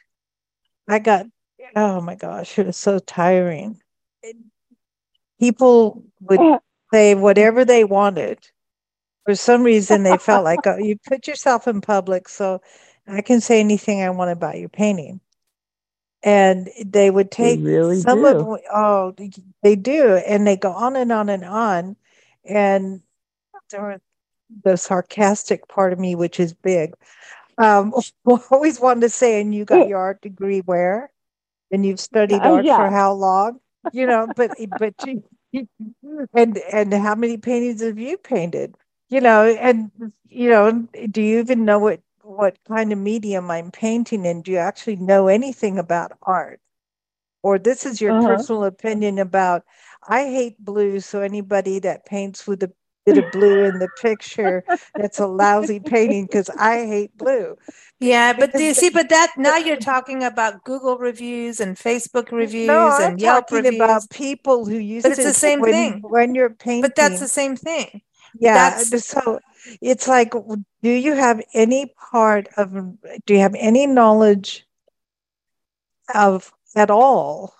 I 0.88 0.98
got, 1.00 1.26
oh 1.74 2.00
my 2.00 2.14
gosh, 2.14 2.58
it 2.58 2.66
was 2.66 2.76
so 2.76 2.98
tiring. 3.00 3.80
People 5.40 6.04
would 6.20 6.60
say 6.92 7.14
whatever 7.14 7.64
they 7.64 7.82
wanted. 7.84 8.38
For 9.24 9.34
some 9.34 9.62
reason, 9.62 10.02
they 10.02 10.18
felt 10.18 10.44
like, 10.44 10.66
oh, 10.66 10.76
you 10.78 10.96
put 11.06 11.26
yourself 11.26 11.66
in 11.66 11.80
public, 11.80 12.28
so 12.28 12.60
I 13.06 13.22
can 13.22 13.40
say 13.40 13.60
anything 13.60 14.02
I 14.02 14.10
want 14.10 14.30
about 14.30 14.58
your 14.58 14.68
painting. 14.68 15.20
And 16.22 16.68
they 16.84 17.10
would 17.10 17.30
They 17.30 17.56
take 17.56 17.60
really 17.60 18.00
some 18.00 18.20
do. 18.20 18.26
of, 18.26 18.60
oh, 18.72 19.14
they 19.62 19.76
do. 19.76 20.16
And 20.16 20.46
they 20.46 20.56
go 20.56 20.72
on 20.72 20.96
and 20.96 21.12
on 21.12 21.28
and 21.28 21.44
on. 21.44 21.96
And 22.44 23.02
there 23.70 24.00
the 24.62 24.76
sarcastic 24.76 25.68
part 25.68 25.92
of 25.92 25.98
me, 25.98 26.14
which 26.14 26.38
is 26.38 26.52
big, 26.52 26.94
um, 27.58 27.92
always 28.50 28.80
wanted 28.80 29.02
to 29.02 29.08
say, 29.08 29.40
and 29.40 29.54
you 29.54 29.64
got 29.64 29.88
your 29.88 29.98
art 29.98 30.20
degree 30.20 30.60
where? 30.60 31.10
And 31.70 31.84
you've 31.84 32.00
studied 32.00 32.40
Oh, 32.42 32.56
art 32.56 32.66
yeah. 32.66 32.76
for 32.76 32.90
how 32.90 33.12
long? 33.14 33.60
You 33.92 34.06
know, 34.06 34.26
but 34.34 34.52
but 34.78 34.94
you, 35.06 35.22
and 36.34 36.58
and 36.72 36.94
how 36.94 37.14
many 37.14 37.36
paintings 37.36 37.82
have 37.82 37.98
you 37.98 38.16
painted? 38.16 38.74
You 39.14 39.20
know, 39.20 39.44
and 39.46 39.92
you 40.28 40.50
know, 40.50 40.88
do 41.10 41.22
you 41.22 41.38
even 41.38 41.64
know 41.64 41.78
what 41.78 42.00
what 42.22 42.58
kind 42.66 42.92
of 42.92 42.98
medium 42.98 43.50
I'm 43.50 43.70
painting 43.70 44.24
in? 44.26 44.42
Do 44.42 44.50
you 44.52 44.58
actually 44.58 44.96
know 44.96 45.28
anything 45.28 45.78
about 45.78 46.18
art? 46.22 46.60
Or 47.42 47.58
this 47.58 47.86
is 47.86 48.00
your 48.00 48.12
Uh-huh. 48.12 48.36
personal 48.36 48.64
opinion 48.64 49.18
about 49.18 49.64
I 50.08 50.24
hate 50.24 50.58
blue, 50.64 51.00
so 51.00 51.20
anybody 51.20 51.78
that 51.80 52.06
paints 52.06 52.46
with 52.46 52.62
a 52.64 52.72
bit 53.06 53.18
of 53.18 53.30
blue 53.30 53.62
in 53.62 53.78
the 53.78 53.88
picture, 53.88 54.64
that's 54.96 55.20
a 55.20 55.26
lousy 55.26 55.80
painting 55.80 56.26
because 56.26 56.50
I 56.50 56.86
hate 56.86 57.16
blue. 57.16 57.56
Yeah, 58.00 58.32
but 58.32 58.50
Because 58.50 58.58
do 58.58 58.64
you 58.64 58.74
see, 58.74 58.90
but 58.90 59.08
that 59.10 59.34
now 59.38 59.56
you're 59.56 59.76
talking 59.76 60.24
about 60.24 60.64
Google 60.64 60.98
reviews 60.98 61.60
and 61.60 61.76
Facebook 61.76 62.32
reviews 62.32 62.66
no, 62.66 62.90
I'm 62.90 63.10
and 63.10 63.20
Yelp 63.20 63.50
talking 63.50 63.58
reviews. 63.58 63.76
about 63.76 64.10
people 64.10 64.66
who 64.66 64.76
use 64.78 65.04
But 65.04 65.12
it's 65.12 65.22
the 65.24 65.32
same 65.34 65.60
when, 65.60 65.70
thing. 65.70 66.00
when 66.02 66.34
you're 66.34 66.50
painting. 66.50 66.82
but 66.82 66.96
that's 66.96 67.20
the 67.20 67.28
same 67.28 67.56
thing. 67.56 68.02
Yeah, 68.38 68.70
That's- 68.70 69.06
so 69.06 69.40
it's 69.80 70.08
like, 70.08 70.32
do 70.82 70.90
you 70.90 71.14
have 71.14 71.42
any 71.54 71.94
part 72.10 72.48
of, 72.56 72.72
do 73.26 73.34
you 73.34 73.40
have 73.40 73.54
any 73.56 73.86
knowledge 73.86 74.66
of 76.14 76.52
at 76.76 76.90
all 76.90 77.54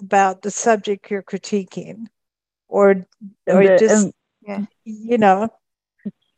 about 0.00 0.42
the 0.42 0.50
subject 0.50 1.10
you're 1.10 1.22
critiquing? 1.22 2.06
Or, 2.68 3.06
or 3.46 3.62
The- 3.62 3.76
just, 3.78 4.06
um, 4.06 4.12
and 4.46 4.68
you 4.84 5.18
know, 5.18 5.48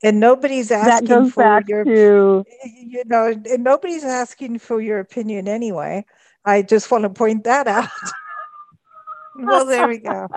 and 0.03 0.18
nobody's 0.18 0.70
asking 0.70 1.30
for 1.30 1.62
your, 1.66 1.84
to 1.84 2.45
you 2.64 3.05
know, 3.07 3.26
and 3.26 3.62
nobody's 3.64 4.05
asking 4.05 4.59
for 4.59 4.80
your 4.80 4.99
opinion 4.99 5.49
anyway. 5.49 6.05
I 6.45 6.62
just 6.62 6.90
want 6.90 7.05
to 7.05 7.11
point 7.11 7.45
that 7.45 7.68
out. 7.68 7.88
Well, 9.35 9.66
there 9.66 9.89
we 9.89 9.99
go. 9.99 10.28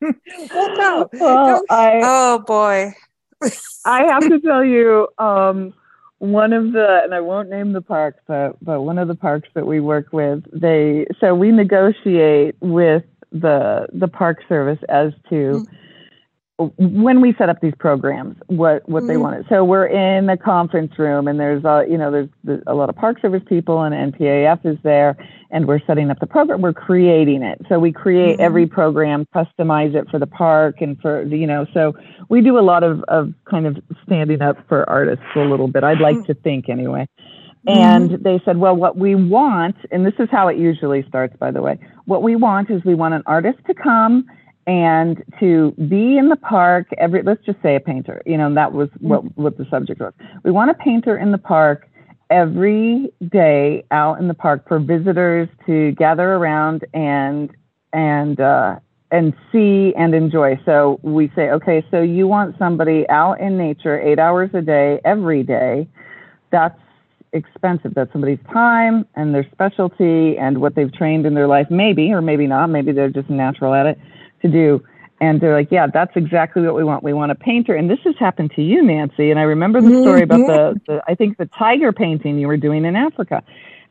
well, 0.00 0.12
no, 0.52 1.08
well, 1.12 1.62
I 1.70 2.00
Oh 2.02 2.38
boy. 2.40 2.94
I 3.84 4.04
have 4.04 4.22
to 4.22 4.40
tell 4.40 4.64
you, 4.64 5.08
um, 5.18 5.74
one 6.18 6.52
of 6.52 6.72
the, 6.72 7.00
and 7.04 7.14
I 7.14 7.20
won't 7.20 7.50
name 7.50 7.72
the 7.72 7.82
park, 7.82 8.16
but 8.26 8.56
but 8.64 8.82
one 8.82 8.98
of 8.98 9.08
the 9.08 9.14
parks 9.14 9.48
that 9.54 9.66
we 9.66 9.80
work 9.80 10.12
with, 10.12 10.44
they 10.52 11.06
so 11.20 11.34
we 11.34 11.52
negotiate 11.52 12.56
with 12.60 13.04
the 13.32 13.86
the 13.92 14.08
park 14.08 14.38
service 14.48 14.78
as 14.88 15.12
to 15.28 15.66
when 16.58 17.20
we 17.20 17.34
set 17.34 17.50
up 17.50 17.60
these 17.60 17.74
programs, 17.78 18.36
what 18.46 18.88
what 18.88 19.06
they 19.06 19.14
Mhm. 19.14 19.20
wanted. 19.20 19.46
So 19.48 19.62
we're 19.62 19.86
in 19.86 20.24
the 20.26 20.38
conference 20.38 20.98
room, 20.98 21.28
and 21.28 21.38
there's 21.38 21.64
a 21.64 21.84
you 21.88 21.98
know 21.98 22.10
there's, 22.10 22.28
there's 22.44 22.62
a 22.66 22.74
lot 22.74 22.88
of 22.88 22.96
park 22.96 23.20
service 23.20 23.42
people, 23.46 23.82
and 23.82 23.94
NPAF 23.94 24.64
is 24.64 24.78
there, 24.82 25.16
and 25.50 25.66
we're 25.66 25.80
setting 25.80 26.10
up 26.10 26.18
the 26.18 26.26
program. 26.26 26.62
We're 26.62 26.72
creating 26.72 27.42
it. 27.42 27.60
So 27.68 27.78
we 27.78 27.92
create 27.92 28.38
Mhm. 28.38 28.42
every 28.42 28.66
program, 28.66 29.26
customize 29.34 29.94
it 29.94 30.08
for 30.10 30.18
the 30.18 30.26
park, 30.26 30.80
and 30.80 30.98
for 31.00 31.22
you 31.24 31.46
know. 31.46 31.66
So 31.74 31.94
we 32.30 32.40
do 32.40 32.58
a 32.58 32.60
lot 32.60 32.82
of 32.82 33.02
of 33.04 33.34
kind 33.44 33.66
of 33.66 33.76
standing 34.06 34.40
up 34.40 34.56
for 34.66 34.88
artists 34.88 35.24
a 35.34 35.40
little 35.40 35.68
bit. 35.68 35.84
I'd 35.84 36.00
like 36.00 36.24
to 36.24 36.34
think 36.34 36.70
anyway. 36.70 37.06
And 37.68 38.12
they 38.22 38.40
said, 38.44 38.58
well, 38.58 38.76
what 38.76 38.96
we 38.96 39.16
want, 39.16 39.74
and 39.90 40.06
this 40.06 40.14
is 40.20 40.28
how 40.30 40.46
it 40.46 40.56
usually 40.56 41.02
starts, 41.08 41.36
by 41.36 41.50
the 41.50 41.60
way. 41.60 41.76
What 42.04 42.22
we 42.22 42.36
want 42.36 42.70
is 42.70 42.84
we 42.84 42.94
want 42.94 43.14
an 43.14 43.24
artist 43.26 43.58
to 43.66 43.74
come 43.74 44.24
and 44.66 45.22
to 45.38 45.72
be 45.88 46.18
in 46.18 46.28
the 46.28 46.36
park 46.36 46.88
every 46.98 47.22
let's 47.22 47.44
just 47.44 47.60
say 47.62 47.76
a 47.76 47.80
painter 47.80 48.22
you 48.26 48.36
know 48.36 48.52
that 48.52 48.72
was 48.72 48.88
what 49.00 49.22
what 49.36 49.56
the 49.58 49.66
subject 49.70 50.00
was 50.00 50.12
we 50.42 50.50
want 50.50 50.70
a 50.70 50.74
painter 50.74 51.16
in 51.16 51.32
the 51.32 51.38
park 51.38 51.88
every 52.30 53.12
day 53.30 53.84
out 53.90 54.18
in 54.18 54.28
the 54.28 54.34
park 54.34 54.66
for 54.66 54.78
visitors 54.78 55.48
to 55.66 55.92
gather 55.92 56.34
around 56.34 56.84
and 56.92 57.50
and 57.92 58.40
uh, 58.40 58.76
and 59.10 59.32
see 59.52 59.94
and 59.96 60.14
enjoy. 60.14 60.60
So 60.64 60.98
we 61.02 61.30
say, 61.36 61.50
okay, 61.50 61.84
so 61.90 62.02
you 62.02 62.26
want 62.26 62.56
somebody 62.58 63.08
out 63.08 63.40
in 63.40 63.56
nature 63.56 64.00
eight 64.00 64.18
hours 64.18 64.50
a 64.54 64.62
day 64.62 65.00
every 65.04 65.42
day. 65.42 65.86
That's 66.50 66.78
expensive. 67.32 67.94
That's 67.94 68.10
somebody's 68.12 68.38
time 68.52 69.06
and 69.14 69.34
their 69.34 69.46
specialty 69.52 70.36
and 70.38 70.58
what 70.60 70.74
they've 70.74 70.92
trained 70.92 71.26
in 71.26 71.34
their 71.34 71.46
life, 71.46 71.68
maybe 71.70 72.12
or 72.12 72.20
maybe 72.20 72.46
not. 72.46 72.68
Maybe 72.68 72.92
they're 72.92 73.10
just 73.10 73.30
natural 73.30 73.74
at 73.74 73.86
it 73.86 73.98
to 74.46 74.52
do. 74.52 74.84
And 75.18 75.40
they're 75.40 75.54
like, 75.54 75.70
yeah, 75.70 75.86
that's 75.86 76.12
exactly 76.14 76.62
what 76.62 76.74
we 76.74 76.84
want. 76.84 77.02
We 77.02 77.14
want 77.14 77.32
a 77.32 77.34
painter. 77.34 77.74
And 77.74 77.88
this 77.88 77.98
has 78.04 78.14
happened 78.18 78.52
to 78.56 78.62
you, 78.62 78.82
Nancy. 78.82 79.30
And 79.30 79.40
I 79.40 79.44
remember 79.44 79.80
the 79.80 80.02
story 80.02 80.22
about 80.22 80.46
the, 80.46 80.52
mm-hmm. 80.52 80.92
the 80.92 81.02
I 81.08 81.14
think 81.14 81.38
the 81.38 81.46
tiger 81.58 81.92
painting 81.92 82.38
you 82.38 82.46
were 82.46 82.58
doing 82.58 82.84
in 82.84 82.96
Africa 82.96 83.42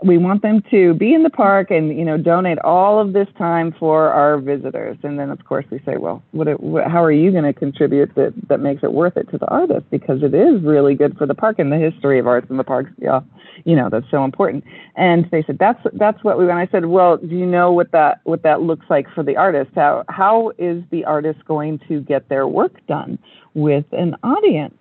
we 0.04 0.18
want 0.18 0.42
them 0.42 0.62
to 0.72 0.94
be 0.96 1.14
in 1.14 1.24
the 1.24 1.30
park 1.30 1.72
and 1.72 1.98
you 1.98 2.04
know 2.04 2.18
donate 2.18 2.60
all 2.60 3.00
of 3.00 3.14
this 3.14 3.28
time 3.38 3.74
for 3.80 4.10
our 4.10 4.38
visitors. 4.38 4.98
And 5.04 5.18
then 5.18 5.30
of 5.30 5.44
course 5.46 5.66
we 5.72 5.80
say 5.86 5.98
well 5.98 6.24
what, 6.32 6.60
what 6.60 6.90
how 6.90 7.04
are 7.04 7.12
you 7.12 7.32
going 7.32 7.44
to 7.46 7.54
contribute 7.54 8.14
that 8.16 8.34
that 8.50 8.60
makes 8.60 8.84
it 8.84 8.94
worth 8.94 9.18
it 9.18 9.30
to 9.32 9.38
the 9.38 9.48
artist? 9.48 9.86
Because 9.92 10.22
it 10.22 10.34
is 10.34 10.62
really 10.62 10.96
good 10.96 11.18
for 11.18 11.26
the 11.26 11.36
park 11.36 11.60
and 11.60 11.72
the 11.72 11.78
history 11.78 12.20
of 12.20 12.28
arts 12.28 12.50
in 12.50 12.58
the 12.58 12.64
parks 12.64 12.92
yeah 12.98 13.22
you 13.64 13.76
know 13.76 13.90
that's 13.90 14.10
so 14.12 14.24
important. 14.24 14.64
And 14.96 15.30
they 15.32 15.44
said 15.44 15.58
that's 15.60 15.80
that's 15.94 16.24
what 16.24 16.38
we 16.38 16.46
want. 16.46 16.60
I 16.60 16.72
said 16.72 16.86
well 16.86 17.18
do 17.18 17.36
you 17.36 17.46
know 17.46 17.72
what 17.72 17.92
that 17.92 18.20
what 18.24 18.44
that 18.44 18.62
looks 18.62 18.86
like 18.90 19.08
for 19.14 19.24
the 19.24 19.38
artist? 19.38 19.72
How 19.76 20.04
how 20.10 20.52
is 20.58 20.84
the 20.92 21.06
artist 21.06 21.46
going 21.46 21.80
to 21.88 22.02
get 22.02 22.28
their 22.30 22.48
work 22.48 22.86
done 22.88 23.18
with 23.54 23.86
an 23.94 24.16
audience 24.24 24.76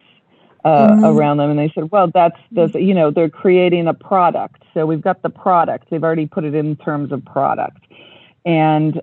uh, 0.64 0.88
mm-hmm. 0.88 1.04
around 1.04 1.36
them 1.36 1.50
and 1.50 1.58
they 1.58 1.70
said 1.74 1.90
well 1.90 2.10
that's 2.12 2.38
the 2.52 2.70
you 2.80 2.94
know 2.94 3.10
they're 3.10 3.28
creating 3.28 3.86
a 3.86 3.94
product. 3.94 4.62
So 4.72 4.86
we've 4.86 5.02
got 5.02 5.22
the 5.22 5.28
product. 5.28 5.90
They've 5.90 6.02
already 6.02 6.26
put 6.26 6.44
it 6.44 6.54
in 6.54 6.76
terms 6.76 7.12
of 7.12 7.24
product. 7.24 7.78
And 8.44 9.00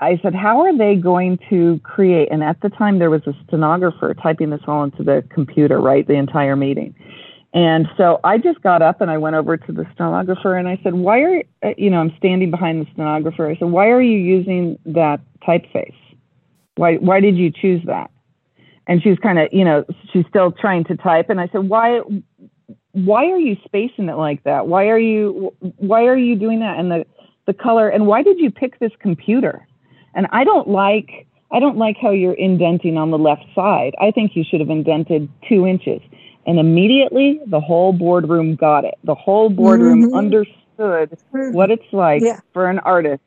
i 0.00 0.18
said 0.22 0.34
how 0.34 0.60
are 0.60 0.76
they 0.76 0.96
going 0.96 1.38
to 1.50 1.78
create? 1.80 2.28
And 2.30 2.42
at 2.42 2.60
the 2.62 2.70
time 2.70 2.98
there 2.98 3.10
was 3.10 3.22
a 3.26 3.34
stenographer 3.46 4.14
typing 4.14 4.50
this 4.50 4.62
all 4.66 4.82
into 4.82 5.02
the 5.02 5.22
computer 5.28 5.80
right 5.80 6.06
the 6.06 6.14
entire 6.14 6.56
meeting. 6.56 6.94
And 7.52 7.86
so 7.98 8.18
i 8.24 8.38
just 8.38 8.62
got 8.62 8.80
up 8.80 9.02
and 9.02 9.10
i 9.10 9.18
went 9.18 9.36
over 9.36 9.58
to 9.58 9.72
the 9.72 9.86
stenographer 9.92 10.56
and 10.56 10.68
i 10.68 10.80
said 10.82 10.94
why 10.94 11.20
are 11.20 11.42
uh, 11.62 11.74
you 11.76 11.90
know 11.90 12.00
i'm 12.00 12.14
standing 12.16 12.50
behind 12.50 12.86
the 12.86 12.90
stenographer. 12.92 13.46
I 13.46 13.56
said 13.56 13.68
why 13.68 13.90
are 13.90 14.02
you 14.02 14.18
using 14.18 14.78
that 14.86 15.20
typeface? 15.46 15.94
Why 16.76 16.96
why 16.96 17.20
did 17.20 17.36
you 17.36 17.50
choose 17.50 17.82
that 17.84 18.10
and 18.86 19.02
she 19.02 19.10
was 19.10 19.18
kind 19.18 19.38
of 19.38 19.48
you 19.52 19.64
know 19.64 19.84
she's 20.12 20.24
still 20.28 20.52
trying 20.52 20.84
to 20.84 20.96
type 20.96 21.30
and 21.30 21.40
i 21.40 21.48
said 21.48 21.68
why 21.68 22.00
why 22.92 23.26
are 23.26 23.38
you 23.38 23.56
spacing 23.64 24.08
it 24.08 24.16
like 24.16 24.42
that 24.44 24.66
why 24.66 24.88
are 24.88 24.98
you 24.98 25.54
why 25.76 26.04
are 26.04 26.16
you 26.16 26.36
doing 26.36 26.60
that 26.60 26.78
and 26.78 26.90
the 26.90 27.04
the 27.46 27.54
color 27.54 27.88
and 27.88 28.06
why 28.06 28.22
did 28.22 28.38
you 28.38 28.50
pick 28.50 28.78
this 28.78 28.92
computer 29.00 29.66
and 30.14 30.26
i 30.32 30.44
don't 30.44 30.68
like 30.68 31.26
i 31.52 31.58
don't 31.58 31.76
like 31.76 31.96
how 32.00 32.10
you're 32.10 32.34
indenting 32.34 32.96
on 32.96 33.10
the 33.10 33.18
left 33.18 33.44
side 33.54 33.94
i 34.00 34.10
think 34.10 34.32
you 34.34 34.44
should 34.48 34.60
have 34.60 34.70
indented 34.70 35.28
two 35.48 35.66
inches 35.66 36.00
and 36.46 36.58
immediately 36.58 37.40
the 37.46 37.60
whole 37.60 37.92
boardroom 37.92 38.54
got 38.54 38.84
it 38.84 38.94
the 39.04 39.14
whole 39.14 39.50
boardroom 39.50 40.04
mm-hmm. 40.04 40.16
understood 40.16 41.16
what 41.52 41.70
it's 41.70 41.92
like 41.92 42.22
yeah. 42.22 42.40
for 42.52 42.68
an 42.68 42.78
artist 42.80 43.22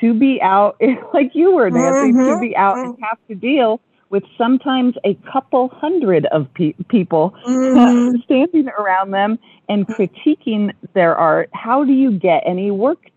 to 0.00 0.14
be 0.14 0.40
out 0.42 0.80
like 1.14 1.30
you 1.34 1.54
were 1.54 1.70
nancy 1.70 2.12
mm-hmm. 2.12 2.34
to 2.34 2.40
be 2.40 2.56
out 2.56 2.78
and 2.78 2.94
mm-hmm. 2.94 3.02
have 3.02 3.18
to 3.28 3.34
deal 3.34 3.80
with 4.10 4.24
sometimes 4.36 4.94
a 5.04 5.14
couple 5.30 5.68
hundred 5.68 6.26
of 6.26 6.52
pe- 6.54 6.74
people 6.88 7.34
mm-hmm. 7.46 8.16
standing 8.24 8.68
around 8.68 9.10
them 9.10 9.38
and 9.68 9.86
critiquing 9.86 10.72
their 10.94 11.16
art. 11.16 11.50
How 11.52 11.84
do 11.84 11.92
you 11.92 12.12
get 12.12 12.42
any 12.46 12.70
work 12.70 13.10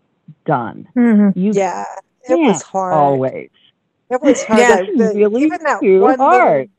done? 0.44 0.88
Mm-hmm. 0.96 1.38
You 1.38 1.52
yeah, 1.52 1.84
it 2.28 2.38
was 2.38 2.62
hard. 2.62 2.94
Always. 2.94 3.50
It 4.10 4.20
was 4.20 4.42
hard. 4.44 4.60
Yeah, 4.60 4.76
the, 4.96 5.12
really 5.16 5.42
even 5.42 5.62
that 5.62 5.80
too 5.80 6.00
one 6.00 6.18
hard. 6.18 6.70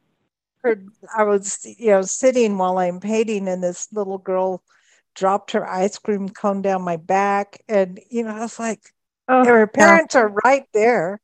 Little, 0.64 0.84
I 1.18 1.24
was, 1.24 1.66
you 1.78 1.88
know, 1.88 2.02
sitting 2.04 2.58
while 2.58 2.78
I'm 2.78 3.00
painting, 3.00 3.48
and 3.48 3.64
this 3.64 3.92
little 3.92 4.18
girl 4.18 4.64
dropped 5.16 5.52
her 5.52 5.68
ice 5.68 5.98
cream 5.98 6.30
cone 6.30 6.62
down 6.62 6.84
my 6.84 6.98
back, 6.98 7.62
and 7.68 8.00
you 8.10 8.24
know, 8.24 8.30
I 8.30 8.40
was 8.40 8.60
like, 8.60 8.80
oh, 9.28 9.46
her 9.46 9.68
parents 9.68 10.16
are 10.16 10.34
right 10.46 10.66
there. 10.74 11.20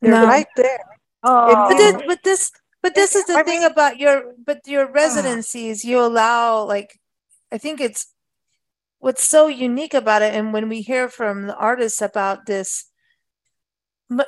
They're 0.00 0.12
no. 0.12 0.26
right 0.26 0.46
there. 0.56 0.97
Oh. 1.22 1.68
But 1.68 1.76
this, 1.76 2.02
but 2.06 2.22
this, 2.22 2.52
but 2.82 2.94
this 2.94 3.14
is 3.14 3.24
the 3.24 3.34
I 3.34 3.42
thing 3.42 3.60
mean, 3.60 3.70
about 3.70 3.98
your, 3.98 4.34
but 4.44 4.60
your 4.66 4.88
ah. 4.88 4.92
residencies. 4.92 5.84
You 5.84 6.00
allow, 6.00 6.64
like, 6.64 6.98
I 7.50 7.58
think 7.58 7.80
it's 7.80 8.12
what's 8.98 9.24
so 9.24 9.46
unique 9.46 9.94
about 9.94 10.22
it. 10.22 10.34
And 10.34 10.52
when 10.52 10.68
we 10.68 10.82
hear 10.82 11.08
from 11.08 11.46
the 11.46 11.56
artists 11.56 12.02
about 12.02 12.46
this, 12.46 12.84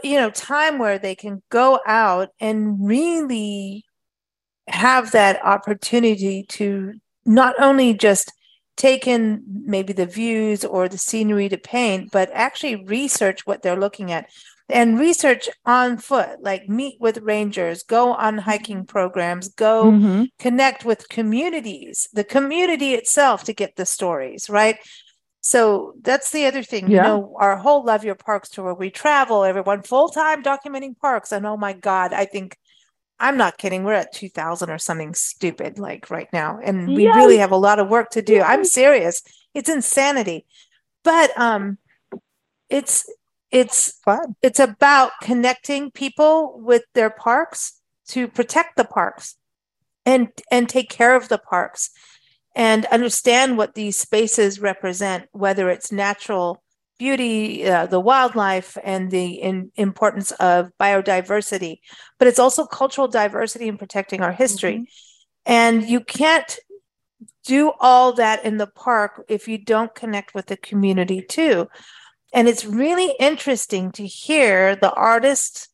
you 0.03 0.17
know, 0.17 0.31
time 0.31 0.79
where 0.79 0.99
they 0.99 1.15
can 1.15 1.43
go 1.51 1.81
out 1.87 2.31
and 2.39 2.87
really 2.87 3.85
have 4.69 5.13
that 5.13 5.45
opportunity 5.45 6.45
to 6.45 6.95
not 7.25 7.55
only 7.59 7.95
just 7.95 8.33
take 8.77 9.07
in 9.07 9.43
maybe 9.65 9.93
the 9.93 10.07
views 10.07 10.65
or 10.65 10.89
the 10.89 10.99
scenery 10.99 11.49
to 11.49 11.59
paint, 11.59 12.11
but 12.11 12.31
actually 12.33 12.77
research 12.85 13.47
what 13.47 13.63
they're 13.63 13.79
looking 13.79 14.13
at 14.13 14.29
and 14.73 14.99
research 14.99 15.49
on 15.65 15.99
foot, 15.99 16.43
like 16.43 16.69
meet 16.69 16.97
with 17.01 17.19
rangers, 17.19 17.83
go 17.83 18.13
on 18.15 18.39
hiking 18.39 18.85
programs, 18.87 19.49
go 19.49 19.85
mm-hmm. 19.85 20.25
connect 20.39 20.85
with 20.85 21.09
communities, 21.09 22.09
the 22.13 22.25
community 22.25 22.95
itself 22.95 23.45
to 23.45 23.53
get 23.53 23.77
the 23.77 23.87
stories, 23.87 24.49
right? 24.51 24.79
So 25.41 25.95
that's 26.03 26.31
the 26.31 26.47
other 26.47 26.63
thing. 26.63 26.91
Yeah. 26.91 26.97
You 26.97 27.03
know, 27.03 27.37
our 27.39 27.57
whole 27.57 27.85
Love 27.85 28.05
Your 28.05 28.15
Parks 28.15 28.51
tour, 28.51 28.75
we 28.75 28.91
travel, 28.91 29.45
everyone 29.45 29.83
full 29.83 30.09
time 30.09 30.43
documenting 30.43 30.99
parks. 30.99 31.33
And 31.33 31.47
oh 31.47 31.57
my 31.57 31.73
God, 31.73 32.13
I 32.13 32.27
think 32.27 32.57
I'm 33.19 33.37
not 33.37 33.59
kidding. 33.59 33.85
We're 33.85 33.95
at 33.95 34.13
2000 34.13 34.71
or 34.71 34.79
something 34.79 35.15
stupid 35.15 35.79
like 35.79 36.11
right 36.11 36.29
now. 36.33 36.59
And 36.63 36.89
we 36.89 37.05
yes. 37.05 37.17
really 37.17 37.39
have 37.39 37.53
a 37.53 37.57
lot 37.57 37.79
of 37.79 37.89
work 37.89 38.11
to 38.11 38.23
do. 38.23 38.35
Yes. 38.35 38.47
I'm 38.49 38.65
serious. 38.65 39.23
It's 39.55 39.69
insanity. 39.69 40.47
But 41.05 41.31
um 41.39 41.79
it's 42.69 43.11
it's 43.51 43.99
fun. 44.05 44.37
It's 44.43 44.61
about 44.61 45.13
connecting 45.23 45.91
people 45.91 46.61
with 46.61 46.85
their 46.95 47.11
parks 47.11 47.81
to 48.09 48.29
protect 48.29 48.77
the 48.77 48.85
parks 48.85 49.37
and 50.07 50.29
and 50.51 50.69
take 50.69 50.89
care 50.89 51.17
of 51.17 51.29
the 51.29 51.39
parks 51.39 51.91
and 52.55 52.87
understand 52.87 53.57
what 53.57 53.75
these 53.75 53.97
spaces 53.97 54.61
represent, 54.61 55.29
whether 55.33 55.71
it's 55.71 55.93
natural 55.93 56.63
beauty, 56.99 57.67
uh, 57.67 57.87
the 57.87 58.01
wildlife, 58.01 58.77
and 58.85 59.11
the 59.11 59.33
in, 59.35 59.71
importance 59.77 60.33
of 60.33 60.71
biodiversity, 60.79 61.79
but 62.19 62.29
it's 62.29 62.39
also 62.39 62.67
cultural 62.67 63.09
diversity 63.09 63.69
and 63.69 63.79
protecting 63.79 64.21
our 64.21 64.33
history. 64.33 64.75
Mm-hmm. 64.75 64.85
And 65.47 65.89
you 65.89 66.01
can't 66.01 66.59
do 67.45 67.73
all 67.81 68.13
that 68.15 68.45
in 68.45 68.59
the 68.59 68.67
park 68.67 69.25
if 69.29 69.49
you 69.49 69.57
don't 69.57 69.95
connect 69.95 70.35
with 70.35 70.47
the 70.47 70.59
community 70.59 71.23
too. 71.23 71.69
And 72.33 72.49
it's 72.49 72.65
really 72.65 73.15
interesting 73.19 73.91
to 73.93 74.07
hear 74.07 74.77
the 74.77 74.93
artists 74.93 75.69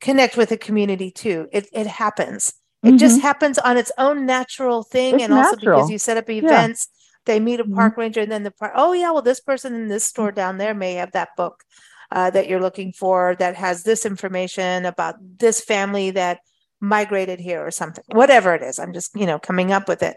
connect 0.00 0.36
with 0.36 0.50
the 0.50 0.58
community 0.58 1.10
too. 1.10 1.48
It, 1.52 1.68
it 1.72 1.86
happens. 1.86 2.54
It 2.82 2.88
mm-hmm. 2.88 2.96
just 2.96 3.22
happens 3.22 3.58
on 3.58 3.76
its 3.76 3.92
own 3.96 4.26
natural 4.26 4.82
thing. 4.82 5.14
It's 5.14 5.24
and 5.24 5.34
natural. 5.34 5.46
also 5.46 5.56
because 5.60 5.90
you 5.90 5.98
set 5.98 6.16
up 6.16 6.28
events, 6.28 6.88
yeah. 6.90 7.20
they 7.26 7.40
meet 7.40 7.60
a 7.60 7.64
park 7.64 7.92
mm-hmm. 7.92 8.00
ranger 8.00 8.20
and 8.20 8.32
then 8.32 8.42
the 8.42 8.50
park, 8.50 8.72
oh, 8.74 8.92
yeah, 8.92 9.12
well, 9.12 9.22
this 9.22 9.40
person 9.40 9.74
in 9.74 9.88
this 9.88 10.04
store 10.04 10.32
down 10.32 10.58
there 10.58 10.74
may 10.74 10.94
have 10.94 11.12
that 11.12 11.30
book 11.36 11.62
uh, 12.10 12.30
that 12.30 12.48
you're 12.48 12.60
looking 12.60 12.92
for 12.92 13.36
that 13.38 13.54
has 13.54 13.84
this 13.84 14.04
information 14.04 14.84
about 14.84 15.14
this 15.38 15.60
family 15.60 16.10
that 16.10 16.40
migrated 16.80 17.38
here 17.38 17.64
or 17.64 17.70
something, 17.70 18.04
whatever 18.08 18.54
it 18.54 18.62
is. 18.62 18.78
I'm 18.78 18.92
just, 18.92 19.14
you 19.14 19.24
know, 19.24 19.38
coming 19.38 19.72
up 19.72 19.88
with 19.88 20.02
it. 20.02 20.16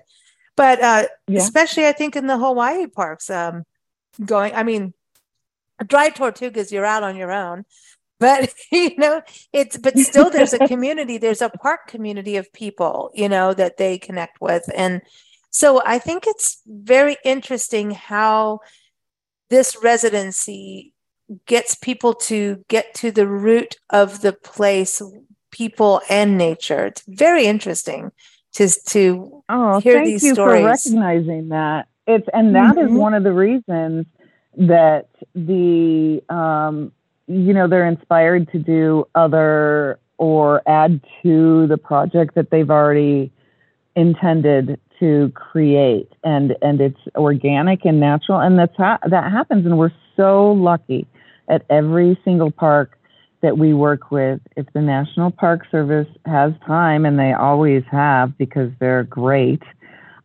But 0.58 0.82
uh, 0.82 1.03
yeah. 1.28 1.39
especially, 1.39 1.86
I 1.86 1.91
think, 1.91 2.16
in 2.16 2.28
the 2.28 2.38
Hawaii 2.38 2.88
parks, 2.88 3.30
um, 3.30 3.64
going, 4.24 4.53
I 4.56 4.64
mean, 4.64 4.93
dry 5.88 6.09
tortugas 6.09 6.71
you're 6.71 6.86
out 6.86 7.03
on 7.03 7.15
your 7.15 7.32
own. 7.32 7.65
But 8.19 8.53
you 8.71 8.95
know 8.97 9.21
it's 9.53 9.78
but 9.78 9.97
still 9.97 10.30
there's 10.30 10.53
a 10.53 10.67
community 10.67 11.17
there's 11.17 11.41
a 11.41 11.49
park 11.49 11.88
community 11.88 12.38
of 12.38 12.51
people 12.53 13.11
you 13.13 13.30
know 13.30 13.53
that 13.53 13.78
they 13.78 13.97
connect 13.97 14.41
with. 14.41 14.63
And 14.76 15.01
so 15.49 15.82
i 15.86 15.99
think 15.99 16.26
it's 16.28 16.61
very 16.67 17.15
interesting 17.23 17.91
how 17.91 18.59
this 19.49 19.78
residency 19.82 20.93
gets 21.45 21.76
people 21.76 22.13
to 22.13 22.63
get 22.67 22.93
to 22.95 23.11
the 23.11 23.28
root 23.28 23.78
of 23.89 24.21
the 24.21 24.34
place 24.34 25.01
people 25.51 26.01
and 26.09 26.38
nature. 26.38 26.88
It's 26.88 27.03
very 27.07 27.45
interesting 27.45 28.11
to 28.53 28.69
to 28.88 29.43
oh, 29.49 29.80
hear 29.80 29.95
thank 29.95 30.07
these 30.07 30.23
you 30.23 30.34
stories. 30.34 30.61
for 30.61 30.67
recognizing 30.67 31.49
that. 31.49 31.88
It's 32.07 32.28
and 32.34 32.55
that 32.55 32.76
mm-hmm. 32.76 32.93
is 32.93 32.99
one 32.99 33.13
of 33.13 33.23
the 33.23 33.34
reasons 33.34 34.05
that 34.58 35.08
the 35.34 36.22
um, 36.30 36.91
you 37.28 37.53
know, 37.53 37.68
they're 37.68 37.88
inspired 37.88 38.51
to 38.51 38.60
do 38.60 39.08
other 39.16 39.99
or 40.18 40.62
add 40.68 41.01
to 41.24 41.68
the 41.68 41.78
project 41.78 42.36
that 42.36 42.49
they've 42.51 42.70
already 42.70 43.32
intended 43.95 44.80
to 44.99 45.32
create. 45.36 46.12
And 46.24 46.56
and 46.62 46.80
it's 46.80 46.99
organic 47.16 47.86
and 47.86 47.99
natural 47.99 48.39
and 48.39 48.58
that's 48.58 48.76
ha- 48.78 48.99
that 49.10 49.32
happens 49.32 49.66
and 49.66 49.78
we're 49.78 49.91
so 50.16 50.51
lucky 50.51 51.08
at 51.49 51.66
every 51.70 52.18
single 52.24 52.51
park 52.51 52.97
that 53.41 53.58
we 53.58 53.74
work 53.74 54.12
with. 54.12 54.39
If 54.56 54.66
the 54.74 54.82
national 54.82 55.32
park 55.32 55.66
service 55.70 56.08
has 56.26 56.53
time 56.66 57.06
and 57.06 57.20
they 57.20 57.34
always 57.34 57.84
have 57.91 58.38
because 58.38 58.72
they're 58.80 59.03
great 59.03 59.62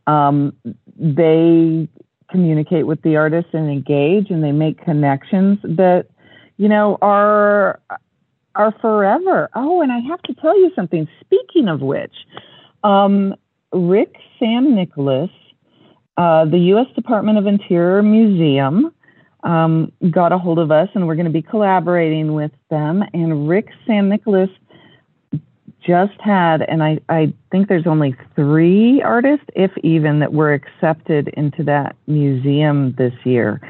um, 0.06 0.54
they 0.96 1.88
communicate 2.30 2.86
with 2.86 3.02
the 3.02 3.16
artists 3.16 3.50
and 3.52 3.70
engage 3.70 4.30
and 4.30 4.42
they 4.42 4.52
make 4.52 4.82
connections 4.84 5.58
that 5.62 6.06
you 6.56 6.68
know 6.68 6.98
are 7.02 7.80
are 8.54 8.72
forever. 8.80 9.48
Oh 9.54 9.80
and 9.82 9.92
i 9.92 9.98
have 10.00 10.22
to 10.22 10.34
tell 10.34 10.58
you 10.58 10.70
something. 10.74 11.08
Speaking 11.20 11.68
of 11.68 11.80
which 11.80 12.14
um, 12.84 13.34
rick 13.72 14.16
san 14.38 14.74
nicolas 14.74 15.30
uh, 16.16 16.44
the 16.44 16.58
u.s 16.58 16.86
department 16.94 17.38
of 17.38 17.46
interior 17.46 18.02
museum 18.02 18.92
um, 19.42 19.90
got 20.10 20.32
a 20.32 20.38
hold 20.38 20.58
of 20.58 20.70
us 20.70 20.88
and 20.94 21.06
we're 21.06 21.14
going 21.14 21.26
to 21.26 21.32
be 21.32 21.42
collaborating 21.42 22.34
with 22.34 22.52
them. 22.68 23.02
And 23.14 23.48
rick 23.48 23.68
san 23.86 24.08
nicolas 24.08 24.50
just 25.86 26.20
had, 26.20 26.62
and 26.62 26.82
I, 26.82 26.98
I 27.08 27.32
think 27.50 27.68
there's 27.68 27.86
only 27.86 28.14
three 28.36 29.02
artists, 29.02 29.46
if 29.54 29.70
even, 29.82 30.20
that 30.20 30.32
were 30.32 30.52
accepted 30.52 31.28
into 31.28 31.62
that 31.64 31.96
museum 32.06 32.94
this 32.98 33.14
year. 33.24 33.60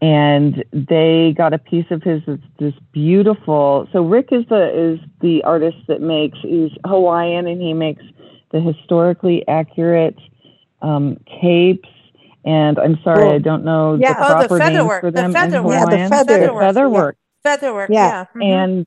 And 0.00 0.64
they 0.72 1.32
got 1.36 1.52
a 1.52 1.58
piece 1.58 1.86
of 1.90 2.02
his 2.02 2.22
that's 2.26 2.42
this 2.58 2.74
beautiful. 2.92 3.88
So 3.92 4.02
Rick 4.04 4.28
is 4.32 4.44
the 4.48 4.92
is 4.94 4.98
the 5.20 5.44
artist 5.44 5.76
that 5.86 6.00
makes. 6.00 6.36
He's 6.42 6.72
Hawaiian 6.84 7.46
and 7.46 7.62
he 7.62 7.72
makes 7.72 8.02
the 8.50 8.60
historically 8.60 9.46
accurate 9.46 10.18
um, 10.82 11.18
capes. 11.40 11.88
And 12.44 12.76
I'm 12.80 12.98
sorry, 13.04 13.20
Cool. 13.22 13.32
I 13.34 13.38
don't 13.38 13.64
know 13.64 13.94
Yeah, 13.94 14.14
the 14.14 14.18
oh, 14.24 14.28
the 14.28 14.34
proper 14.34 14.58
feather 14.58 14.70
names 14.78 14.88
work, 14.88 15.00
for 15.02 15.10
the 15.12 15.20
them 15.20 15.32
feather 15.32 15.58
in 15.58 15.64
work. 15.64 15.72
Yeah, 15.74 15.84
the 15.84 15.90
Hawaiian. 15.92 16.10
feather- 16.10 16.40
The 16.52 16.58
feather 16.58 16.88
work. 16.88 17.16
Featherwork. 17.44 17.88
Yeah. 17.90 18.24
Yeah. 18.34 18.40
mhm. 18.42 18.42
and 18.64 18.86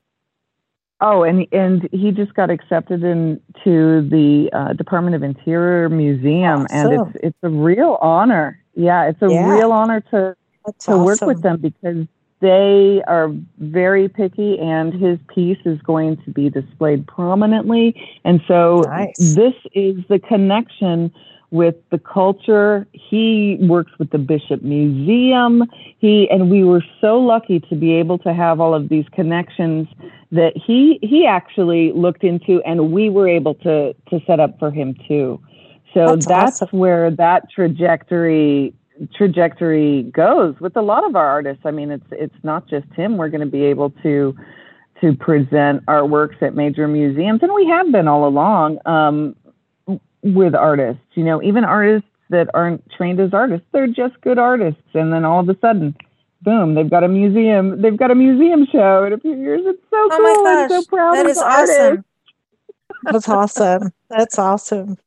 oh 1.00 1.22
and 1.22 1.46
and 1.52 1.88
he 1.92 2.10
just 2.10 2.34
got 2.34 2.50
accepted 2.50 3.02
into 3.04 4.08
the 4.08 4.48
uh, 4.52 4.72
department 4.72 5.14
of 5.16 5.22
interior 5.22 5.88
museum 5.88 6.66
and 6.70 6.92
it's 6.92 7.16
it's 7.22 7.38
a 7.42 7.48
real 7.48 7.98
honor 8.00 8.58
yeah 8.74 9.04
it's 9.08 9.20
a 9.22 9.30
Yeah. 9.30 9.48
real 9.50 9.72
honor 9.72 10.00
to 10.12 10.36
That's 10.64 10.86
to 10.86 10.98
work 10.98 11.20
with 11.22 11.42
them 11.42 11.58
because 11.58 12.06
they 12.40 13.02
are 13.06 13.30
very 13.58 14.08
picky 14.08 14.58
and 14.58 14.92
his 14.92 15.18
piece 15.34 15.58
is 15.64 15.80
going 15.82 16.18
to 16.24 16.30
be 16.30 16.50
displayed 16.50 17.06
prominently 17.06 17.94
and 18.24 18.40
so 18.46 18.82
Nice. 18.82 19.34
this 19.34 19.54
is 19.72 19.96
the 20.08 20.18
connection 20.18 21.12
with 21.50 21.76
the 21.90 21.98
culture. 21.98 22.86
He 22.92 23.56
works 23.60 23.92
with 23.98 24.10
the 24.10 24.18
bishop 24.18 24.62
museum. 24.62 25.64
He 25.98 26.28
and 26.30 26.50
we 26.50 26.64
were 26.64 26.84
so 27.00 27.18
lucky 27.18 27.60
to 27.60 27.76
be 27.76 27.92
able 27.92 28.18
to 28.18 28.32
have 28.34 28.60
all 28.60 28.74
of 28.74 28.88
these 28.88 29.06
connections 29.12 29.88
that 30.32 30.52
he 30.56 30.98
he 31.02 31.26
actually 31.26 31.92
looked 31.92 32.24
into 32.24 32.60
and 32.62 32.92
we 32.92 33.08
were 33.10 33.28
able 33.28 33.54
to 33.54 33.94
to 34.10 34.20
set 34.26 34.40
up 34.40 34.58
for 34.58 34.70
him 34.70 34.94
too. 35.06 35.40
So 35.94 36.06
That's 36.08 36.26
that's, 36.26 36.62
awesome. 36.62 36.78
where 36.78 37.10
that 37.12 37.50
trajectory 37.50 38.74
trajectory 39.14 40.04
goes 40.04 40.58
with 40.60 40.76
a 40.76 40.82
lot 40.82 41.04
of 41.04 41.16
our 41.16 41.26
artists. 41.28 41.62
I 41.64 41.70
mean 41.70 41.90
it's 41.90 42.06
it's 42.10 42.42
not 42.42 42.68
just 42.68 42.86
him. 42.94 43.16
We're 43.16 43.28
going 43.28 43.40
to 43.40 43.46
be 43.46 43.62
able 43.64 43.90
to 44.02 44.36
to 45.00 45.14
present 45.14 45.82
our 45.86 46.06
works 46.06 46.36
at 46.40 46.54
major 46.54 46.88
museums 46.88 47.40
and 47.42 47.52
we 47.54 47.66
have 47.68 47.92
been 47.92 48.08
all 48.08 48.26
along. 48.26 48.78
Um, 48.84 49.36
with 50.34 50.54
artists 50.54 51.02
you 51.14 51.24
know 51.24 51.42
even 51.42 51.64
artists 51.64 52.08
that 52.30 52.48
aren't 52.54 52.88
trained 52.90 53.20
as 53.20 53.32
artists 53.32 53.66
they're 53.72 53.86
just 53.86 54.20
good 54.20 54.38
artists 54.38 54.80
and 54.94 55.12
then 55.12 55.24
all 55.24 55.40
of 55.40 55.48
a 55.48 55.56
sudden 55.60 55.94
boom 56.42 56.74
they've 56.74 56.90
got 56.90 57.04
a 57.04 57.08
museum 57.08 57.80
they've 57.80 57.96
got 57.96 58.10
a 58.10 58.14
museum 58.14 58.66
show 58.70 59.04
in 59.04 59.12
a 59.12 59.18
few 59.18 59.34
years 59.36 59.62
it's 59.64 59.82
so 59.90 59.96
Oh 59.96 60.08
cool 60.10 60.44
my 60.44 60.62
i'm 60.62 60.68
so 60.68 60.82
proud 60.84 61.14
that 61.14 61.26
of 61.26 61.30
is 61.30 61.38
the 61.38 61.44
awesome. 61.44 61.82
artists 61.84 62.04
That's 63.02 63.28
awesome. 63.28 63.92
That's 64.10 64.38
awesome. 64.38 64.98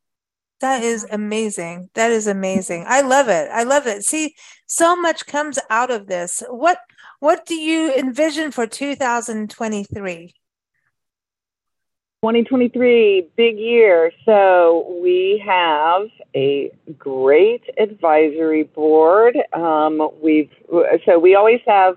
That 0.62 0.84
is 0.84 1.06
amazing. 1.10 1.90
That 1.94 2.12
is 2.12 2.28
amazing. 2.28 2.86
I 2.88 3.02
love 3.02 3.30
it. 3.30 3.50
I 3.52 3.64
love 3.64 3.88
it. 3.88 4.04
See, 4.04 4.36
so 4.68 4.96
much 4.96 5.26
comes 5.26 5.58
out 5.70 5.90
of 5.92 6.08
this. 6.08 6.44
What 6.50 6.80
what 7.20 7.46
do 7.46 7.56
you 7.56 7.94
envision 7.96 8.52
for 8.52 8.68
2023? 8.68 10.34
2023, 12.22 13.30
big 13.38 13.58
year. 13.58 14.12
So 14.26 15.00
we 15.02 15.42
have 15.46 16.08
a 16.36 16.70
great 16.98 17.64
advisory 17.78 18.64
board. 18.64 19.38
Um, 19.54 20.10
we've 20.22 20.50
so 21.06 21.18
we 21.18 21.36
always 21.36 21.62
have 21.66 21.96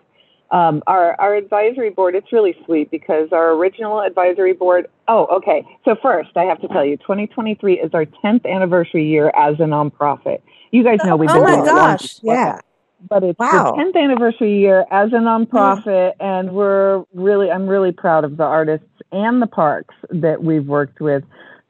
um, 0.53 0.81
our 0.87 1.21
our 1.21 1.35
advisory 1.35 1.91
board. 1.91 2.15
It's 2.15 2.33
really 2.33 2.55
sweet 2.65 2.89
because 2.89 3.31
our 3.33 3.51
original 3.51 4.01
advisory 4.01 4.53
board. 4.53 4.87
Oh, 5.09 5.27
okay. 5.27 5.67
So 5.85 5.97
first, 6.01 6.31
I 6.37 6.45
have 6.45 6.61
to 6.61 6.69
tell 6.69 6.85
you, 6.85 6.99
2023 6.99 7.81
is 7.81 7.91
our 7.93 8.05
10th 8.05 8.47
anniversary 8.47 9.05
year 9.05 9.33
as 9.37 9.57
a 9.57 9.65
nonprofit. 9.65 10.41
You 10.71 10.85
guys 10.85 11.01
know 11.05 11.17
we've 11.17 11.31
been. 11.31 11.39
Oh 11.39 11.43
my 11.43 11.57
doing 11.57 11.67
it 11.67 11.75
long 11.75 11.97
gosh, 11.97 12.21
Yeah. 12.23 12.61
But 13.09 13.23
it's 13.23 13.39
Wow. 13.39 13.75
the 13.77 13.83
10th 13.83 13.97
anniversary 13.97 14.59
year 14.59 14.85
as 14.91 15.13
a 15.13 15.17
nonprofit 15.17 15.85
mm. 15.85 16.15
and 16.21 16.53
we're 16.53 17.05
really 17.15 17.51
i'm 17.51 17.67
really 17.67 17.93
proud 17.93 18.25
of 18.25 18.37
the 18.37 18.45
artists 18.45 18.87
and 19.11 19.43
the 19.43 19.47
parks 19.47 19.95
that 20.11 20.43
we've 20.43 20.67
worked 20.67 21.01
with 21.01 21.25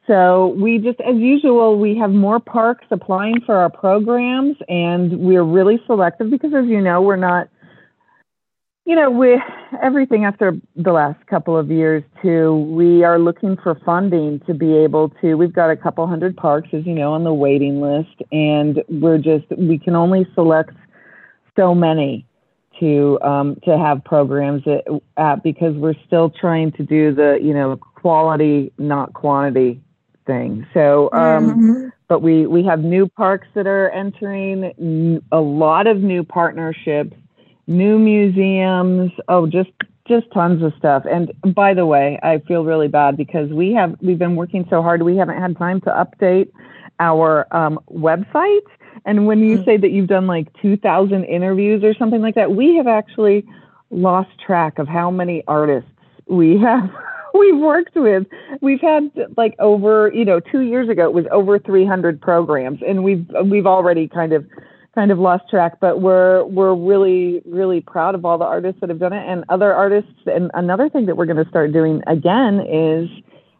so 0.06 0.48
we 0.58 0.78
just 0.78 1.00
as 1.00 1.16
usual 1.16 1.78
we 1.78 1.96
have 1.96 2.10
more 2.10 2.40
parks 2.40 2.86
applying 2.90 3.40
for 3.42 3.56
our 3.56 3.70
programs 3.70 4.56
and 4.68 5.18
we're 5.18 5.44
really 5.44 5.80
selective 5.86 6.30
because 6.30 6.52
as 6.54 6.66
you 6.66 6.80
know 6.80 7.00
we're 7.00 7.16
not 7.16 7.48
you 8.84 8.96
know 8.96 9.10
we 9.10 9.40
everything 9.80 10.24
after 10.24 10.56
the 10.76 10.92
last 10.92 11.24
couple 11.26 11.56
of 11.56 11.70
years 11.70 12.02
too 12.20 12.54
we 12.54 13.04
are 13.04 13.18
looking 13.18 13.56
for 13.62 13.74
funding 13.84 14.40
to 14.40 14.54
be 14.54 14.74
able 14.76 15.08
to 15.20 15.34
we've 15.34 15.52
got 15.52 15.70
a 15.70 15.76
couple 15.76 16.06
hundred 16.06 16.36
parks 16.36 16.68
as 16.72 16.84
you 16.84 16.92
know 16.92 17.12
on 17.12 17.24
the 17.24 17.32
waiting 17.32 17.80
list 17.80 18.22
and 18.32 18.82
we're 18.88 19.18
just 19.18 19.44
we 19.56 19.78
can 19.78 19.94
only 19.94 20.26
select 20.34 20.74
so 21.56 21.74
many 21.74 22.26
to 22.80 23.18
um, 23.22 23.56
to 23.64 23.76
have 23.78 24.02
programs 24.04 24.62
at, 24.66 24.84
at 25.16 25.42
because 25.42 25.74
we're 25.76 25.94
still 26.06 26.30
trying 26.30 26.72
to 26.72 26.82
do 26.82 27.14
the 27.14 27.38
you 27.42 27.52
know 27.54 27.76
quality 27.76 28.72
not 28.78 29.12
quantity 29.12 29.80
thing. 30.26 30.66
So 30.74 31.12
um, 31.12 31.54
Mhm. 31.54 31.92
but 32.08 32.22
we 32.22 32.46
we 32.46 32.64
have 32.64 32.80
new 32.80 33.08
parks 33.08 33.48
that 33.54 33.66
are 33.66 33.90
entering 33.90 35.20
a 35.32 35.40
lot 35.40 35.86
of 35.86 35.98
new 35.98 36.22
partnerships 36.24 37.16
new 37.68 37.98
museums 37.98 39.12
oh 39.28 39.46
just 39.46 39.70
just 40.06 40.26
tons 40.32 40.62
of 40.62 40.72
stuff. 40.76 41.04
And 41.08 41.32
by 41.54 41.74
the 41.74 41.86
way 41.86 42.18
i 42.22 42.38
feel 42.38 42.64
really 42.64 42.88
bad 42.88 43.16
because 43.16 43.50
we 43.50 43.72
have 43.72 43.96
we've 44.00 44.18
been 44.18 44.36
working 44.36 44.66
so 44.68 44.82
hard 44.82 45.02
we 45.02 45.16
haven't 45.16 45.40
had 45.40 45.56
time 45.56 45.80
to 45.82 45.90
update 45.90 46.50
our 46.98 47.46
um, 47.52 47.78
website 47.90 48.66
and 49.04 49.26
when 49.26 49.40
you 49.40 49.58
Mm. 49.58 49.64
say 49.64 49.76
that 49.76 49.90
you've 49.90 50.06
done 50.08 50.26
like 50.26 50.52
2000 50.60 51.24
interviews 51.24 51.82
or 51.84 51.94
something 51.94 52.20
like 52.20 52.34
that 52.34 52.52
we 52.52 52.76
have 52.76 52.86
actually 52.86 53.44
lost 53.90 54.30
track 54.44 54.78
of 54.78 54.88
how 54.88 55.10
many 55.10 55.42
artists 55.46 55.90
we 56.28 56.58
have 56.58 56.90
we've 57.34 57.58
worked 57.58 57.94
with 57.96 58.26
we've 58.60 58.80
had 58.80 59.10
like 59.36 59.54
over 59.58 60.10
you 60.14 60.24
know 60.24 60.40
two 60.40 60.60
years 60.60 60.88
ago 60.88 61.04
it 61.04 61.12
was 61.12 61.26
over 61.30 61.58
300 61.58 62.20
programs 62.20 62.80
and 62.86 63.04
we've 63.04 63.26
we've 63.44 63.66
already 63.66 64.08
kind 64.08 64.32
of 64.32 64.46
kind 64.94 65.10
of 65.10 65.18
lost 65.18 65.48
track 65.48 65.80
but 65.80 66.00
we're 66.02 66.44
we're 66.44 66.74
really 66.74 67.42
really 67.46 67.80
proud 67.80 68.14
of 68.14 68.24
all 68.24 68.36
the 68.38 68.44
artists 68.44 68.80
that 68.80 68.90
have 68.90 68.98
done 68.98 69.12
it 69.12 69.26
and 69.26 69.44
other 69.48 69.72
artists 69.72 70.12
and 70.26 70.50
another 70.54 70.88
thing 70.88 71.06
that 71.06 71.16
we're 71.16 71.26
going 71.26 71.42
to 71.42 71.48
start 71.48 71.72
doing 71.72 72.02
again 72.06 72.60
is 72.60 73.08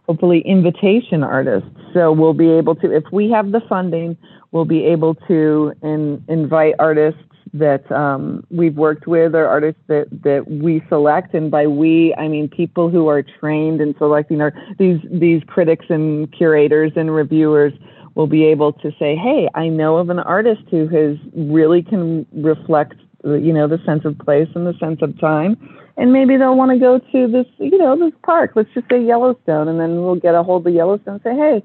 hopefully 0.06 0.40
invitation 0.40 1.22
artists. 1.22 1.68
So 1.94 2.12
we'll 2.12 2.34
be 2.34 2.50
able 2.50 2.74
to 2.76 2.90
if 2.90 3.04
we 3.12 3.30
have 3.30 3.52
the 3.52 3.60
funding 3.68 4.16
we'll 4.52 4.66
be 4.66 4.84
able 4.84 5.14
to 5.14 5.72
in, 5.82 6.22
invite 6.28 6.74
artists 6.78 7.20
that 7.54 7.90
um, 7.92 8.46
we've 8.50 8.76
worked 8.76 9.06
with 9.06 9.34
or 9.34 9.46
artists 9.46 9.80
that, 9.88 10.06
that 10.22 10.48
we 10.48 10.82
select. 10.88 11.34
And 11.34 11.50
by 11.50 11.66
we 11.66 12.14
i 12.16 12.28
mean 12.28 12.48
people 12.48 12.88
who 12.88 13.08
are 13.08 13.22
trained 13.22 13.80
in 13.80 13.94
selecting 13.98 14.38
these 14.78 15.00
these 15.10 15.42
critics 15.46 15.86
and 15.88 16.32
curators 16.32 16.92
and 16.96 17.14
reviewers 17.14 17.72
will 18.14 18.26
be 18.26 18.44
able 18.44 18.72
to 18.74 18.90
say 18.98 19.16
hey 19.16 19.48
i 19.54 19.68
know 19.68 19.96
of 19.96 20.10
an 20.10 20.18
artist 20.18 20.62
who 20.70 20.86
has 20.88 21.16
really 21.34 21.82
can 21.82 22.26
reflect 22.32 22.94
you 23.24 23.52
know 23.52 23.66
the 23.66 23.78
sense 23.86 24.04
of 24.04 24.18
place 24.18 24.48
and 24.54 24.66
the 24.66 24.74
sense 24.78 25.00
of 25.02 25.18
time 25.18 25.56
and 25.96 26.12
maybe 26.12 26.36
they'll 26.36 26.56
want 26.56 26.70
to 26.70 26.78
go 26.78 26.98
to 26.98 27.28
this 27.28 27.46
you 27.58 27.78
know 27.78 27.96
this 27.96 28.12
park 28.24 28.52
let's 28.54 28.72
just 28.74 28.88
say 28.90 29.02
yellowstone 29.02 29.68
and 29.68 29.80
then 29.80 30.02
we'll 30.02 30.16
get 30.16 30.34
a 30.34 30.42
hold 30.42 30.66
of 30.66 30.72
yellowstone 30.72 31.14
and 31.14 31.22
say 31.22 31.34
hey 31.34 31.62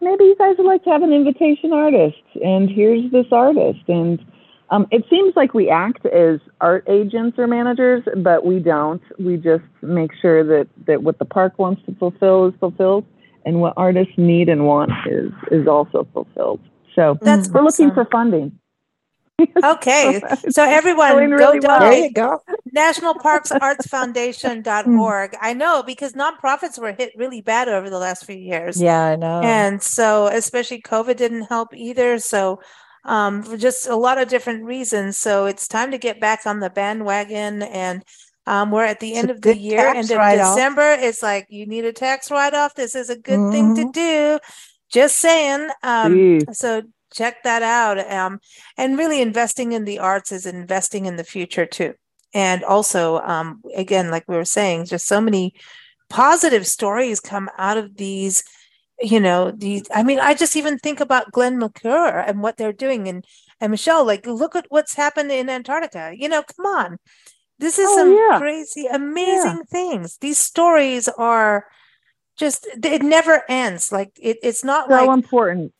maybe 0.00 0.24
you 0.24 0.36
guys 0.36 0.56
would 0.58 0.66
like 0.66 0.82
to 0.84 0.90
have 0.90 1.02
an 1.02 1.12
invitation 1.12 1.72
artist 1.72 2.16
and 2.44 2.70
here's 2.70 3.10
this 3.12 3.26
artist 3.32 3.80
and 3.88 4.18
Um, 4.70 4.86
it 4.90 5.04
seems 5.08 5.34
like 5.34 5.54
we 5.54 5.70
act 5.70 6.04
as 6.04 6.40
art 6.60 6.84
agents 6.88 7.38
or 7.38 7.46
managers, 7.46 8.02
but 8.16 8.44
we 8.44 8.58
don't. 8.58 9.00
We 9.18 9.38
just 9.38 9.64
make 9.80 10.12
sure 10.20 10.44
that, 10.44 10.68
that 10.86 11.02
what 11.02 11.18
the 11.18 11.24
park 11.24 11.58
wants 11.58 11.80
to 11.86 11.94
fulfill 11.94 12.48
is 12.48 12.54
fulfilled, 12.60 13.06
and 13.46 13.62
what 13.62 13.72
artists 13.78 14.12
need 14.18 14.50
and 14.50 14.66
want 14.66 14.90
is 15.06 15.32
is 15.50 15.66
also 15.66 16.06
fulfilled. 16.12 16.60
So 16.94 17.16
That's 17.22 17.48
we're 17.48 17.62
looking 17.62 17.92
for 17.92 18.04
funding. 18.12 18.57
Okay. 19.62 20.20
So 20.50 20.64
everyone 20.64 21.16
go 21.16 21.26
really 21.36 21.60
well. 21.60 21.80
There 21.80 22.04
you 22.04 22.10
go. 22.12 22.40
nationalparksartsfoundation.org. 22.74 25.36
I 25.40 25.54
know 25.54 25.82
because 25.82 26.12
nonprofits 26.14 26.78
were 26.78 26.92
hit 26.92 27.12
really 27.16 27.40
bad 27.40 27.68
over 27.68 27.88
the 27.90 27.98
last 27.98 28.24
few 28.24 28.36
years. 28.36 28.80
Yeah, 28.80 29.02
I 29.04 29.16
know. 29.16 29.40
And 29.42 29.82
so, 29.82 30.26
especially 30.28 30.80
COVID 30.82 31.16
didn't 31.16 31.42
help 31.44 31.74
either. 31.74 32.18
So, 32.18 32.60
um, 33.04 33.42
for 33.42 33.56
just 33.56 33.86
a 33.88 33.96
lot 33.96 34.18
of 34.18 34.28
different 34.28 34.64
reasons. 34.64 35.16
So, 35.18 35.46
it's 35.46 35.68
time 35.68 35.90
to 35.92 35.98
get 35.98 36.20
back 36.20 36.40
on 36.46 36.60
the 36.60 36.70
bandwagon. 36.70 37.62
And 37.62 38.02
um, 38.46 38.70
we're 38.70 38.84
at 38.84 39.00
the 39.00 39.14
end 39.14 39.30
of 39.30 39.42
the 39.42 39.56
year, 39.56 39.86
end 39.88 40.10
of. 40.10 40.18
December. 40.18 40.96
It's 40.98 41.22
like 41.22 41.46
you 41.50 41.66
need 41.66 41.84
a 41.84 41.92
tax 41.92 42.30
write 42.30 42.54
off. 42.54 42.74
This 42.74 42.94
is 42.94 43.10
a 43.10 43.16
good 43.18 43.52
thing 43.52 43.74
to 43.76 43.82
Mhm. 43.84 43.92
do. 43.92 44.38
Just 44.90 45.16
saying. 45.16 45.68
Um, 45.82 46.40
so, 46.52 46.82
check 47.18 47.42
that 47.42 47.62
out. 47.62 47.98
Um, 48.10 48.40
and 48.76 48.96
really 48.98 49.20
investing 49.20 49.72
in 49.72 49.84
the 49.84 49.98
arts 49.98 50.32
is 50.32 50.46
investing 50.46 51.06
in 51.06 51.16
the 51.16 51.24
future 51.24 51.66
too. 51.66 51.94
And 52.34 52.62
also, 52.64 53.18
um, 53.20 53.62
again, 53.74 54.10
like 54.10 54.24
we 54.28 54.36
were 54.36 54.44
saying, 54.44 54.86
just 54.86 55.06
so 55.06 55.20
many 55.20 55.54
positive 56.10 56.66
stories 56.66 57.20
come 57.20 57.50
out 57.58 57.76
of 57.78 57.96
these 57.96 58.42
you 59.00 59.20
know 59.20 59.52
these 59.52 59.84
i 59.94 60.02
mean 60.02 60.18
i 60.18 60.34
just 60.34 60.56
even 60.56 60.78
think 60.78 61.00
about 61.00 61.30
glenn 61.30 61.58
mcclure 61.60 62.24
and 62.26 62.42
what 62.42 62.56
they're 62.56 62.72
doing 62.72 63.06
and 63.08 63.24
and 63.60 63.70
michelle 63.70 64.04
like 64.04 64.26
look 64.26 64.56
at 64.56 64.66
what's 64.70 64.94
happened 64.94 65.30
in 65.30 65.48
antarctica 65.48 66.12
you 66.16 66.28
know 66.28 66.42
come 66.42 66.66
on 66.66 66.98
this 67.58 67.78
is 67.78 67.88
Oh, 67.90 67.96
some 67.96 68.16
yeah. 68.16 68.38
crazy 68.38 68.86
amazing 68.86 69.62
things 69.70 70.16
these 70.20 70.38
stories 70.38 71.08
are 71.08 71.66
just 72.36 72.66
it 72.82 73.02
never 73.02 73.42
ends 73.48 73.92
like 73.92 74.10
it, 74.20 74.38
it's 74.42 74.64
not 74.64 74.88
So 74.88 74.94
like 74.94 75.10
important. 75.10 75.72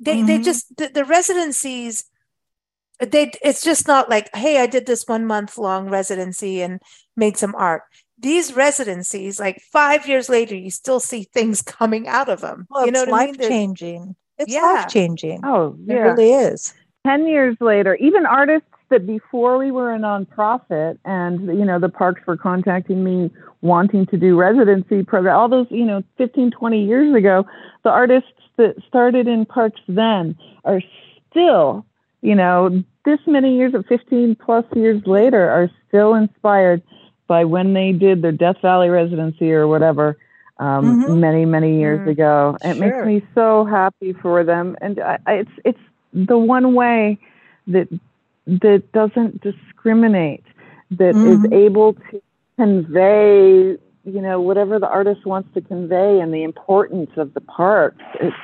They 0.00 0.22
they 0.22 0.38
Mhm. 0.38 0.44
just 0.44 0.76
the, 0.76 0.88
the 0.88 1.04
residencies 1.04 2.04
they 3.00 3.30
it's 3.42 3.62
just 3.62 3.86
not 3.86 4.08
like 4.08 4.34
hey 4.34 4.58
i 4.60 4.66
did 4.66 4.86
this 4.86 5.04
one 5.06 5.26
month 5.26 5.58
long 5.58 5.88
residency 5.90 6.62
and 6.62 6.80
made 7.16 7.36
some 7.36 7.54
art 7.54 7.82
these 8.18 8.54
residencies 8.54 9.38
like 9.38 9.60
five 9.72 10.08
years 10.08 10.28
later 10.28 10.54
you 10.54 10.70
still 10.70 11.00
see 11.00 11.24
things 11.24 11.60
coming 11.78 12.08
out 12.08 12.28
of 12.28 12.40
them 12.40 12.66
Well, 12.70 12.86
you 12.86 12.92
know 12.92 13.02
it's 13.02 13.10
what 13.10 13.20
i 13.22 13.26
mean 13.26 13.34
life 13.36 13.48
changing. 13.48 14.16
It's 14.38 14.52
Yeah. 14.52 14.60
life 14.62 14.88
changing. 14.88 15.40
Oh, 15.44 15.76
It 15.88 15.94
yeah. 15.94 16.02
really 16.02 16.30
is. 16.32 16.74
10 17.06 17.26
years 17.26 17.56
later, 17.60 17.94
even 17.96 18.26
artists 18.26 18.68
that 18.90 19.06
before 19.06 19.56
we 19.56 19.70
were 19.70 19.94
a 19.94 19.98
nonprofit 19.98 20.98
and, 21.06 21.46
you 21.58 21.64
know, 21.64 21.78
the 21.78 21.88
parks 21.88 22.20
were 22.26 22.36
contacting 22.36 23.02
me 23.02 23.30
wanting 23.62 24.04
to 24.06 24.18
do 24.18 24.36
residency 24.36 25.02
program, 25.02 25.36
all 25.36 25.48
those, 25.48 25.66
you 25.70 25.86
know, 25.86 26.02
15, 26.18 26.50
20 26.50 26.84
years 26.84 27.14
ago, 27.14 27.46
the 27.82 27.88
artists 27.90 28.28
that 28.56 28.76
started 28.88 29.26
in 29.26 29.44
parks 29.46 29.80
then 29.88 30.36
are 30.64 30.80
still, 31.30 31.84
you 32.22 32.34
know, 32.34 32.82
this 33.04 33.20
many 33.26 33.56
years 33.56 33.74
of 33.74 33.86
15 33.86 34.36
plus 34.36 34.64
years 34.74 35.02
later 35.06 35.48
are 35.48 35.70
still 35.88 36.14
inspired 36.14 36.82
by 37.26 37.44
when 37.44 37.74
they 37.74 37.92
did 37.92 38.22
their 38.22 38.32
Death 38.32 38.56
Valley 38.62 38.88
residency 38.88 39.52
or 39.52 39.66
whatever 39.66 40.16
um, 40.58 40.98
Mhm. 40.98 41.06
many, 41.06 41.44
many 41.44 41.78
years 41.78 42.00
Mm, 42.00 42.12
ago. 42.12 42.56
It 42.62 42.76
makes 42.76 43.02
me 43.04 43.22
so 43.34 43.64
happy 43.64 44.12
for 44.12 44.44
them. 44.44 44.76
And 44.80 45.00
I, 45.00 45.18
I, 45.26 45.32
it's, 45.34 45.50
it's 45.64 45.78
the 46.12 46.38
one 46.38 46.74
way 46.74 47.18
that 47.68 47.88
that 48.46 48.84
doesn't 48.92 49.40
discriminate, 49.42 50.44
that 50.92 51.18
is 51.22 51.40
Mhm. 51.40 51.52
able 51.52 51.94
to 51.94 52.22
convey, 52.58 53.76
you 54.06 54.22
know, 54.22 54.40
whatever 54.40 54.78
the 54.78 54.88
artist 54.88 55.26
wants 55.26 55.48
to 55.54 55.60
convey 55.60 56.20
and 56.20 56.32
the 56.32 56.44
importance 56.44 57.10
of 57.16 57.34
the 57.34 57.40
parks. 57.40 58.04
It's 58.20 58.36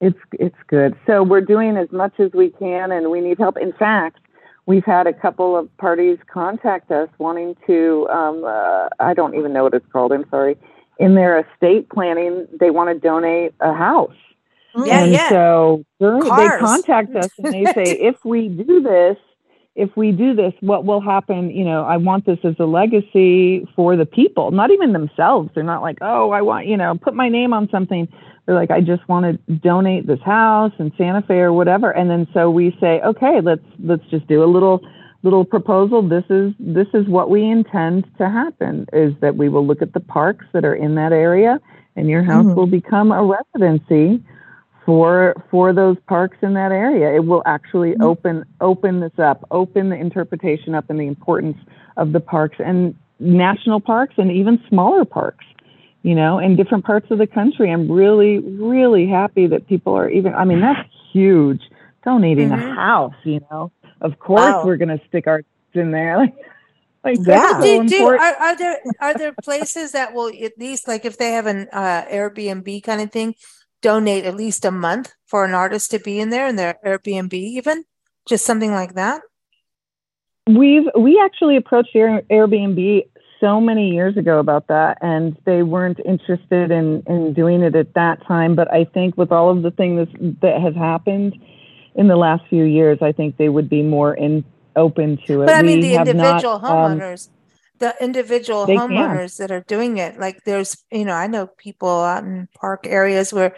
it's 0.00 0.18
it's 0.32 0.56
good. 0.68 0.96
So 1.06 1.22
we're 1.22 1.42
doing 1.42 1.76
as 1.76 1.90
much 1.92 2.14
as 2.18 2.32
we 2.32 2.50
can, 2.50 2.90
and 2.90 3.10
we 3.10 3.20
need 3.20 3.38
help. 3.38 3.58
In 3.58 3.72
fact, 3.72 4.18
we've 4.66 4.84
had 4.84 5.06
a 5.06 5.12
couple 5.12 5.56
of 5.56 5.74
parties 5.76 6.18
contact 6.32 6.90
us 6.90 7.08
wanting 7.18 7.56
to. 7.66 8.08
Um, 8.08 8.44
uh, 8.44 8.88
I 8.98 9.12
don't 9.14 9.34
even 9.34 9.52
know 9.52 9.64
what 9.64 9.74
it's 9.74 9.86
called. 9.92 10.12
I'm 10.12 10.24
sorry. 10.30 10.56
In 10.98 11.14
their 11.14 11.40
estate 11.40 11.88
planning, 11.90 12.46
they 12.58 12.70
want 12.70 12.90
to 12.90 12.98
donate 12.98 13.54
a 13.60 13.74
house. 13.74 14.14
Yeah, 14.76 15.02
and 15.02 15.12
yeah. 15.12 15.28
so 15.28 15.84
during, 15.98 16.22
they 16.22 16.48
contact 16.58 17.14
us 17.16 17.30
and 17.38 17.52
they 17.52 17.64
say, 17.72 17.82
if 18.00 18.24
we 18.24 18.48
do 18.48 18.82
this, 18.82 19.16
if 19.76 19.96
we 19.96 20.12
do 20.12 20.34
this, 20.34 20.52
what 20.60 20.84
will 20.84 21.00
happen? 21.00 21.50
You 21.50 21.64
know, 21.64 21.84
I 21.84 21.96
want 21.96 22.26
this 22.26 22.38
as 22.44 22.54
a 22.58 22.64
legacy 22.64 23.66
for 23.76 23.96
the 23.96 24.06
people, 24.06 24.50
not 24.50 24.70
even 24.70 24.92
themselves. 24.92 25.50
They're 25.54 25.62
not 25.64 25.82
like, 25.82 25.98
oh, 26.00 26.30
I 26.30 26.42
want, 26.42 26.66
you 26.66 26.76
know, 26.76 26.96
put 26.96 27.14
my 27.14 27.28
name 27.28 27.52
on 27.52 27.68
something. 27.70 28.08
They're 28.46 28.54
like, 28.54 28.70
I 28.70 28.80
just 28.80 29.08
want 29.08 29.26
to 29.46 29.52
donate 29.54 30.06
this 30.06 30.20
house 30.22 30.72
in 30.78 30.92
Santa 30.98 31.22
Fe 31.22 31.38
or 31.38 31.52
whatever. 31.52 31.90
And 31.90 32.10
then 32.10 32.26
so 32.34 32.50
we 32.50 32.76
say, 32.80 33.00
okay, 33.02 33.40
let's 33.40 33.64
let's 33.78 34.04
just 34.10 34.26
do 34.26 34.42
a 34.42 34.46
little 34.46 34.80
little 35.22 35.44
proposal. 35.44 36.02
This 36.02 36.24
is 36.30 36.52
this 36.58 36.88
is 36.92 37.06
what 37.06 37.30
we 37.30 37.44
intend 37.44 38.10
to 38.18 38.28
happen 38.28 38.86
is 38.92 39.14
that 39.20 39.36
we 39.36 39.48
will 39.48 39.64
look 39.66 39.82
at 39.82 39.92
the 39.92 40.00
parks 40.00 40.46
that 40.52 40.64
are 40.64 40.74
in 40.74 40.96
that 40.96 41.12
area 41.12 41.60
and 41.96 42.08
your 42.08 42.22
house 42.22 42.46
Mhm. 42.46 42.54
will 42.54 42.66
become 42.66 43.12
a 43.12 43.22
residency 43.22 44.20
for 44.90 45.36
for 45.52 45.72
those 45.72 45.96
parks 46.08 46.36
in 46.42 46.54
that 46.54 46.72
area. 46.72 47.14
It 47.14 47.24
will 47.24 47.44
actually 47.46 47.92
Mhm. 47.92 48.02
open 48.02 48.44
open 48.60 48.98
this 48.98 49.16
up, 49.20 49.46
open 49.52 49.88
the 49.88 49.94
interpretation 49.94 50.74
up 50.74 50.90
and 50.90 50.98
the 50.98 51.06
importance 51.06 51.56
of 51.96 52.10
the 52.10 52.18
parks 52.18 52.56
and 52.58 52.96
national 53.20 53.78
parks 53.78 54.14
and 54.18 54.32
even 54.32 54.60
smaller 54.68 55.04
parks. 55.04 55.44
You 56.02 56.16
know, 56.16 56.40
in 56.40 56.56
different 56.56 56.84
parts 56.84 57.08
of 57.12 57.18
the 57.18 57.26
country. 57.28 57.70
I'm 57.70 57.88
really, 57.88 58.40
really 58.40 59.06
happy 59.06 59.46
that 59.46 59.68
people 59.68 59.94
are 59.96 60.08
even. 60.10 60.34
I 60.34 60.44
mean, 60.44 60.60
that's 60.60 60.88
huge. 61.12 61.62
Donating 62.04 62.48
Mhm. 62.48 62.54
a 62.72 62.74
house, 62.74 63.14
you 63.22 63.40
know. 63.48 63.70
Of 64.00 64.18
course, 64.18 64.54
Wow. 64.54 64.62
we're 64.64 64.78
going 64.78 64.98
to 64.98 65.00
stick 65.06 65.28
our 65.28 65.42
in 65.74 65.92
there. 65.92 66.16
Like, 67.04 67.16
like 67.18 67.18
Yeah. 67.26 67.60
so 67.60 67.82
do, 67.82 67.88
do, 67.88 68.06
are, 68.08 68.18
are 68.18 68.56
there 68.56 68.78
are 69.00 69.14
there 69.14 69.32
places 69.42 69.92
that 69.92 70.12
will 70.12 70.28
at 70.28 70.58
least 70.58 70.86
like 70.86 71.06
if 71.06 71.16
they 71.16 71.32
have 71.32 71.46
an 71.46 71.66
uh, 71.72 72.02
Airbnb 72.10 72.82
kind 72.82 73.00
of 73.00 73.10
thing, 73.10 73.34
donate 73.82 74.24
at 74.24 74.36
least 74.36 74.64
a 74.64 74.70
month 74.70 75.14
for 75.26 75.44
an 75.44 75.54
artist 75.54 75.90
to 75.90 75.98
be 75.98 76.20
in 76.20 76.30
there 76.30 76.46
in 76.46 76.56
their 76.56 76.78
Airbnb 76.84 77.32
even 77.32 77.84
just 78.28 78.44
something 78.44 78.72
like 78.72 78.94
that. 78.94 79.22
We've 80.46 80.86
we 80.98 81.20
actually 81.24 81.56
approached 81.56 81.94
Airbnb 81.94 83.02
so 83.40 83.60
many 83.60 83.90
years 83.90 84.16
ago 84.16 84.38
about 84.38 84.68
that, 84.68 84.98
and 85.00 85.36
they 85.44 85.62
weren't 85.62 86.00
interested 86.04 86.70
in 86.70 87.02
in 87.06 87.34
doing 87.34 87.62
it 87.62 87.74
at 87.74 87.94
that 87.94 88.24
time. 88.26 88.54
But 88.54 88.72
I 88.72 88.84
think 88.84 89.16
with 89.16 89.32
all 89.32 89.50
of 89.50 89.62
the 89.62 89.70
things 89.70 90.08
that 90.42 90.60
have 90.60 90.74
happened 90.74 91.34
in 91.94 92.08
the 92.08 92.16
last 92.16 92.44
few 92.48 92.64
years, 92.64 92.98
I 93.02 93.12
think 93.12 93.36
they 93.36 93.48
would 93.48 93.68
be 93.68 93.82
more 93.82 94.14
in 94.14 94.44
open 94.76 95.18
to 95.26 95.42
it. 95.42 95.46
But 95.46 95.56
I 95.56 95.62
mean, 95.62 95.80
We 95.80 95.88
the 95.88 95.94
have 95.94 96.06
not, 96.06 96.16
individual 96.16 96.54
um, 96.54 96.98
homeowners, 96.98 97.28
the 97.80 97.94
individual 98.00 98.66
They 98.66 98.76
can. 98.76 98.90
homeowners 98.90 99.38
that 99.38 99.50
are 99.50 99.64
doing 99.66 99.98
it, 99.98 100.20
like 100.20 100.44
there's, 100.44 100.76
you 100.92 101.04
know, 101.04 101.14
I 101.14 101.26
know 101.26 101.46
people 101.46 101.88
out 101.88 102.24
in 102.24 102.48
park 102.54 102.86
areas 102.86 103.32
where, 103.32 103.56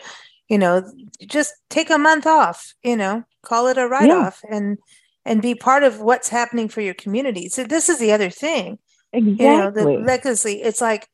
you 0.48 0.58
know, 0.58 0.90
just 1.26 1.54
take 1.68 1.90
a 1.90 1.98
month 1.98 2.26
off, 2.26 2.74
you 2.82 2.96
know, 2.96 3.24
call 3.42 3.66
it 3.66 3.78
a 3.78 3.86
write 3.86 4.10
off 4.10 4.40
and 4.48 4.78
and 5.24 5.42
be 5.42 5.54
part 5.54 5.82
of 5.82 6.00
what's 6.00 6.28
happening 6.28 6.68
for 6.68 6.80
your 6.80 6.94
community. 6.94 7.48
So 7.48 7.64
this 7.64 7.88
is 7.88 7.98
the 7.98 8.12
other 8.12 8.30
thing, 8.30 8.78
exactly. 9.12 9.44
you 9.44 9.56
know, 9.56 9.70
the 9.70 9.84
legacy. 9.84 10.62
It's 10.62 10.80
like, 10.80 11.08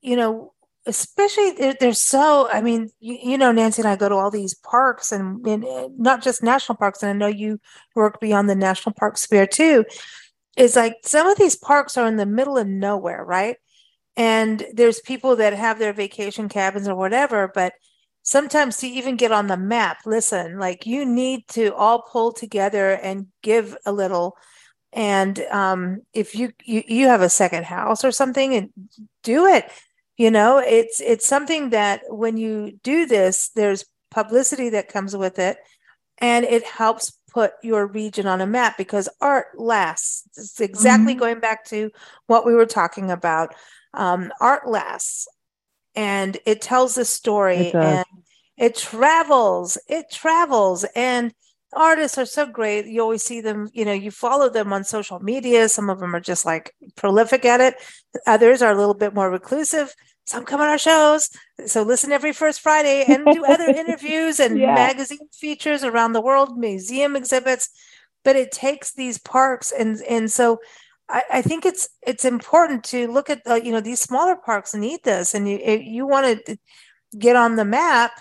you 0.00 0.16
know, 0.16 0.54
especially 0.86 1.74
there's 1.80 2.00
so 2.00 2.48
i 2.50 2.60
mean 2.60 2.90
you, 3.00 3.18
you 3.22 3.38
know 3.38 3.50
nancy 3.50 3.80
and 3.80 3.88
i 3.88 3.96
go 3.96 4.08
to 4.08 4.14
all 4.14 4.30
these 4.30 4.54
parks 4.54 5.12
and, 5.12 5.46
and 5.46 5.64
not 5.98 6.22
just 6.22 6.42
national 6.42 6.76
parks 6.76 7.02
and 7.02 7.10
i 7.10 7.12
know 7.14 7.26
you 7.26 7.58
work 7.94 8.20
beyond 8.20 8.50
the 8.50 8.54
national 8.54 8.92
park 8.92 9.16
sphere 9.16 9.46
too 9.46 9.84
is 10.56 10.76
like 10.76 10.96
some 11.02 11.26
of 11.26 11.38
these 11.38 11.56
parks 11.56 11.96
are 11.96 12.06
in 12.06 12.16
the 12.16 12.26
middle 12.26 12.58
of 12.58 12.66
nowhere 12.66 13.24
right? 13.24 13.56
And 14.16 14.64
there's 14.72 15.00
people 15.00 15.36
that 15.36 15.54
have 15.54 15.78
their 15.78 15.92
vacation 15.92 16.48
cabins 16.48 16.88
or 16.88 16.94
whatever 16.94 17.50
but 17.52 17.74
sometimes 18.22 18.78
to 18.78 18.86
even 18.86 19.16
get 19.16 19.32
on 19.32 19.48
the 19.48 19.56
map 19.56 19.98
listen 20.06 20.58
like 20.58 20.86
you 20.86 21.04
need 21.04 21.46
to 21.48 21.74
all 21.74 22.02
pull 22.02 22.32
together 22.32 22.92
and 22.92 23.26
give 23.42 23.76
a 23.86 23.92
little. 23.92 24.36
And 24.92 25.38
um, 25.50 26.02
if 26.12 26.36
you, 26.36 26.52
you 26.64 26.84
you 26.86 27.06
have 27.08 27.20
a 27.20 27.28
second 27.28 27.64
house 27.64 28.04
or 28.04 28.12
something 28.12 28.54
and 28.54 28.70
do 29.22 29.46
it 29.46 29.68
you 30.16 30.30
know? 30.30 30.58
It's 30.58 31.00
it's 31.00 31.26
something 31.26 31.70
that 31.70 32.02
when 32.08 32.36
you 32.36 32.78
do 32.82 33.06
this 33.06 33.50
there's 33.50 33.84
publicity 34.10 34.70
that 34.70 34.88
comes 34.88 35.16
with 35.16 35.38
it 35.38 35.56
and 36.18 36.44
it 36.44 36.64
helps 36.64 37.18
put 37.34 37.52
your 37.62 37.86
region 37.86 38.26
on 38.26 38.40
a 38.40 38.46
map 38.46 38.78
because 38.78 39.08
art 39.20 39.48
lasts 39.58 40.24
it's 40.36 40.60
exactly 40.60 41.14
Mhm. 41.14 41.18
going 41.18 41.40
back 41.40 41.64
to 41.66 41.90
what 42.28 42.46
we 42.46 42.54
were 42.54 42.66
talking 42.66 43.10
about 43.10 43.54
um, 43.94 44.32
art 44.40 44.68
lasts 44.68 45.26
and 45.94 46.38
it 46.46 46.62
tells 46.62 46.94
the 46.94 47.04
story 47.04 47.74
It 47.74 47.74
and 47.82 48.04
it 48.56 48.76
travels 48.76 49.78
it 49.88 50.10
travels 50.10 50.84
and 50.94 51.32
artists 51.76 52.18
are 52.18 52.26
so 52.26 52.46
great. 52.46 52.86
You 52.86 53.02
always 53.02 53.24
see 53.24 53.40
them, 53.40 53.68
you 53.72 53.84
know, 53.84 53.92
you 53.92 54.12
follow 54.12 54.48
them 54.48 54.72
on 54.72 54.84
social 54.84 55.18
media. 55.18 55.68
Some 55.68 55.90
of 55.90 55.98
them 55.98 56.14
are 56.14 56.20
just 56.20 56.46
like 56.46 56.72
prolific 56.96 57.44
at 57.44 57.60
it. 57.60 57.74
Others 58.28 58.62
are 58.62 58.72
a 58.72 58.76
little 58.78 58.94
bit 58.94 59.14
more 59.14 59.30
reclusive. 59.30 59.92
Some 60.26 60.44
come 60.44 60.60
on 60.60 60.68
our 60.68 60.78
shows. 60.78 61.30
So 61.66 61.82
listen 61.82 62.12
every 62.12 62.32
first 62.32 62.60
Friday 62.60 63.04
and 63.06 63.26
do 63.26 63.44
other 63.44 63.64
interviews 63.68 64.40
and 64.40 64.58
yeah. 64.58 64.74
magazine 64.74 65.28
features 65.32 65.84
around 65.84 66.12
the 66.12 66.22
world, 66.22 66.58
museum 66.58 67.14
exhibits. 67.14 67.68
But 68.24 68.36
it 68.36 68.52
takes 68.52 68.94
these 68.94 69.18
parks 69.18 69.70
and 69.70 70.00
and 70.08 70.32
so 70.32 70.60
I, 71.08 71.22
I 71.30 71.42
think 71.42 71.66
it's 71.66 71.88
it's 72.06 72.24
important 72.24 72.84
to 72.84 73.10
look 73.10 73.28
at 73.28 73.44
the, 73.44 73.62
you 73.62 73.72
know 73.72 73.80
these 73.80 74.00
smaller 74.00 74.36
parks 74.36 74.74
need 74.74 75.00
this 75.04 75.34
and 75.34 75.48
you 75.48 75.58
you 75.58 76.06
want 76.06 76.46
to 76.46 76.56
get 77.18 77.36
on 77.36 77.56
the 77.56 77.64
map 77.64 78.12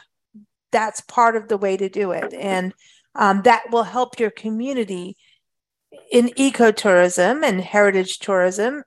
that's 0.72 1.01
part 1.01 1.36
of 1.36 1.47
the 1.47 1.58
way 1.58 1.78
to 1.78 1.88
do 1.88 2.12
it 2.12 2.34
and 2.34 2.74
um, 3.16 3.43
that 3.43 3.64
will 3.72 3.84
help 3.84 4.20
your 4.20 4.32
community 4.32 5.16
in 6.12 6.30
ecotourism 6.30 7.43
and 7.43 7.62
heritage 7.62 8.20
tourism 8.20 8.84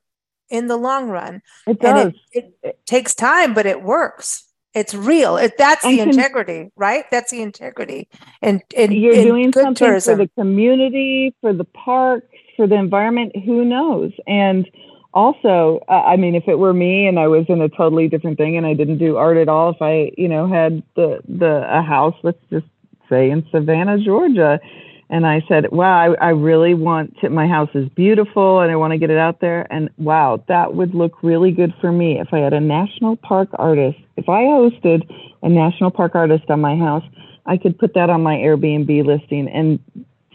in 0.49 0.69
the 0.69 0.77
long 0.77 1.09
run. 1.09 1.43
It 1.67 1.81
does. 1.81 2.07
And 2.07 2.15
it, 2.33 2.59
it 2.63 2.87
takes 2.87 3.15
time, 3.15 3.55
but 3.55 3.67
it 3.67 3.83
works. 3.83 4.45
It's 4.75 4.95
real. 4.95 5.39
It, 5.39 5.57
that's 5.57 5.85
and 5.85 5.95
the 5.95 5.99
can, 5.99 6.09
integrity, 6.11 6.71
right? 6.77 7.05
That's 7.11 7.31
the 7.31 7.41
integrity. 7.41 8.09
And, 8.43 8.63
and 8.77 8.93
you're 8.93 9.15
in 9.15 9.25
doing 9.25 9.53
something 9.53 9.75
tourism. 9.75 10.19
for 10.19 10.25
the 10.25 10.31
community, 10.39 11.35
for 11.41 11.55
the 11.55 11.65
parks, 11.65 12.27
for 12.57 12.67
the 12.67 12.75
environment. 12.75 13.35
Who 13.45 13.65
knows? 13.65 14.13
And 14.27 14.71
also, 15.15 15.81
uh, 15.89 16.03
I 16.03 16.17
mean, 16.17 16.35
if 16.35 16.47
it 16.47 16.59
were 16.59 16.75
me 16.75 17.07
and 17.07 17.19
I 17.19 17.27
was 17.27 17.47
in 17.49 17.63
a 17.63 17.71
totally 17.71 18.07
different 18.07 18.37
thing 18.37 18.59
and 18.59 18.67
I 18.67 18.75
didn't 18.75 18.99
do 18.99 19.17
art 19.17 19.39
at 19.39 19.49
all, 19.49 19.71
if 19.71 19.81
I, 19.81 20.13
you 20.19 20.29
know, 20.29 20.47
had 20.47 20.83
the 20.95 21.21
the 21.27 21.67
a 21.71 21.81
house, 21.81 22.15
let's 22.23 22.43
just 22.51 22.67
say 23.09 23.31
in 23.31 23.47
Savannah, 23.51 23.99
Georgia. 23.99 24.61
And 25.09 25.27
I 25.27 25.43
said, 25.49 25.71
wow, 25.71 26.15
I, 26.15 26.27
I 26.27 26.29
really 26.31 26.75
want 26.75 27.19
to, 27.21 27.31
my 27.31 27.47
house 27.47 27.71
is 27.75 27.89
beautiful 27.91 28.61
and 28.61 28.73
I 28.73 28.77
want 28.77 28.93
to 28.93 28.99
get 28.99 29.11
it 29.11 29.19
out 29.19 29.41
there. 29.41 29.67
And 29.73 29.89
wow, 29.99 30.43
that 30.49 30.75
would 30.75 30.95
look 30.95 31.23
really 31.23 31.53
good 31.53 31.73
for 31.81 31.93
me 31.93 32.19
if 32.19 32.29
I 32.33 32.39
had 32.39 32.53
a 32.53 32.61
national 32.61 33.17
park 33.17 33.49
artist. 33.55 33.99
If 34.17 34.29
I 34.29 34.43
hosted 34.43 35.09
a 35.43 35.49
national 35.49 35.93
park 35.93 36.15
artist 36.15 36.51
on 36.51 36.61
my 36.61 36.77
house, 36.77 37.05
I 37.47 37.57
could 37.57 37.79
put 37.79 37.95
that 37.95 38.11
on 38.11 38.23
my 38.23 38.35
Airbnb 38.35 39.05
listing 39.05 39.49
and 39.49 39.79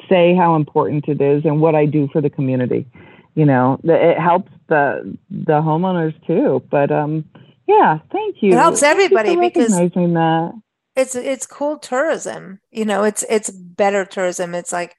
say 0.10 0.34
how 0.36 0.56
important 0.56 1.08
it 1.08 1.22
is 1.22 1.44
and 1.44 1.60
what 1.60 1.76
I 1.76 1.86
do 1.86 2.08
for 2.14 2.22
the 2.22 2.30
community. 2.30 2.88
You 3.36 3.46
know, 3.46 3.80
it 3.84 4.20
helps 4.20 4.52
the 4.68 5.18
the 5.30 5.62
homeowners 5.62 6.14
too. 6.26 6.64
But 6.70 6.92
um, 6.92 7.26
yeah, 7.68 8.00
thank 8.12 8.38
you. 8.42 8.52
It 8.52 8.58
helps 8.58 8.84
everybody 8.84 9.36
because 9.36 9.72
recognizing 9.72 10.14
that 10.14 10.54
it's 10.96 11.16
it's 11.16 11.46
cool 11.46 11.78
tourism 11.78 12.60
you 12.70 12.86
know 12.86 13.04
it's 13.04 13.24
it's 13.30 13.50
better 13.50 14.06
tourism. 14.06 14.54
It's 14.56 14.72
like 14.72 14.96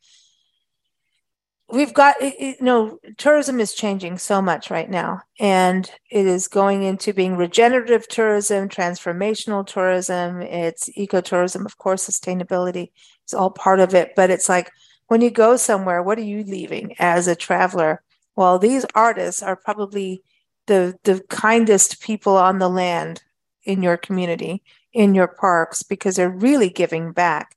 we've 1.70 1.94
got 1.94 2.16
you 2.20 2.56
know 2.60 2.98
tourism 3.16 3.60
is 3.60 3.74
changing 3.74 4.18
so 4.18 4.42
much 4.42 4.70
right 4.70 4.90
now 4.90 5.22
and 5.40 5.90
it 6.10 6.26
is 6.26 6.46
going 6.48 6.82
into 6.82 7.14
being 7.14 7.36
regenerative 7.36 8.06
tourism 8.08 8.68
transformational 8.68 9.66
tourism. 9.66 10.42
It's 10.42 10.88
ecotourism 10.90 11.64
of 11.64 11.78
course 11.78 12.08
sustainability 12.08 12.90
is 13.26 13.34
all 13.34 13.50
part 13.50 13.80
of 13.80 13.94
it. 13.94 14.12
But 14.14 14.30
it's 14.30 14.48
like 14.48 14.70
when 15.08 15.20
you 15.20 15.30
go 15.30 15.56
somewhere 15.56 16.02
what 16.02 16.18
are 16.18 16.22
you 16.22 16.44
leaving 16.44 16.94
as 16.98 17.26
a 17.28 17.36
traveler? 17.36 18.02
Well 18.36 18.58
these 18.58 18.86
artists 18.94 19.42
are 19.42 19.56
probably 19.56 20.22
the 20.66 20.98
the 21.04 21.22
kindest 21.28 22.00
people 22.02 22.36
on 22.36 22.58
the 22.58 22.68
land 22.68 23.22
in 23.64 23.82
your 23.82 23.96
community 23.96 24.62
in 24.92 25.14
your 25.14 25.28
parks 25.28 25.82
because 25.82 26.16
they're 26.16 26.30
really 26.30 26.68
giving 26.68 27.12
back. 27.12 27.56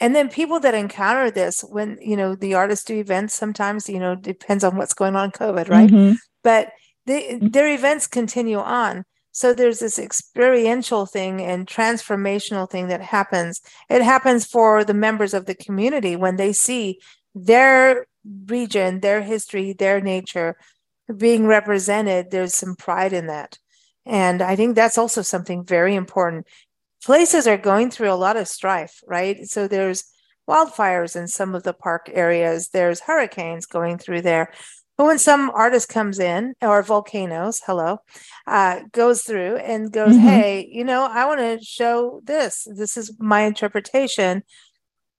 And 0.00 0.14
then 0.14 0.28
people 0.28 0.60
that 0.60 0.74
encounter 0.74 1.30
this 1.30 1.62
when, 1.62 1.98
you 2.00 2.16
know, 2.16 2.34
the 2.34 2.54
artists 2.54 2.84
do 2.84 2.98
events 2.98 3.34
sometimes, 3.34 3.88
you 3.88 3.98
know, 3.98 4.14
depends 4.14 4.64
on 4.64 4.76
what's 4.76 4.94
going 4.94 5.16
on 5.16 5.30
COVID, 5.30 5.68
right? 5.68 5.88
Mm-hmm. 5.88 6.14
But 6.42 6.72
they, 7.06 7.38
their 7.40 7.72
events 7.72 8.06
continue 8.06 8.58
on. 8.58 9.04
So 9.32 9.52
there's 9.52 9.80
this 9.80 9.98
experiential 9.98 11.06
thing 11.06 11.40
and 11.40 11.66
transformational 11.66 12.70
thing 12.70 12.88
that 12.88 13.00
happens. 13.00 13.60
It 13.88 14.02
happens 14.02 14.46
for 14.46 14.84
the 14.84 14.94
members 14.94 15.34
of 15.34 15.46
the 15.46 15.56
community 15.56 16.16
when 16.16 16.36
they 16.36 16.52
see 16.52 17.00
their 17.34 18.06
region, 18.46 19.00
their 19.00 19.22
history, 19.22 19.72
their 19.72 20.00
nature 20.00 20.56
being 21.16 21.46
represented. 21.46 22.30
There's 22.30 22.54
some 22.54 22.76
pride 22.76 23.12
in 23.12 23.26
that. 23.26 23.58
And 24.06 24.42
I 24.42 24.56
think 24.56 24.74
that's 24.74 24.98
also 24.98 25.22
something 25.22 25.64
very 25.64 25.94
important. 25.94 26.46
Places 27.02 27.46
are 27.46 27.58
going 27.58 27.90
through 27.90 28.10
a 28.10 28.14
lot 28.14 28.36
of 28.36 28.48
strife, 28.48 29.02
right? 29.06 29.46
So 29.46 29.68
there's 29.68 30.04
wildfires 30.48 31.16
in 31.16 31.28
some 31.28 31.54
of 31.54 31.62
the 31.62 31.72
park 31.72 32.10
areas, 32.12 32.68
there's 32.68 33.00
hurricanes 33.00 33.66
going 33.66 33.98
through 33.98 34.22
there. 34.22 34.52
But 34.96 35.06
when 35.06 35.18
some 35.18 35.50
artist 35.50 35.88
comes 35.88 36.20
in, 36.20 36.54
or 36.62 36.82
volcanoes, 36.82 37.60
hello, 37.66 37.98
uh, 38.46 38.80
goes 38.92 39.22
through 39.22 39.56
and 39.56 39.90
goes, 39.90 40.14
mm-hmm. 40.14 40.26
hey, 40.26 40.68
you 40.70 40.84
know, 40.84 41.08
I 41.10 41.26
want 41.26 41.40
to 41.40 41.64
show 41.64 42.20
this. 42.22 42.68
This 42.70 42.96
is 42.96 43.12
my 43.18 43.42
interpretation. 43.42 44.44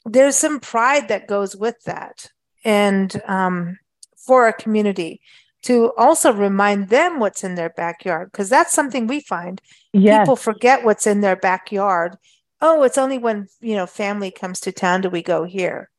There's 0.06 0.38
some 0.38 0.62
pride 0.62 1.10
that 1.10 1.28
goes 1.28 1.58
with 1.58 1.76
that. 1.86 2.32
And 2.64 3.22
um, 3.28 3.78
for 4.26 4.48
a 4.48 4.54
community 4.54 5.22
to 5.66 5.91
also 5.97 6.32
remind 6.32 6.89
them 6.89 7.20
what's 7.20 7.43
in 7.43 7.55
their 7.55 7.70
backyard 7.70 8.32
because 8.32 8.49
that's 8.49 8.72
something 8.72 9.07
we 9.07 9.20
find 9.20 9.61
yes. 9.93 10.22
people 10.22 10.36
forget 10.36 10.86
what's 10.86 11.07
in 11.07 11.22
their 11.22 11.36
backyard 11.36 12.18
oh 12.61 12.84
it's 12.84 12.97
only 12.97 13.18
when 13.18 13.47
you 13.61 13.76
know 13.76 13.86
family 13.86 14.32
comes 14.32 14.59
to 14.59 14.72
town 14.72 15.01
do 15.01 15.09
we 15.09 15.22
go 15.22 15.43
here 15.43 15.89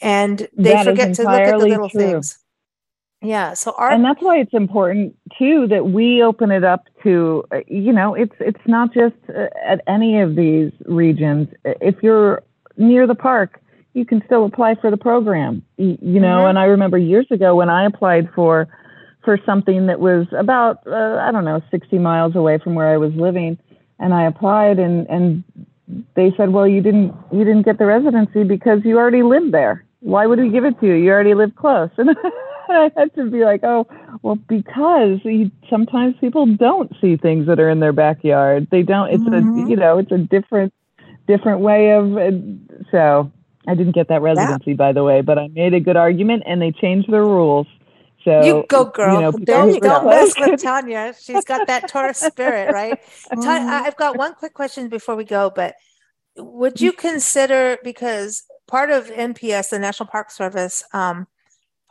and 0.00 0.48
they 0.56 0.72
that 0.72 0.84
forget 0.84 1.14
to 1.14 1.22
look 1.22 1.32
at 1.32 1.58
the 1.58 1.66
little 1.66 1.88
true. 1.88 2.00
things 2.00 2.38
yeah 3.20 3.52
so 3.52 3.74
our 3.76 3.90
and 3.90 4.04
that's 4.04 4.22
why 4.22 4.38
it's 4.38 4.54
important 4.54 5.14
too 5.38 5.66
that 5.66 5.86
we 5.86 6.22
open 6.22 6.50
it 6.50 6.64
up 6.64 6.86
to 7.02 7.44
uh, 7.52 7.60
you 7.66 7.92
know 7.92 8.14
it's 8.14 8.34
it's 8.40 8.66
not 8.66 8.92
just 8.92 9.16
uh, 9.28 9.46
at 9.66 9.80
any 9.86 10.20
of 10.20 10.34
these 10.34 10.72
regions 10.86 11.48
if 11.64 11.94
you're 12.02 12.42
near 12.78 13.06
the 13.06 13.14
park 13.14 13.60
you 13.92 14.04
can 14.04 14.20
still 14.26 14.44
apply 14.44 14.74
for 14.74 14.90
the 14.90 14.96
program 14.96 15.62
you, 15.76 15.96
you 16.00 16.20
know 16.20 16.38
mm-hmm. 16.38 16.48
and 16.48 16.58
i 16.58 16.64
remember 16.64 16.98
years 16.98 17.26
ago 17.30 17.54
when 17.54 17.68
i 17.68 17.84
applied 17.84 18.28
for 18.34 18.66
for 19.24 19.38
something 19.46 19.86
that 19.86 20.00
was 20.00 20.26
about 20.36 20.86
uh, 20.86 21.18
I 21.20 21.32
don't 21.32 21.44
know 21.44 21.62
60 21.70 21.98
miles 21.98 22.34
away 22.36 22.58
from 22.58 22.74
where 22.74 22.88
I 22.88 22.96
was 22.96 23.12
living, 23.14 23.58
and 23.98 24.14
I 24.14 24.26
applied 24.26 24.78
and 24.78 25.06
and 25.08 25.44
they 26.16 26.32
said, 26.36 26.50
well, 26.50 26.66
you 26.66 26.80
didn't 26.80 27.14
you 27.32 27.44
didn't 27.44 27.62
get 27.62 27.78
the 27.78 27.86
residency 27.86 28.44
because 28.44 28.80
you 28.84 28.98
already 28.98 29.22
lived 29.22 29.52
there. 29.52 29.84
Why 30.00 30.26
would 30.26 30.38
we 30.38 30.50
give 30.50 30.64
it 30.64 30.78
to 30.80 30.86
you? 30.86 30.94
You 30.94 31.10
already 31.10 31.34
live 31.34 31.54
close. 31.56 31.90
And 32.66 32.78
I 32.78 32.90
had 32.96 33.14
to 33.14 33.30
be 33.30 33.44
like, 33.44 33.62
oh, 33.62 33.86
well, 34.22 34.36
because 34.36 35.18
you, 35.24 35.50
sometimes 35.68 36.14
people 36.20 36.46
don't 36.46 36.90
see 37.00 37.16
things 37.16 37.46
that 37.46 37.60
are 37.60 37.68
in 37.68 37.80
their 37.80 37.92
backyard. 37.92 38.68
They 38.70 38.82
don't. 38.82 39.10
It's 39.10 39.22
mm-hmm. 39.22 39.66
a 39.66 39.68
you 39.68 39.76
know 39.76 39.98
it's 39.98 40.12
a 40.12 40.18
different 40.18 40.72
different 41.26 41.60
way 41.60 41.92
of. 41.92 42.16
Uh, 42.16 42.30
so 42.90 43.30
I 43.66 43.74
didn't 43.74 43.94
get 43.94 44.08
that 44.08 44.22
residency, 44.22 44.70
yeah. 44.70 44.76
by 44.76 44.92
the 44.92 45.04
way, 45.04 45.20
but 45.20 45.38
I 45.38 45.48
made 45.48 45.74
a 45.74 45.80
good 45.80 45.96
argument, 45.96 46.44
and 46.46 46.60
they 46.60 46.72
changed 46.72 47.10
their 47.10 47.24
rules. 47.24 47.66
So 48.24 48.42
you 48.42 48.64
go, 48.68 48.86
girl. 48.86 49.14
You 49.14 49.20
know, 49.20 49.32
don't 49.32 49.82
don't 49.82 50.06
mess 50.06 50.34
with 50.38 50.62
Tanya. 50.62 51.14
She's 51.20 51.44
got 51.44 51.66
that 51.66 51.88
Taurus 51.88 52.18
spirit, 52.18 52.72
right? 52.72 52.98
Tanya, 53.42 53.82
I've 53.84 53.96
got 53.96 54.16
one 54.16 54.34
quick 54.34 54.54
question 54.54 54.88
before 54.88 55.14
we 55.14 55.24
go, 55.24 55.52
but 55.54 55.74
would 56.36 56.80
you 56.80 56.92
consider 56.92 57.78
because 57.84 58.42
part 58.66 58.90
of 58.90 59.06
NPS, 59.06 59.70
the 59.70 59.78
National 59.78 60.08
Park 60.08 60.30
Service, 60.30 60.82
um, 60.92 61.26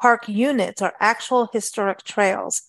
park 0.02 0.28
units 0.28 0.82
are 0.82 0.94
actual 1.00 1.50
historic 1.54 2.04
trails 2.04 2.64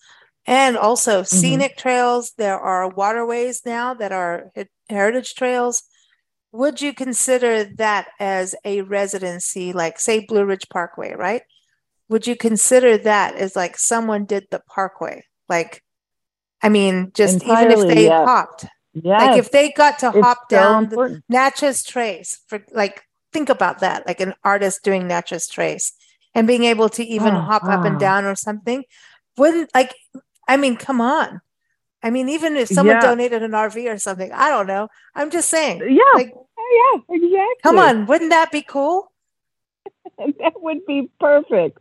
and 0.45 0.77
also 0.77 1.21
mm-hmm. 1.21 1.35
scenic 1.35 1.77
trails. 1.77 2.33
There 2.37 2.59
are 2.59 2.89
waterways 2.89 3.61
now 3.65 3.93
that 3.95 4.11
are 4.11 4.51
heritage 4.89 5.35
trails. 5.35 5.83
Would 6.51 6.81
you 6.81 6.93
consider 6.93 7.65
that 7.75 8.07
as 8.19 8.55
a 8.63 8.81
residency, 8.81 9.73
like 9.73 9.99
say 9.99 10.25
Blue 10.25 10.45
Ridge 10.45 10.69
Parkway, 10.69 11.13
right? 11.13 11.41
Would 12.09 12.27
you 12.27 12.35
consider 12.35 12.97
that 12.99 13.35
as 13.35 13.55
like 13.55 13.77
someone 13.77 14.25
did 14.25 14.47
the 14.51 14.61
parkway? 14.67 15.23
Like, 15.49 15.83
I 16.61 16.69
mean, 16.69 17.11
just 17.13 17.43
Entirely, 17.43 17.73
even 17.73 17.89
if 17.89 17.95
they 17.95 18.03
yes. 18.05 18.27
hopped, 18.27 18.65
yes. 18.93 19.21
like 19.21 19.39
if 19.39 19.51
they 19.51 19.71
got 19.71 19.99
to 19.99 20.09
it's 20.09 20.19
hop 20.19 20.37
so 20.49 20.55
down 20.55 20.83
important. 20.85 21.23
the 21.27 21.33
Natchez 21.33 21.83
Trace 21.83 22.39
for 22.47 22.63
like, 22.71 23.03
think 23.33 23.49
about 23.49 23.79
that, 23.79 24.07
like 24.07 24.21
an 24.21 24.33
artist 24.43 24.83
doing 24.83 25.07
Natchez 25.07 25.47
Trace 25.47 25.93
and 26.33 26.47
being 26.47 26.63
able 26.63 26.89
to 26.89 27.03
even 27.03 27.33
oh, 27.33 27.41
hop 27.41 27.63
up 27.63 27.85
and 27.85 27.99
down 27.99 28.25
or 28.25 28.35
something. 28.35 28.83
Wouldn't 29.37 29.69
like, 29.73 29.93
I 30.47 30.57
mean, 30.57 30.77
come 30.77 31.01
on. 31.01 31.41
I 32.03 32.11
mean, 32.11 32.29
even 32.29 32.55
if 32.55 32.67
someone 32.67 32.97
yeah. 32.97 33.01
donated 33.01 33.41
an 33.41 33.51
RV 33.51 33.91
or 33.91 33.97
something, 33.97 34.31
I 34.31 34.49
don't 34.49 34.67
know. 34.67 34.89
I'm 35.15 35.31
just 35.31 35.49
saying. 35.49 35.79
Yeah. 35.79 36.03
Like, 36.13 36.33
oh, 36.35 37.01
yeah, 37.09 37.15
exactly. 37.15 37.55
Come 37.63 37.79
on. 37.79 38.05
Wouldn't 38.05 38.29
that 38.29 38.51
be 38.51 38.61
cool? 38.61 39.11
that 40.17 40.53
would 40.61 40.85
be 40.85 41.09
perfect. 41.19 41.79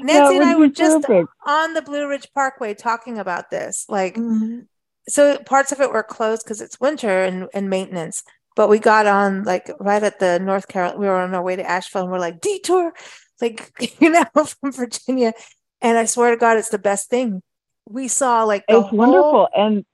Nancy 0.00 0.36
and 0.36 0.44
I 0.44 0.56
were 0.56 0.68
just 0.68 1.08
on 1.46 1.74
the 1.74 1.82
Blue 1.82 2.08
Ridge 2.08 2.28
Parkway 2.34 2.74
talking 2.74 3.18
about 3.18 3.50
this. 3.50 3.86
Like, 3.88 4.16
mm-hmm. 4.16 4.60
so 5.08 5.38
parts 5.38 5.72
of 5.72 5.80
it 5.80 5.90
were 5.90 6.02
closed 6.02 6.44
because 6.44 6.60
it's 6.60 6.80
winter 6.80 7.22
and, 7.22 7.48
and 7.54 7.70
maintenance. 7.70 8.22
but 8.56 8.68
we 8.68 8.78
got 8.78 9.06
on 9.06 9.44
like 9.44 9.70
right 9.80 10.02
at 10.02 10.20
the 10.20 10.38
North 10.38 10.68
Carolina. 10.68 10.98
We 10.98 11.06
were 11.06 11.16
on 11.16 11.34
our 11.34 11.42
way 11.42 11.56
to 11.56 11.68
Asheville, 11.68 12.02
and 12.02 12.12
we're 12.12 12.18
like 12.18 12.40
detour, 12.40 12.92
like 13.40 13.72
you 14.00 14.10
know, 14.10 14.24
from 14.44 14.72
Virginia. 14.72 15.32
And 15.80 15.98
I 15.98 16.04
swear 16.04 16.30
to 16.30 16.36
God, 16.36 16.56
it's 16.56 16.70
the 16.70 16.78
best 16.78 17.10
thing. 17.10 17.42
We 17.88 18.08
saw 18.08 18.44
like 18.44 18.64
it's 18.68 18.88
whole, 18.88 18.98
wonderful, 18.98 19.48
and 19.56 19.84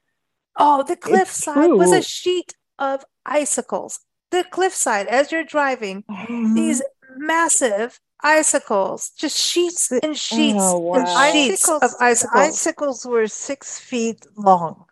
oh, 0.57 0.83
the 0.83 0.97
cliffside 0.97 1.71
was 1.71 1.93
a 1.93 2.03
sheet 2.03 2.55
of 2.79 3.05
icicles. 3.27 4.01
The 4.31 4.45
cliffside, 4.45 5.09
as 5.09 5.33
you're 5.33 5.45
driving, 5.45 6.05
mm-hmm. 6.09 6.55
these 6.55 6.83
massive 7.17 7.99
icicles, 8.23 9.11
just 9.17 9.37
sheets 9.37 9.91
oh, 9.93 10.01
and 10.03 10.17
sheets 10.17 10.59
oh, 10.61 10.79
wow. 10.79 10.95
and 10.95 11.09
sheets 11.33 11.69
icicles, 11.69 11.83
of 11.83 11.91
icicles. 12.01 12.43
Icicles 12.43 13.07
were 13.07 13.27
six 13.27 13.79
feet 13.79 14.27
long. 14.37 14.85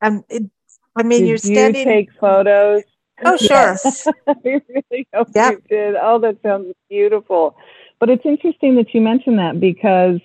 And 0.00 0.24
it, 0.28 0.44
I 0.94 1.02
mean, 1.02 1.20
did 1.20 1.28
you're 1.28 1.38
standing. 1.38 1.86
You 1.86 1.94
take 1.94 2.12
photos. 2.20 2.82
Oh, 3.24 3.36
sure. 3.38 3.48
Yes. 3.48 4.06
I 4.26 4.34
really 4.44 5.08
hope 5.14 5.28
yep. 5.34 5.52
you 5.52 5.62
did. 5.68 5.96
Oh, 6.00 6.18
that 6.18 6.36
sounds 6.42 6.72
beautiful. 6.88 7.56
But 7.98 8.10
it's 8.10 8.26
interesting 8.26 8.76
that 8.76 8.94
you 8.94 9.00
mentioned 9.00 9.38
that 9.38 9.58
because 9.58 10.20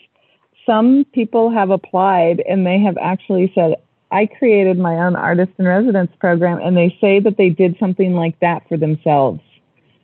some 0.66 1.06
people 1.14 1.50
have 1.50 1.70
applied 1.70 2.42
and 2.42 2.66
they 2.66 2.80
have 2.80 2.98
actually 2.98 3.52
said, 3.56 3.76
I 4.12 4.26
created 4.26 4.78
my 4.78 4.98
own 4.98 5.16
artist 5.16 5.54
in 5.58 5.66
residence 5.66 6.12
program, 6.20 6.60
and 6.62 6.76
they 6.76 6.98
say 7.00 7.22
that 7.22 7.38
they 7.38 7.50
did 7.50 7.78
something 7.80 8.14
like 8.14 8.38
that 8.42 8.68
for 8.68 8.76
themselves 8.76 9.40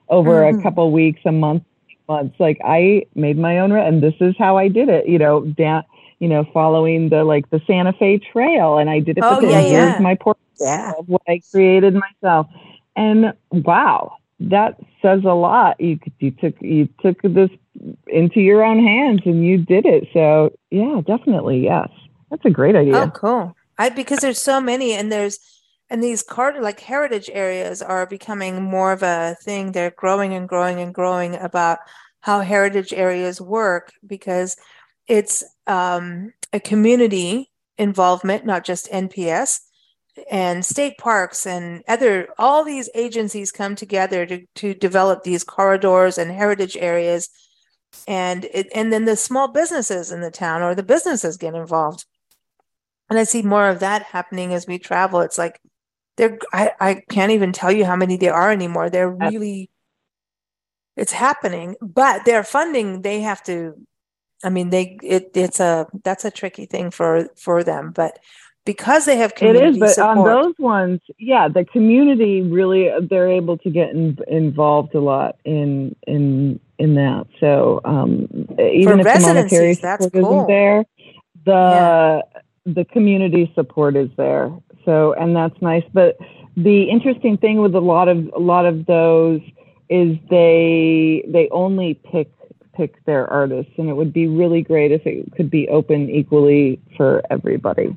over 0.10 0.42
mm-hmm. 0.42 0.60
a 0.60 0.64
couple 0.64 0.92
weeks, 0.92 1.22
a 1.26 1.32
month, 1.32 1.64
months. 2.08 2.36
Like 2.40 2.60
I 2.64 3.06
made 3.16 3.38
my 3.38 3.60
own, 3.60 3.72
and 3.72 4.02
this 4.02 4.16
is 4.20 4.36
how 4.38 4.58
I 4.58 4.68
did 4.68 4.90
it. 4.90 5.08
You 5.08 5.20
know, 5.20 5.42
down, 5.42 5.84
you 6.20 6.28
know, 6.28 6.46
following 6.54 7.10
the 7.10 7.24
like 7.24 7.50
the 7.50 7.62
Santa 7.68 7.94
Fe 7.94 8.20
Trail, 8.20 8.78
and 8.78 8.90
I 8.90 9.00
did 9.00 9.18
it. 9.18 9.24
Oh 9.24 9.40
yeah, 9.42 9.60
yeah. 9.60 10.00
my 10.00 10.16
portfolio 10.16 10.38
yeah. 10.60 10.94
of 10.98 11.08
what 11.08 11.22
I 11.28 11.42
created 11.52 11.94
myself, 11.96 12.48
and 12.96 13.34
wow, 13.52 14.18
that 14.40 14.80
says 15.02 15.22
a 15.24 15.34
lot. 15.34 15.80
You 15.80 16.00
you 16.20 16.32
took 16.32 16.56
you 16.62 16.88
took 17.02 17.22
this 17.22 17.50
into 18.08 18.40
your 18.40 18.64
own 18.64 18.84
hands 18.84 19.22
and 19.26 19.46
you 19.46 19.58
did 19.58 19.86
it. 19.86 20.08
So 20.14 20.52
yeah, 20.72 21.02
definitely 21.06 21.64
yes. 21.64 21.90
That's 22.30 22.44
a 22.46 22.50
great 22.50 22.76
idea. 22.76 22.96
Oh, 22.98 23.10
cool. 23.10 23.56
I 23.78 23.90
because 23.90 24.20
there's 24.20 24.42
so 24.42 24.60
many, 24.60 24.94
and 24.94 25.12
there's 25.12 25.40
and 25.90 26.04
these 26.04 26.24
card 26.24 26.62
like 26.62 26.80
heritage 26.80 27.30
areas 27.32 27.82
are 27.82 28.06
becoming 28.06 28.62
more 28.62 28.92
of 28.92 29.04
a 29.04 29.36
thing. 29.42 29.72
They're 29.72 29.92
growing 29.92 30.34
and 30.34 30.48
growing 30.48 30.80
and 30.80 30.94
growing 30.94 31.36
about 31.36 31.80
how 32.22 32.42
heritage 32.42 32.92
areas 32.92 33.40
work 33.40 33.92
because 34.06 34.58
it's 35.08 35.44
um, 35.66 36.34
a 36.52 36.60
community 36.60 37.50
involvement, 37.78 38.46
not 38.46 38.66
just 38.66 38.92
NPS 38.92 39.62
and 40.32 40.66
state 40.66 40.98
parks 40.98 41.46
and 41.46 41.84
other 41.88 42.28
all 42.38 42.64
these 42.64 42.90
agencies 42.96 43.52
come 43.52 43.76
together 43.76 44.26
to, 44.26 44.46
to 44.56 44.74
develop 44.74 45.24
these 45.24 45.44
corridors 45.44 46.18
and 46.18 46.32
heritage 46.32 46.76
areas. 46.78 47.30
And 48.08 48.46
it, 48.46 48.68
and 48.74 48.92
then 48.92 49.06
the 49.06 49.16
small 49.16 49.48
businesses 49.48 50.12
in 50.12 50.22
the 50.22 50.32
town 50.32 50.62
or 50.62 50.76
the 50.76 50.84
businesses 50.84 51.38
get 51.38 51.56
involved. 51.56 52.06
And 53.10 53.18
i 53.18 53.24
see 53.24 53.42
more 53.42 53.70
of 53.70 53.80
that 53.80 54.04
happening 54.04 54.54
as 54.54 54.68
we 54.68 54.80
travel. 54.80 55.22
It's 55.22 55.38
like 55.38 55.62
they're 56.18 56.38
I, 56.52 56.72
I 56.80 57.04
can't 57.10 57.32
even 57.32 57.54
tell 57.54 57.72
you 57.72 57.86
how 57.86 57.96
many 57.96 58.18
there 58.18 58.34
are 58.34 58.52
anymore 58.52 58.90
they're 58.90 59.10
really 59.10 59.70
it's 60.98 61.14
happening 61.14 61.76
but 61.82 62.26
their 62.26 62.44
funding 62.44 63.04
they 63.04 63.22
have 63.22 63.42
to 63.44 63.74
i 64.44 64.50
mean 64.50 64.70
they 64.70 64.98
it, 65.02 65.32
it's 65.36 65.60
a 65.60 65.88
that's 66.04 66.26
a 66.26 66.32
tricky 66.32 66.66
thing 66.66 66.92
for 66.92 67.30
for 67.38 67.64
them 67.64 67.92
but 67.92 68.20
because 68.66 69.06
they 69.06 69.16
have 69.16 69.34
community 69.34 69.66
it 69.66 69.70
is 69.70 69.78
but 69.78 69.90
support, 69.92 70.18
on 70.18 70.26
those 70.26 70.54
ones 70.60 71.00
yeah 71.18 71.48
the 71.48 71.64
community 71.64 72.42
really 72.42 72.92
they're 73.10 73.32
able 73.32 73.58
to 73.58 73.70
get 73.70 73.92
in, 73.92 74.18
involved 74.28 74.94
a 74.94 75.00
lot 75.00 75.38
in 75.46 75.96
in 76.06 76.60
in 76.78 76.96
that 76.96 77.26
so 77.40 77.80
um 77.86 78.28
even 78.60 79.00
if 79.00 79.06
the 79.06 79.20
monetary 79.22 79.74
support 79.74 80.12
cool. 80.12 80.34
isn't 80.34 80.48
there 80.48 80.86
the 81.46 81.52
yeah. 81.52 82.22
the 82.66 82.86
community 82.86 83.52
support 83.56 83.96
is 83.96 84.10
there 84.18 84.52
so 84.88 85.14
and 85.14 85.36
that's 85.36 85.62
nice. 85.62 85.84
But 85.94 86.18
the 86.56 86.84
interesting 86.90 87.38
thing 87.38 87.62
with 87.62 87.76
a 87.76 87.82
lot 87.82 88.08
of 88.08 88.30
a 88.34 88.40
lot 88.40 88.66
of 88.66 88.86
those 88.86 89.42
is 89.90 90.18
they 90.30 91.24
they 91.28 91.50
only 91.52 91.94
pick 91.94 92.32
pick 92.74 93.04
their 93.06 93.28
artists. 93.28 93.74
And 93.78 93.90
it 93.90 93.94
would 93.94 94.14
be 94.14 94.28
really 94.28 94.62
great 94.62 94.92
if 94.92 95.06
it 95.06 95.34
could 95.36 95.50
be 95.50 95.68
open 95.68 96.10
equally 96.10 96.80
for 96.96 97.22
everybody. 97.30 97.96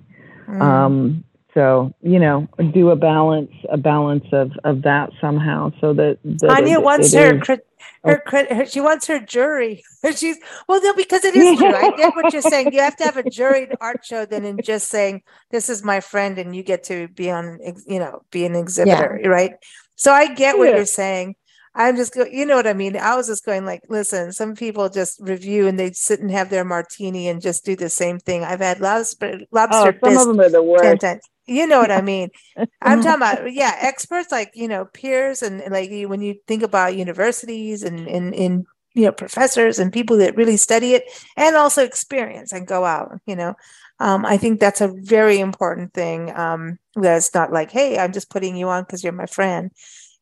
Mm. 0.49 0.61
um 0.61 1.25
so 1.55 1.93
you 2.03 2.19
know 2.19 2.49
do 2.73 2.91
a 2.91 2.97
balance 2.97 3.53
a 3.71 3.77
balance 3.77 4.25
of 4.33 4.51
of 4.65 4.83
that 4.83 5.11
somehow 5.21 5.71
so 5.81 5.93
that, 5.95 6.19
that 6.25 6.51
Anya 6.51 6.75
it, 6.75 6.83
wants 6.83 7.13
it 7.13 7.19
her, 7.19 7.37
is, 7.37 7.61
her, 8.05 8.23
oh. 8.33 8.55
her, 8.55 8.67
she 8.67 8.81
wants 8.81 9.07
her 9.07 9.19
jury 9.19 9.83
she's 10.17 10.39
well 10.69 10.83
no 10.83 10.95
because 10.95 11.25
it 11.25 11.35
is 11.35 11.59
true 11.59 11.75
i 11.75 11.91
get 11.97 12.15
what 12.15 12.33
you're 12.33 12.43
saying 12.43 12.73
you 12.73 12.81
have 12.81 12.97
to 12.97 13.05
have 13.05 13.17
a 13.17 13.23
juried 13.23 13.75
art 13.81 14.05
show 14.05 14.25
than 14.25 14.45
in 14.45 14.59
just 14.63 14.89
saying 14.89 15.23
this 15.51 15.69
is 15.69 15.85
my 15.85 16.01
friend 16.01 16.39
and 16.39 16.55
you 16.55 16.63
get 16.63 16.85
to 16.85 17.09
be 17.09 17.31
on 17.31 17.59
you 17.87 17.99
know 17.99 18.23
be 18.31 18.45
an 18.45 18.55
exhibitor 18.55 19.21
yeah. 19.23 19.29
right 19.29 19.53
so 19.97 20.13
i 20.13 20.33
get 20.33 20.59
what 20.59 20.69
yeah. 20.69 20.77
you're 20.77 20.87
saying 20.87 21.35
I'm 21.75 21.97
just 21.97 22.13
go, 22.13 22.25
you 22.25 22.47
know 22.47 22.57
what 22.57 22.67
I 22.67 22.73
mean? 22.73 22.97
I 22.97 23.15
was 23.15 23.29
just 23.29 23.45
going 23.45 23.65
like, 23.65 23.83
listen, 23.89 24.33
some 24.33 24.57
people 24.57 24.89
just 24.89 25.21
review 25.21 25.69
and 25.69 25.79
they 25.79 25.93
sit 25.93 26.21
and 26.21 26.31
have 26.31 26.51
their 26.51 26.65
martini 26.65 27.29
and 27.29 27.41
just 27.41 27.65
do 27.65 27.77
the 27.77 27.89
same 27.89 28.19
thing. 28.19 28.43
I've 28.43 28.61
had 28.61 28.81
lobster, 28.81 29.39
oh, 29.41 29.47
lobster. 29.53 29.99
Oh, 30.03 30.15
some 30.15 30.31
of 30.31 30.37
them 30.37 30.47
are 30.47 30.51
the 30.51 30.63
worst. 30.63 31.05
You 31.51 31.67
know 31.67 31.81
what 31.81 31.91
I 31.91 32.01
mean? 32.01 32.31
I'm 32.83 33.03
talking 33.03 33.17
about, 33.17 33.53
yeah, 33.53 33.77
experts 33.81 34.31
like, 34.31 34.53
you 34.55 34.69
know, 34.69 34.85
peers 34.85 35.43
and 35.43 35.63
like 35.71 35.91
when 36.09 36.23
you 36.23 36.37
think 36.47 36.63
about 36.63 36.97
universities 36.97 37.83
and, 37.83 38.07
and, 38.07 38.35
and, 38.35 38.67
you 38.95 39.03
know, 39.03 39.13
professors 39.13 39.79
and 39.79 39.93
people 39.93 40.17
that 40.19 40.37
really 40.37 40.57
study 40.57 40.95
it 40.95 41.05
and 41.37 41.57
also 41.57 41.85
experience 41.85 42.53
and 42.53 42.67
go 42.67 42.85
out, 42.85 43.21
you 43.27 43.37
know. 43.37 43.55
Um, 43.99 44.25
I 44.25 44.39
think 44.39 44.61
that's 44.61 44.81
a 44.81 44.89
very 44.89 45.39
important 45.41 45.93
thing. 45.93 46.35
Um, 46.35 46.79
that's 46.97 47.35
not 47.35 47.53
like, 47.53 47.71
hey, 47.71 47.99
I'm 47.99 48.13
just 48.13 48.31
putting 48.31 48.57
you 48.57 48.69
on 48.69 48.85
because 48.85 49.05
you're 49.05 49.13
my 49.13 49.27
friend 49.27 49.71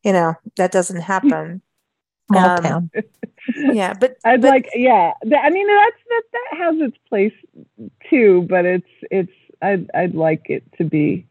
you 0.05 0.13
know 0.13 0.35
that 0.57 0.73
doesn't 0.73 1.01
happen 1.15 1.63
small 2.31 2.51
um, 2.51 2.63
town 2.63 2.91
yeah 3.57 3.95
but 3.99 4.17
i'd 4.25 4.43
but, 4.43 4.49
like 4.49 4.69
yeah 4.75 5.13
i 5.25 5.51
mean 5.51 5.67
that's 5.67 6.03
that 6.09 6.23
that 6.33 6.59
has 6.59 6.77
its 6.81 6.97
place 7.09 7.33
too 8.11 8.47
but 8.49 8.65
it's 8.65 8.91
it's 9.11 9.33
i'd 9.63 9.91
i'd 9.95 10.15
like 10.15 10.49
it 10.49 10.63
to 10.77 10.85
be 10.85 11.27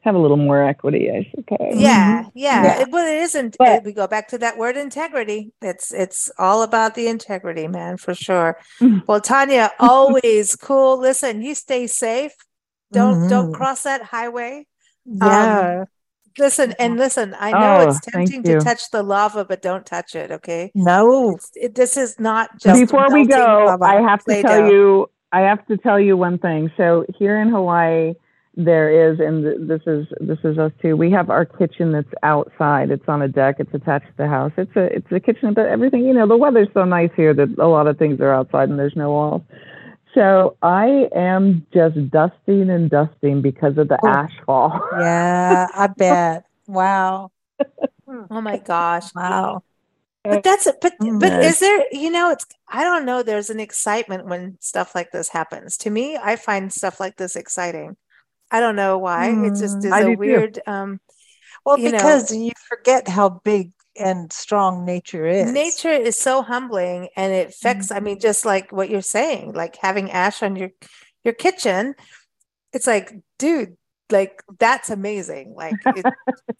have 0.00 0.14
a 0.14 0.18
little 0.18 0.36
more 0.36 0.62
equity 0.62 1.10
i 1.10 1.28
suppose 1.34 1.74
yeah 1.74 2.24
yeah, 2.34 2.62
yeah. 2.64 2.80
It, 2.80 2.90
well 2.90 3.06
it 3.06 3.22
isn't 3.22 3.56
but, 3.58 3.68
it, 3.68 3.84
we 3.84 3.92
go 3.92 4.06
back 4.06 4.28
to 4.28 4.38
that 4.38 4.58
word 4.58 4.76
integrity 4.76 5.52
it's 5.62 5.92
it's 5.92 6.30
all 6.38 6.62
about 6.62 6.94
the 6.94 7.06
integrity 7.06 7.68
man 7.68 7.96
for 7.96 8.14
sure 8.14 8.58
mm. 8.80 9.06
well 9.06 9.20
tanya 9.20 9.70
always 9.78 10.56
cool 10.60 10.98
listen 10.98 11.42
you 11.42 11.54
stay 11.54 11.86
safe 11.86 12.34
don't 12.90 13.20
mm-hmm. 13.20 13.28
don't 13.28 13.52
cross 13.52 13.84
that 13.84 14.02
highway 14.02 14.66
yeah 15.04 15.80
um, 15.80 15.86
Listen 16.38 16.74
and 16.78 16.96
listen. 16.96 17.34
I 17.38 17.52
know 17.52 17.84
oh, 17.84 17.88
it's 17.88 18.00
tempting 18.00 18.42
to 18.44 18.60
touch 18.60 18.90
the 18.90 19.02
lava, 19.02 19.44
but 19.44 19.60
don't 19.60 19.84
touch 19.84 20.14
it. 20.14 20.30
Okay. 20.30 20.70
No, 20.74 21.38
it, 21.54 21.74
this 21.74 21.96
is 21.96 22.18
not 22.18 22.58
just. 22.58 22.80
Before 22.80 23.12
we 23.12 23.26
go, 23.26 23.64
lava, 23.66 23.84
I 23.84 24.00
have 24.00 24.24
to 24.24 24.42
tell 24.42 24.66
you. 24.66 25.10
I 25.32 25.40
have 25.40 25.66
to 25.66 25.76
tell 25.76 25.98
you 25.98 26.16
one 26.16 26.38
thing. 26.38 26.70
So 26.76 27.06
here 27.18 27.40
in 27.40 27.48
Hawaii, 27.48 28.14
there 28.54 29.10
is, 29.10 29.18
and 29.18 29.68
this 29.68 29.80
is 29.86 30.06
this 30.20 30.38
is 30.44 30.58
us 30.58 30.72
too. 30.82 30.94
We 30.94 31.10
have 31.10 31.30
our 31.30 31.46
kitchen 31.46 31.92
that's 31.92 32.12
outside. 32.22 32.90
It's 32.90 33.08
on 33.08 33.22
a 33.22 33.28
deck. 33.28 33.56
It's 33.58 33.72
attached 33.72 34.06
to 34.08 34.16
the 34.18 34.28
house. 34.28 34.52
It's 34.58 34.76
a 34.76 34.84
it's 34.94 35.10
a 35.10 35.20
kitchen, 35.20 35.54
but 35.54 35.66
everything. 35.66 36.04
You 36.04 36.12
know, 36.12 36.28
the 36.28 36.36
weather's 36.36 36.68
so 36.74 36.84
nice 36.84 37.10
here 37.16 37.32
that 37.32 37.58
a 37.58 37.66
lot 37.66 37.86
of 37.86 37.98
things 37.98 38.20
are 38.20 38.32
outside 38.32 38.68
and 38.68 38.78
there's 38.78 38.96
no 38.96 39.10
walls. 39.10 39.42
So 40.14 40.58
I 40.60 41.08
am 41.14 41.66
just 41.72 42.10
dusting 42.10 42.68
and 42.68 42.90
dusting 42.90 43.40
because 43.40 43.78
of 43.78 43.88
the 43.88 43.98
oh, 44.02 44.08
ash 44.08 44.32
fall. 44.44 44.78
yeah, 44.98 45.66
I 45.74 45.86
bet. 45.96 46.44
Wow. 46.66 47.30
oh 48.30 48.40
my 48.42 48.58
gosh. 48.58 49.14
Wow. 49.14 49.62
But 50.24 50.44
that's 50.44 50.66
it. 50.66 50.76
But 50.80 50.94
but 51.00 51.44
is 51.44 51.58
there, 51.58 51.84
you 51.90 52.10
know, 52.10 52.30
it's 52.30 52.46
I 52.68 52.84
don't 52.84 53.04
know, 53.04 53.22
there's 53.22 53.50
an 53.50 53.60
excitement 53.60 54.26
when 54.26 54.56
stuff 54.60 54.94
like 54.94 55.10
this 55.10 55.28
happens. 55.28 55.76
To 55.78 55.90
me, 55.90 56.16
I 56.16 56.36
find 56.36 56.72
stuff 56.72 57.00
like 57.00 57.16
this 57.16 57.34
exciting. 57.34 57.96
I 58.50 58.60
don't 58.60 58.76
know 58.76 58.98
why. 58.98 59.30
Mm, 59.30 59.50
it's 59.50 59.60
just 59.60 59.84
is 59.84 59.92
a 59.92 60.14
weird 60.14 60.54
too. 60.54 60.70
um 60.70 61.00
well, 61.64 61.76
because 61.76 62.32
know, 62.32 62.44
you 62.44 62.52
forget 62.68 63.08
how 63.08 63.28
big 63.28 63.72
and 63.98 64.32
strong 64.32 64.84
nature 64.84 65.26
is. 65.26 65.52
Nature 65.52 65.90
is 65.90 66.18
so 66.18 66.42
humbling 66.42 67.08
and 67.16 67.32
it 67.32 67.50
affects, 67.50 67.88
mm-hmm. 67.88 67.96
I 67.96 68.00
mean, 68.00 68.20
just 68.20 68.44
like 68.44 68.72
what 68.72 68.90
you're 68.90 69.02
saying, 69.02 69.52
like 69.52 69.76
having 69.76 70.10
ash 70.10 70.42
on 70.42 70.56
your 70.56 70.70
your 71.24 71.34
kitchen, 71.34 71.94
it's 72.72 72.86
like, 72.86 73.12
dude, 73.38 73.76
like 74.10 74.42
that's 74.58 74.90
amazing. 74.90 75.54
Like 75.56 75.74
it, 75.86 76.06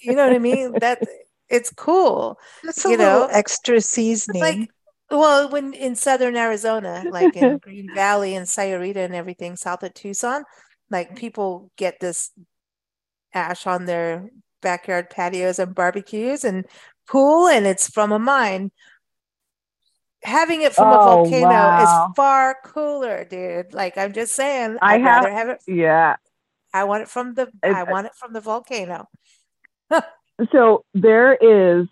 you 0.00 0.14
know 0.14 0.26
what 0.26 0.36
I 0.36 0.38
mean? 0.38 0.72
That 0.80 1.02
it's 1.52 1.70
cool. 1.72 2.38
A 2.66 2.88
you 2.88 2.96
know 2.96 3.28
extra 3.30 3.80
seasoning. 3.80 4.40
Like 4.42 4.70
well, 5.10 5.50
when 5.50 5.74
in 5.74 5.94
southern 5.94 6.36
Arizona, 6.36 7.04
like 7.10 7.36
in 7.36 7.58
Green 7.62 7.94
Valley 7.94 8.34
and 8.34 8.46
Sahuarita 8.46 8.96
and 8.96 9.14
everything, 9.14 9.56
south 9.56 9.82
of 9.82 9.92
Tucson, 9.94 10.42
like 10.90 11.14
people 11.16 11.70
get 11.76 12.00
this 12.00 12.30
ash 13.34 13.66
on 13.66 13.84
their 13.84 14.30
backyard 14.62 15.10
patios 15.10 15.58
and 15.58 15.74
barbecues 15.74 16.44
and 16.44 16.64
pool, 17.08 17.46
and 17.48 17.66
it's 17.66 17.88
from 17.90 18.10
a 18.12 18.18
mine. 18.18 18.70
Having 20.24 20.62
it 20.62 20.72
from 20.72 20.86
a 20.88 20.98
Oh, 21.00 21.04
volcano 21.24 21.48
wow. 21.48 21.82
is 22.10 22.14
far 22.16 22.56
cooler, 22.64 23.24
dude. 23.24 23.74
Like 23.74 23.98
I'm 23.98 24.12
just 24.12 24.34
saying, 24.34 24.78
I 24.80 24.94
I'd 24.94 25.00
have- 25.02 25.24
have 25.24 25.48
it. 25.50 25.62
Yeah. 25.66 26.16
I 26.72 26.84
want 26.84 27.02
it 27.02 27.08
from 27.08 27.34
the. 27.34 27.50
I 27.62 27.82
want 27.82 28.06
it 28.06 28.14
from 28.14 28.32
the 28.32 28.40
volcano. 28.40 29.08
So 30.50 30.84
there 30.94 31.34
is, 31.34 31.86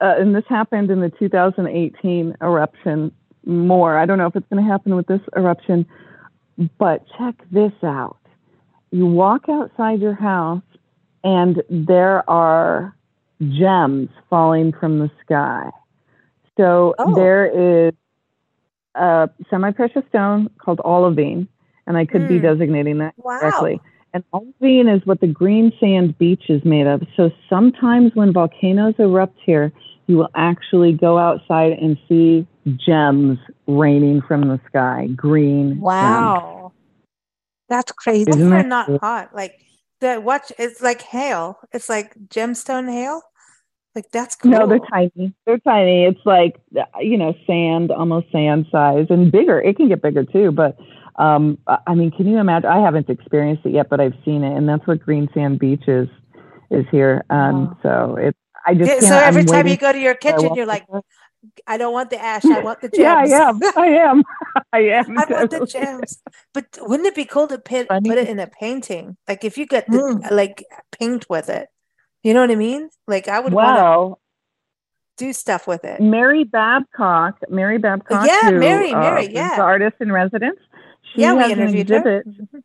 uh, 0.00 0.14
and 0.18 0.34
this 0.34 0.44
happened 0.48 0.90
in 0.90 1.00
the 1.00 1.10
2018 1.10 2.36
eruption 2.42 3.12
more. 3.46 3.96
I 3.98 4.06
don't 4.06 4.18
know 4.18 4.26
if 4.26 4.36
it's 4.36 4.46
going 4.48 4.64
to 4.64 4.70
happen 4.70 4.94
with 4.96 5.06
this 5.06 5.20
eruption, 5.36 5.86
but 6.78 7.04
check 7.18 7.34
this 7.50 7.72
out. 7.82 8.18
You 8.90 9.06
walk 9.06 9.48
outside 9.48 10.00
your 10.00 10.14
house, 10.14 10.62
and 11.22 11.62
there 11.68 12.28
are 12.28 12.94
gems 13.40 14.08
falling 14.30 14.72
from 14.72 14.98
the 14.98 15.10
sky. 15.24 15.70
So 16.56 16.94
Oh. 16.98 17.14
there 17.14 17.46
is 17.88 17.94
a 18.94 19.28
semi 19.50 19.72
precious 19.72 20.04
stone 20.08 20.50
called 20.58 20.80
olivine, 20.84 21.48
and 21.86 21.96
I 21.96 22.04
could 22.06 22.28
be 22.28 22.38
Hmm. 22.38 22.42
designating 22.42 22.98
that 22.98 23.14
Wow. 23.16 23.38
correctly. 23.40 23.80
And 24.14 24.22
olivine 24.32 24.88
is 24.88 25.04
what 25.04 25.20
the 25.20 25.26
green 25.26 25.72
sand 25.80 26.16
beach 26.18 26.44
is 26.48 26.64
made 26.64 26.86
of. 26.86 27.02
So 27.16 27.30
sometimes 27.50 28.12
when 28.14 28.32
volcanoes 28.32 28.94
erupt 28.98 29.36
here, 29.44 29.72
you 30.06 30.16
will 30.16 30.30
actually 30.36 30.92
go 30.92 31.18
outside 31.18 31.72
and 31.72 31.98
see 32.08 32.46
gems 32.86 33.38
raining 33.66 34.22
from 34.22 34.42
the 34.42 34.60
sky, 34.68 35.08
green. 35.16 35.70
gems. 35.70 35.82
Wow. 35.82 36.72
That's 37.68 37.90
crazy. 37.90 38.30
Isn't 38.30 38.50
They're 38.50 38.62
that 38.62 38.68
not 38.68 38.86
cool? 38.86 38.98
hot. 39.02 39.34
Like 39.34 39.60
the 40.00 40.20
watch 40.20 40.52
it's 40.58 40.80
like 40.80 41.02
hail. 41.02 41.58
It's 41.72 41.88
like 41.88 42.14
gemstone 42.28 42.88
hail. 42.90 43.20
Like 43.96 44.10
that's 44.12 44.36
cool. 44.36 44.52
No, 44.52 44.66
they're 44.68 44.78
tiny. 44.90 45.34
They're 45.46 45.58
tiny. 45.58 46.04
It's 46.04 46.20
like 46.24 46.60
you 47.00 47.16
know, 47.16 47.34
sand, 47.46 47.90
almost 47.90 48.30
sand 48.30 48.66
size, 48.70 49.06
and 49.10 49.32
bigger. 49.32 49.60
It 49.60 49.76
can 49.76 49.88
get 49.88 50.02
bigger 50.02 50.24
too. 50.24 50.52
But 50.52 50.76
um, 51.16 51.58
I 51.66 51.94
mean, 51.94 52.10
can 52.10 52.26
you 52.26 52.38
imagine? 52.38 52.68
I 52.68 52.80
haven't 52.80 53.08
experienced 53.08 53.64
it 53.66 53.70
yet, 53.72 53.88
but 53.88 54.00
I've 54.00 54.14
seen 54.24 54.42
it, 54.42 54.56
and 54.56 54.68
that's 54.68 54.86
what 54.86 55.00
Green 55.00 55.28
Sand 55.34 55.58
Beach 55.58 55.86
is 55.86 56.08
is 56.70 56.84
here. 56.90 57.24
And 57.30 57.68
Wow. 57.68 57.78
so 57.82 58.16
it's. 58.16 58.38
I 58.66 58.74
just 58.74 58.90
Yeah, 58.90 59.00
so 59.00 59.16
every 59.18 59.42
I'm 59.42 59.46
time 59.46 59.66
you 59.66 59.76
go 59.76 59.92
to 59.92 59.98
your 59.98 60.14
kitchen, 60.14 60.54
you're 60.54 60.64
like, 60.66 60.86
I 61.66 61.76
don't 61.76 61.92
want 61.92 62.08
the 62.10 62.18
ash. 62.18 62.44
I 62.46 62.60
want 62.60 62.80
the 62.80 62.88
gems. 62.88 63.30
yeah, 63.30 63.46
I 63.46 63.48
am. 63.48 63.60
I 63.76 63.86
am. 63.88 64.22
I 64.72 64.78
am. 64.80 65.18
I 65.18 65.24
want 65.28 65.50
the 65.50 65.66
gems. 65.66 66.22
But 66.54 66.78
wouldn't 66.80 67.06
it 67.06 67.14
be 67.14 67.26
cool 67.26 67.46
to 67.48 67.58
put, 67.58 67.88
Funny. 67.88 68.08
put 68.08 68.18
it 68.18 68.28
in 68.28 68.38
a 68.38 68.46
painting? 68.46 69.16
Like 69.28 69.44
if 69.44 69.58
you 69.58 69.66
get 69.66 69.86
the 69.90 69.98
Mm. 69.98 70.30
like 70.30 70.64
paint 70.98 71.26
with 71.28 71.48
it. 71.50 71.68
You 72.22 72.32
know 72.32 72.40
what 72.40 72.50
I 72.50 72.54
mean? 72.54 72.88
Like 73.06 73.28
I 73.28 73.38
would 73.38 73.52
want 73.52 73.76
Well, 73.76 74.20
do 75.18 75.32
stuff 75.34 75.66
with 75.66 75.84
it. 75.84 76.00
Mary 76.00 76.44
Babcock, 76.44 77.38
Mary 77.50 77.76
Babcock, 77.76 78.26
Yeah, 78.26 78.50
who, 78.50 78.58
Mary, 78.60 78.92
uh, 78.92 78.98
Mary, 79.00 79.28
yeah. 79.32 79.56
the 79.56 79.62
artist 79.62 79.96
in 80.00 80.10
residence. 80.10 80.58
She 81.12 81.20
yeah, 81.22 81.34
we 81.34 81.42
has 81.42 81.52
an 81.52 81.58
interviewed 81.60 81.88
her. 81.90 82.20
exhibit. 82.20 82.64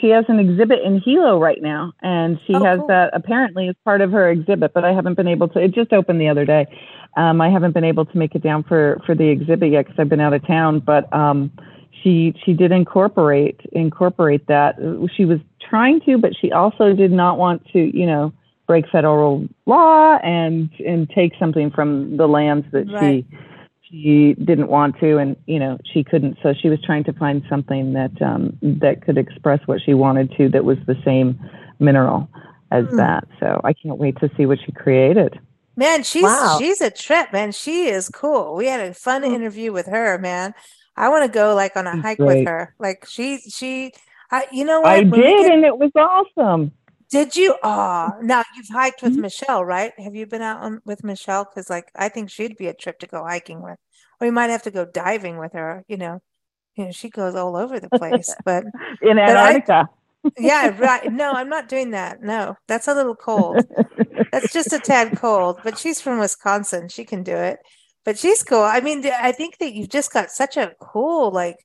She 0.00 0.08
has 0.08 0.24
an 0.28 0.38
exhibit 0.38 0.80
in 0.82 1.00
Hilo 1.00 1.38
right 1.38 1.60
now, 1.60 1.92
and 2.02 2.38
she 2.46 2.54
Oh, 2.54 2.64
has 2.64 2.78
cool. 2.78 2.86
that 2.88 3.10
apparently 3.12 3.68
as 3.68 3.74
part 3.84 4.00
of 4.00 4.10
her 4.12 4.30
exhibit. 4.30 4.72
But 4.72 4.84
I 4.84 4.92
haven't 4.92 5.14
been 5.14 5.28
able 5.28 5.48
to. 5.48 5.58
It 5.60 5.72
just 5.74 5.92
opened 5.92 6.20
the 6.20 6.28
other 6.28 6.44
day. 6.44 6.66
Um, 7.16 7.40
I 7.40 7.50
haven't 7.50 7.72
been 7.72 7.84
able 7.84 8.06
to 8.06 8.16
make 8.16 8.34
it 8.34 8.42
down 8.42 8.62
for 8.62 9.00
for 9.04 9.14
the 9.14 9.28
exhibit 9.28 9.70
yet 9.72 9.84
because 9.86 9.98
I've 9.98 10.08
been 10.08 10.20
out 10.20 10.32
of 10.32 10.46
town. 10.46 10.80
But 10.80 11.12
um, 11.12 11.50
she 12.02 12.34
she 12.44 12.54
did 12.54 12.72
incorporate 12.72 13.60
incorporate 13.72 14.46
that. 14.46 14.76
She 15.14 15.24
was 15.26 15.40
trying 15.68 16.00
to, 16.02 16.16
but 16.16 16.32
she 16.40 16.52
also 16.52 16.94
did 16.94 17.12
not 17.12 17.36
want 17.36 17.66
to, 17.72 17.78
you 17.96 18.06
know, 18.06 18.32
break 18.66 18.88
federal 18.90 19.46
law 19.66 20.16
and 20.22 20.70
and 20.86 21.10
take 21.10 21.32
something 21.38 21.70
from 21.70 22.16
the 22.16 22.26
lands 22.28 22.66
that 22.72 22.90
Right. 22.90 23.26
she 23.28 23.36
she 23.92 24.34
didn't 24.34 24.68
want 24.68 24.98
to 25.00 25.18
and 25.18 25.36
you 25.46 25.58
know 25.58 25.78
she 25.92 26.02
couldn't 26.02 26.38
so 26.42 26.54
she 26.54 26.68
was 26.70 26.80
trying 26.82 27.04
to 27.04 27.12
find 27.12 27.42
something 27.48 27.92
that 27.92 28.10
um 28.22 28.56
that 28.62 29.02
could 29.04 29.18
express 29.18 29.60
what 29.66 29.80
she 29.84 29.92
wanted 29.92 30.32
to 30.36 30.48
that 30.48 30.64
was 30.64 30.78
the 30.86 30.96
same 31.04 31.38
mineral 31.78 32.26
as 32.70 32.86
Hmm. 32.86 32.96
that 32.96 33.24
so 33.38 33.60
i 33.64 33.72
can't 33.74 33.98
wait 33.98 34.18
to 34.20 34.30
see 34.36 34.46
what 34.46 34.58
she 34.64 34.72
created 34.72 35.38
Man, 35.74 36.02
she's 36.02 36.24
Wow. 36.24 36.56
she's 36.58 36.82
a 36.82 36.90
trip, 36.90 37.32
man. 37.32 37.50
She 37.50 37.86
is 37.86 38.10
cool. 38.10 38.54
We 38.56 38.66
had 38.66 38.80
a 38.80 38.92
fun 38.92 39.22
Mm. 39.22 39.32
interview 39.34 39.72
with 39.72 39.86
her, 39.86 40.18
man. 40.18 40.52
I 40.98 41.08
want 41.08 41.24
to 41.24 41.32
go 41.32 41.54
like 41.54 41.78
on 41.78 41.86
a 41.86 41.92
She's 41.94 42.02
hike 42.02 42.18
with 42.18 42.46
her. 42.46 42.74
Like 42.78 43.06
she 43.08 43.38
she 43.38 43.92
I 44.30 44.46
you 44.52 44.66
know 44.66 44.82
what? 44.82 44.90
i 44.90 45.00
When 45.00 45.10
did 45.22 45.42
get- 45.44 45.52
and 45.52 45.64
it 45.64 45.78
was 45.78 45.90
awesome 45.96 46.72
did 47.12 47.36
you? 47.36 47.54
Oh, 47.62 48.10
now 48.22 48.42
you've 48.56 48.68
hiked 48.72 49.02
with 49.02 49.14
Mhm. 49.16 49.20
Michelle, 49.26 49.64
right? 49.64 49.92
Have 50.00 50.14
you 50.16 50.26
been 50.26 50.42
out 50.42 50.62
on, 50.62 50.80
with 50.84 51.04
Michelle? 51.04 51.44
Because 51.44 51.70
like 51.70 51.88
I 51.94 52.08
think 52.08 52.30
she'd 52.30 52.56
be 52.56 52.66
a 52.68 52.74
trip 52.74 52.98
to 53.00 53.06
go 53.06 53.22
hiking 53.22 53.62
with. 53.62 53.78
Or 54.20 54.26
you 54.26 54.32
might 54.32 54.50
have 54.50 54.62
to 54.64 54.70
go 54.70 54.84
diving 54.84 55.36
with 55.38 55.52
her, 55.52 55.84
you 55.88 55.96
know. 55.98 56.20
You 56.76 56.86
know, 56.86 56.90
she 56.92 57.10
goes 57.10 57.34
all 57.36 57.54
over 57.56 57.78
the 57.78 57.90
place. 57.90 58.34
But 58.44 58.64
in 59.02 59.16
But 59.18 59.36
I- 59.36 59.54
antarctica 59.54 59.88
yeah, 60.38 60.68
right. 60.78 61.12
No, 61.22 61.32
I'm 61.32 61.48
not 61.48 61.68
doing 61.68 61.90
that. 61.90 62.22
No, 62.22 62.56
that's 62.68 62.88
a 62.88 62.94
little 62.94 63.16
cold. 63.16 63.64
That's 64.32 64.52
just 64.52 64.72
a 64.72 64.78
tad 64.78 65.16
cold, 65.18 65.58
but 65.64 65.78
she's 65.78 66.00
from 66.00 66.18
Wisconsin. 66.20 66.88
She 66.88 67.04
can 67.04 67.22
do 67.24 67.34
it. 67.36 67.58
But 68.04 68.18
she's 68.18 68.42
cool. 68.44 68.62
I 68.62 68.80
mean, 68.80 69.04
I 69.06 69.32
think 69.32 69.58
that 69.58 69.74
you've 69.74 69.88
just 69.88 70.12
got 70.12 70.30
such 70.30 70.56
a 70.56 70.72
cool 70.80 71.30
like 71.32 71.56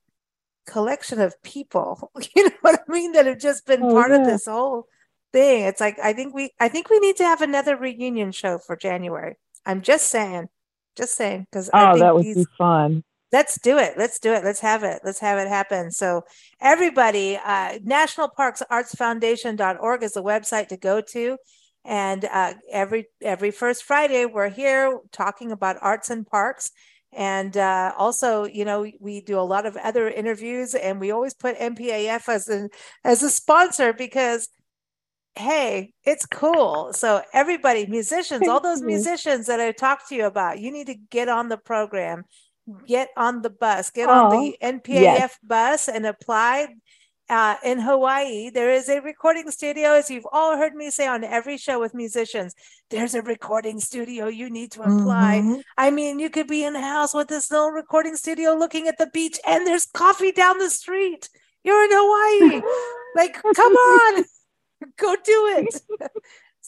collection 0.66 1.20
of 1.20 1.40
people. 1.42 2.10
You 2.36 2.44
know 2.48 2.56
what 2.62 2.80
I 2.88 2.92
mean? 2.92 3.12
That 3.12 3.26
have 3.26 3.38
just 3.38 3.64
been 3.66 3.82
Oh, 3.82 3.92
part 3.92 4.10
of 4.10 4.24
this 4.26 4.46
whole 4.46 4.86
thing. 5.32 5.64
It's 5.64 5.80
like 5.80 5.98
I 5.98 6.12
think 6.12 6.34
we 6.34 6.50
I 6.60 6.68
think 6.68 6.90
we 6.90 6.98
need 6.98 7.16
to 7.16 7.24
have 7.24 7.42
another 7.42 7.76
reunion 7.76 8.32
show 8.32 8.58
for 8.58 8.76
January. 8.76 9.36
I'm 9.66 9.82
just 9.82 10.08
saying. 10.08 10.48
Just 10.96 11.14
saying 11.14 11.46
because 11.50 11.70
I 11.72 11.90
oh 11.90 11.92
think 11.92 12.00
that 12.00 12.14
would 12.14 12.24
be 12.24 12.46
fun 12.56 13.04
Let's 13.30 13.60
do 13.60 13.76
it. 13.76 13.94
Let's 13.98 14.18
do 14.18 14.32
it. 14.32 14.42
Let's 14.42 14.60
have 14.60 14.84
it. 14.84 15.00
Let's 15.04 15.20
have 15.20 15.38
it 15.38 15.48
happen. 15.48 15.90
So, 15.90 16.22
everybody, 16.60 17.36
uh, 17.36 17.78
National 17.84 18.28
Parks 18.28 18.62
Arts 18.70 18.94
Foundation.org 18.94 20.02
is 20.02 20.14
the 20.14 20.22
website 20.22 20.68
to 20.68 20.78
go 20.78 21.02
to. 21.12 21.36
And 21.84 22.24
uh, 22.24 22.54
every 22.72 23.06
every 23.22 23.50
first 23.50 23.84
Friday, 23.84 24.24
we're 24.24 24.48
here 24.48 24.98
talking 25.12 25.52
about 25.52 25.76
arts 25.82 26.10
and 26.10 26.26
parks. 26.26 26.70
And 27.12 27.56
uh, 27.56 27.92
also, 27.96 28.44
you 28.44 28.64
know, 28.64 28.90
we 29.00 29.20
do 29.20 29.38
a 29.38 29.40
lot 29.40 29.66
of 29.66 29.76
other 29.76 30.08
interviews, 30.08 30.74
and 30.74 31.00
we 31.00 31.10
always 31.10 31.34
put 31.34 31.58
NPAF 31.58 32.28
as 32.28 32.48
an 32.48 32.70
as 33.04 33.22
a 33.22 33.30
sponsor 33.30 33.92
because, 33.92 34.48
hey, 35.34 35.92
it's 36.04 36.26
cool. 36.26 36.92
So 36.92 37.22
everybody, 37.32 37.86
musicians, 37.86 38.48
all 38.48 38.60
those 38.60 38.82
musicians 38.82 39.46
that 39.46 39.60
I 39.60 39.72
talked 39.72 40.08
to 40.08 40.14
you 40.14 40.26
about, 40.26 40.58
you 40.58 40.72
need 40.72 40.88
to 40.88 40.94
get 40.94 41.28
on 41.28 41.48
the 41.48 41.56
program 41.56 42.24
get 42.86 43.08
on 43.16 43.42
the 43.42 43.50
bus, 43.50 43.90
get 43.90 44.08
on 44.08 44.30
the 44.30 44.56
NPAF 44.62 45.00
yes. 45.00 45.38
bus 45.42 45.88
and 45.88 46.06
apply. 46.06 46.68
Uh, 47.30 47.56
in 47.62 47.78
Hawaii, 47.78 48.48
there 48.48 48.70
is 48.70 48.88
a 48.88 49.02
recording 49.02 49.50
studio, 49.50 49.92
as 49.92 50.08
you've 50.08 50.26
all 50.32 50.56
heard 50.56 50.74
me 50.74 50.88
say 50.88 51.06
on 51.06 51.22
every 51.22 51.58
show 51.58 51.78
with 51.78 51.92
musicians. 51.92 52.54
There's 52.88 53.14
a 53.14 53.20
recording 53.20 53.80
studio. 53.80 54.28
You 54.28 54.48
need 54.48 54.72
to 54.72 54.80
apply. 54.80 55.42
Mhm. 55.44 55.62
I 55.76 55.90
mean, 55.90 56.20
you 56.20 56.30
could 56.30 56.46
be 56.46 56.64
in 56.64 56.74
a 56.74 56.80
house 56.80 57.12
with 57.12 57.28
this 57.28 57.50
little 57.50 57.70
recording 57.70 58.16
studio 58.16 58.54
looking 58.54 58.88
at 58.88 58.96
the 58.96 59.08
beach, 59.08 59.38
and 59.46 59.66
there's 59.66 59.84
coffee 59.84 60.32
down 60.32 60.56
the 60.56 60.70
street. 60.70 61.28
You're 61.64 61.84
in 61.84 61.90
Hawaii. 61.92 62.62
like, 63.14 63.34
come 63.34 63.74
on, 63.74 64.24
go 64.96 65.16
do 65.16 65.56
it. 65.58 65.82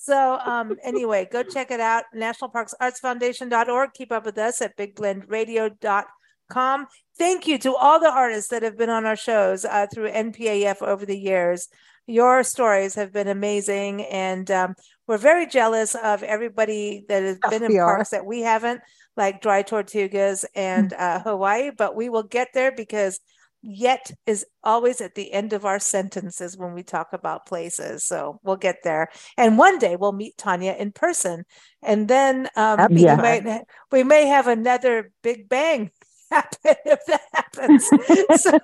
So 0.02 0.38
um, 0.44 0.76
anyway, 0.82 1.28
go 1.30 1.42
check 1.42 1.70
it 1.70 1.78
out. 1.78 2.04
NationalParksArtsFoundation.org. 2.16 3.92
Keep 3.92 4.12
up 4.12 4.24
with 4.24 4.38
us 4.38 4.62
at 4.62 4.74
BigBlendRadio.com. 4.78 6.86
Thank 7.18 7.46
you 7.46 7.58
to 7.58 7.76
all 7.76 8.00
the 8.00 8.10
artists 8.10 8.48
that 8.50 8.62
have 8.62 8.78
been 8.78 8.88
on 8.88 9.04
our 9.04 9.16
shows 9.16 9.66
uh, 9.66 9.88
through 9.92 10.10
NPAF 10.10 10.80
over 10.80 11.04
the 11.04 11.18
years. 11.18 11.68
Your 12.06 12.42
stories 12.42 12.94
have 12.94 13.12
been 13.12 13.28
amazing, 13.28 14.06
and 14.06 14.50
um, 14.50 14.74
we're 15.06 15.18
very 15.18 15.46
jealous 15.46 15.94
of 15.94 16.22
everybody 16.22 17.04
that 17.08 17.22
has 17.22 17.38
been 17.50 17.62
in 17.62 17.76
parks 17.76 18.08
that 18.10 18.24
we 18.24 18.40
haven't, 18.40 18.80
like 19.18 19.42
Dry 19.42 19.62
Tortugas 19.62 20.46
and 20.54 20.92
uh, 20.98 21.20
Hawaii. 21.20 21.72
But 21.76 21.94
we 21.94 22.08
will 22.08 22.22
get 22.22 22.48
there 22.54 22.72
because 22.72 23.20
yet 23.62 24.10
is 24.26 24.46
always 24.64 25.00
at 25.00 25.14
the 25.14 25.32
end 25.32 25.52
of 25.52 25.64
our 25.64 25.78
sentences 25.78 26.56
when 26.56 26.72
we 26.72 26.82
talk 26.82 27.12
about 27.12 27.46
places. 27.46 28.04
So 28.04 28.40
we'll 28.42 28.56
get 28.56 28.76
there. 28.84 29.08
And 29.36 29.58
one 29.58 29.78
day 29.78 29.96
we'll 29.96 30.12
meet 30.12 30.38
Tanya 30.38 30.74
in 30.78 30.92
person. 30.92 31.44
And 31.82 32.08
then 32.08 32.48
um, 32.56 32.78
That'd 32.78 32.96
we, 32.96 33.04
might, 33.04 33.62
we 33.92 34.04
may 34.04 34.26
have 34.26 34.46
another 34.46 35.12
big 35.22 35.48
bang 35.48 35.90
happen 36.30 36.76
if 36.84 37.00
that 37.06 37.22
happens. 37.34 37.88
so 38.42 38.58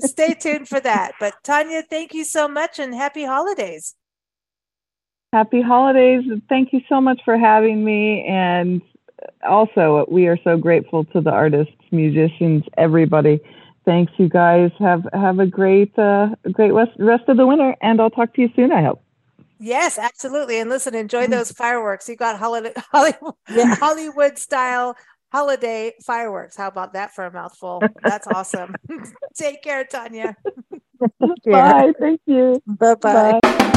stay 0.00 0.34
tuned 0.34 0.68
for 0.68 0.80
that. 0.80 1.12
But 1.20 1.34
Tanya, 1.42 1.82
thank 1.88 2.12
you 2.12 2.24
so 2.24 2.48
much 2.48 2.78
and 2.78 2.94
happy 2.94 3.24
holidays. 3.24 3.94
Happy 5.32 5.62
holidays. 5.62 6.22
Thank 6.48 6.72
you 6.72 6.80
so 6.88 7.00
much 7.00 7.20
for 7.24 7.36
having 7.36 7.84
me. 7.84 8.24
And 8.24 8.82
also, 9.48 10.06
we 10.08 10.26
are 10.26 10.38
so 10.44 10.56
grateful 10.56 11.04
to 11.06 11.20
the 11.20 11.30
artists, 11.30 11.74
musicians, 11.90 12.62
everybody. 12.76 13.40
Thanks, 13.84 14.12
you 14.16 14.28
guys. 14.28 14.70
Have 14.78 15.06
have 15.12 15.38
a 15.38 15.46
great 15.46 15.98
uh, 15.98 16.34
great 16.50 16.72
rest, 16.72 16.92
rest 16.98 17.28
of 17.28 17.36
the 17.36 17.46
winter, 17.46 17.76
and 17.82 18.00
I'll 18.00 18.10
talk 18.10 18.34
to 18.34 18.42
you 18.42 18.50
soon. 18.56 18.72
I 18.72 18.82
hope. 18.82 19.02
Yes, 19.58 19.98
absolutely. 19.98 20.58
And 20.58 20.68
listen, 20.70 20.94
enjoy 20.94 21.26
those 21.26 21.50
fireworks. 21.52 22.08
You 22.08 22.16
got 22.16 22.38
holiday, 22.38 22.72
Hollywood, 22.92 23.34
yeah. 23.50 23.74
Hollywood 23.76 24.38
style 24.38 24.96
holiday 25.32 25.92
fireworks. 26.02 26.56
How 26.56 26.68
about 26.68 26.92
that 26.92 27.14
for 27.14 27.24
a 27.24 27.32
mouthful? 27.32 27.82
That's 28.02 28.26
awesome. 28.26 28.76
Take 29.34 29.62
care, 29.62 29.84
Tanya. 29.84 30.36
Bye. 31.44 31.92
Thank 31.98 32.20
you. 32.26 32.62
Bye-bye. 32.66 33.12
bye 33.12 33.40
bye 33.42 33.70